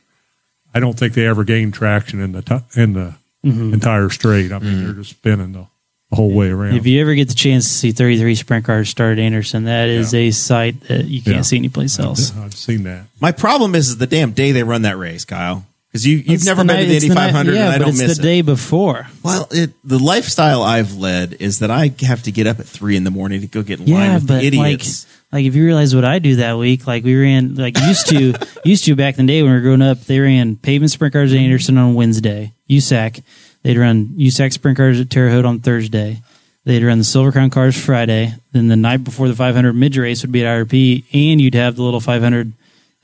[0.75, 3.15] I don't think they ever gain traction in the t- in the
[3.45, 3.75] Mm-hmm.
[3.75, 4.53] entire straight.
[4.53, 4.85] I mean, mm-hmm.
[4.85, 5.67] they're just spinning the,
[6.11, 6.75] the whole way around.
[6.77, 9.89] If you ever get the chance to see 33 sprint cars start at Anderson, that
[9.89, 11.43] is a sight that you can't Yeah.
[11.43, 12.37] see anyplace else.
[12.37, 13.07] I've seen that.
[13.21, 15.67] My problem is, is the damn day they run that race, Kyle.
[15.89, 17.61] Because you you've It's never the been night- to the it's Indy night- 500, yeah,
[17.65, 18.25] and I but don't it's miss the it.
[18.25, 19.09] day before.
[19.23, 22.97] Well, it, the lifestyle I've led is that I have to get up at three
[22.97, 25.05] in the morning to go get in line Yeah, with but the idiots.
[25.07, 28.07] like, like if you realize what I do that week, like we ran, like used
[28.09, 28.35] to,
[28.65, 31.13] used to back in the day when we were growing up, they ran pavement sprint
[31.15, 33.23] cars at Anderson on Wednesday, USAC.
[33.63, 36.23] They'd run USAC sprint cars at Terre Haute on Thursday.
[36.65, 38.35] They'd run the Silver Crown cars Friday.
[38.53, 41.77] Then the night before the 500 mid race would be at IRP, and you'd have
[41.77, 42.53] the little 500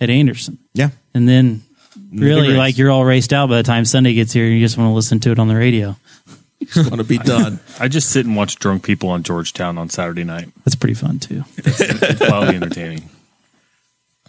[0.00, 0.58] at Anderson.
[0.74, 1.62] yeah, And then
[2.12, 4.78] really, like you're all raced out by the time Sunday gets here, and you just
[4.78, 5.96] want to listen to it on the radio.
[6.64, 7.60] Just want to be done.
[7.78, 10.48] I just sit and watch drunk people on Georgetown on Saturday night.
[10.64, 11.44] That's pretty fun too.
[11.56, 13.08] It's wildly entertaining.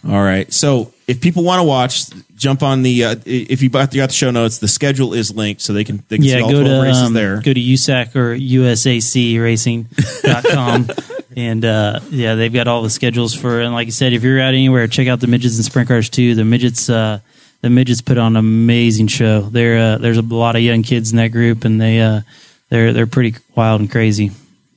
[0.06, 0.50] All right.
[0.52, 3.04] So if people want to watch, jump on the.
[3.04, 6.16] Uh, if you got, the show notes, the schedule is linked, so they can they
[6.16, 7.42] can yeah, see all go twelve to races um, there.
[7.42, 10.88] go to USAC or USACracing.com.
[11.36, 13.60] and uh, yeah, they've got all the schedules for.
[13.60, 16.08] And like I said, if you're out anywhere, check out the midgets and sprint cars
[16.08, 16.34] too.
[16.34, 17.20] The midgets, uh,
[17.62, 19.42] the midgets put on an amazing show.
[19.42, 22.20] There, uh, there's a lot of young kids in that group, and they uh,
[22.68, 24.30] they're they're pretty wild and crazy.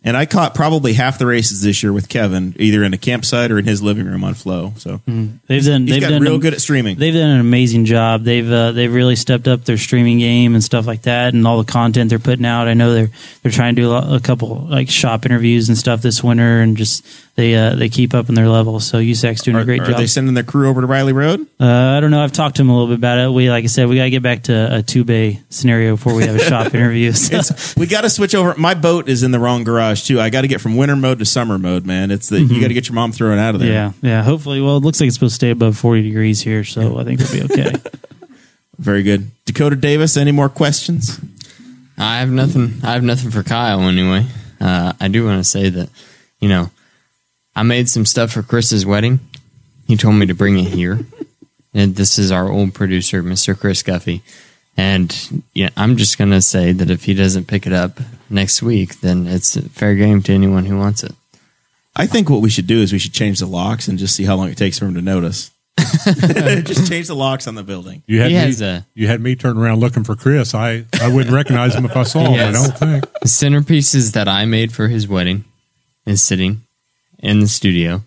[0.06, 3.52] And I caught probably half the races this year with Kevin, either in a campsite
[3.52, 4.74] or in his living room on Flo.
[4.76, 5.86] So They've done.
[5.86, 6.98] they've got done real good at streaming.
[6.98, 8.26] They've done an amazing job.
[8.26, 11.64] They've uh, they've really stepped up their streaming game and stuff like that, and all
[11.64, 12.68] the content they're putting out.
[12.68, 13.12] I know they're
[13.44, 16.76] they're trying to do a, a couple like shop interviews and stuff this winter, and
[16.76, 17.06] just
[17.36, 18.80] they uh, they keep up in their level.
[18.80, 19.96] So USAC's doing Are, a great are job.
[19.96, 21.42] Are they sending their crew over to Riley Road?
[21.60, 22.24] uh, I don't know.
[22.24, 23.32] I've talked to them a little bit about it.
[23.32, 26.14] We like I said, we got to get back to a two bay scenario before
[26.14, 27.12] we have a shop interview.
[27.14, 27.42] So-
[27.80, 28.54] we got to switch over.
[28.56, 30.20] My boat is in the wrong garage too.
[30.22, 32.12] I got to get from winter mode to summer mode, man.
[32.12, 33.90] It's the you got to get your mom thrown out of there.
[33.90, 34.06] Mm-hmm.
[34.06, 34.24] yeah, yeah.
[34.24, 37.04] Hopefully, well, it looks like it's supposed to stay above forty degrees here, so I
[37.04, 37.74] think we'll be okay.
[38.78, 39.32] Very good.
[39.46, 41.20] Dakota Davis, any more questions?
[41.98, 42.74] I have nothing.
[42.84, 44.26] I have nothing for Kyle anyway.
[44.60, 45.90] Uh, I do want to say that,
[46.40, 46.72] you know,
[47.56, 49.20] I made some stuff for Chris's wedding.
[49.88, 51.06] He told me to bring it here,
[51.74, 53.58] and this is our old producer, Mr.
[53.58, 54.22] Chris Guffey.
[54.76, 58.00] And yeah, I'm just gonna say that if he doesn't pick it up
[58.30, 61.12] next week, then it's fair game to anyone who wants it.
[61.96, 64.24] I think what we should do is we should change the locks and just see
[64.24, 65.52] how long it takes for him to notice.
[66.64, 68.02] just change the locks on the building.
[68.08, 68.42] You had He me.
[68.46, 70.56] has a- you had me turn around looking for Chris.
[70.56, 72.34] I, I wouldn't recognize him if I saw him.
[72.34, 72.54] I Yes.
[72.68, 73.20] don't think.
[73.22, 75.46] The centerpieces that I made for his wedding
[76.08, 76.62] is sitting
[77.24, 78.04] in the studio.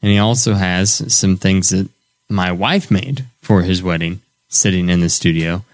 [0.00, 1.88] And he also has some things that
[2.28, 5.64] my wife made for his wedding sitting in the studio.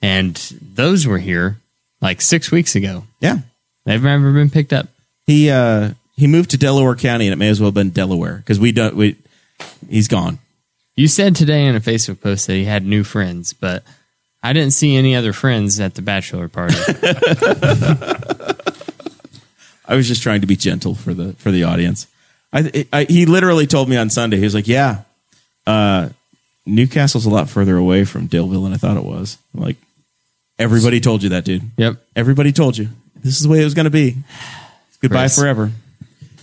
[0.00, 1.58] And those were here
[2.00, 3.04] like six weeks ago.
[3.20, 3.40] Yeah.
[3.84, 4.88] They've never been picked up.
[5.26, 8.36] He uh he moved to Delaware County and it may as well have been Delaware
[8.36, 9.16] because we don't we
[9.88, 10.38] he's gone.
[10.94, 13.84] You said today in a Facebook post that he had new friends, but
[14.42, 16.74] I didn't see any other friends at the bachelor party.
[19.88, 22.06] I was just trying to be gentle for the for the audience.
[22.56, 25.02] I, I he literally told me on Sunday he was like, "Yeah,
[25.66, 26.08] uh,
[26.64, 29.76] New Castle's a lot further away from Daleville than I thought it was." I'm like,
[30.58, 31.62] everybody told you that, dude.
[31.76, 31.96] yep.
[32.14, 32.88] Everybody told you
[33.22, 34.16] this is the way it was going to be.
[35.00, 35.38] Goodbye Chris.
[35.38, 35.70] forever.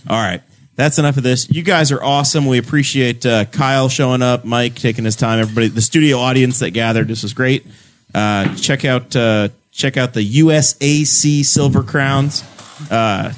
[0.08, 0.42] All right.
[0.76, 1.48] That's enough of this.
[1.50, 2.46] You guys are awesome.
[2.46, 6.70] We appreciate uh, Kyle showing up, Mike taking his time, everybody, the studio audience that
[6.70, 7.06] gathered.
[7.06, 7.64] This was great.
[8.12, 12.42] Uh, check out uh, check out the USAC Silver Crowns
[12.90, 13.32] uh,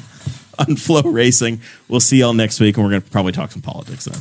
[0.58, 1.60] on Flo Racing.
[1.88, 4.20] We'll see y'all next week, and we're going to probably talk some politics then.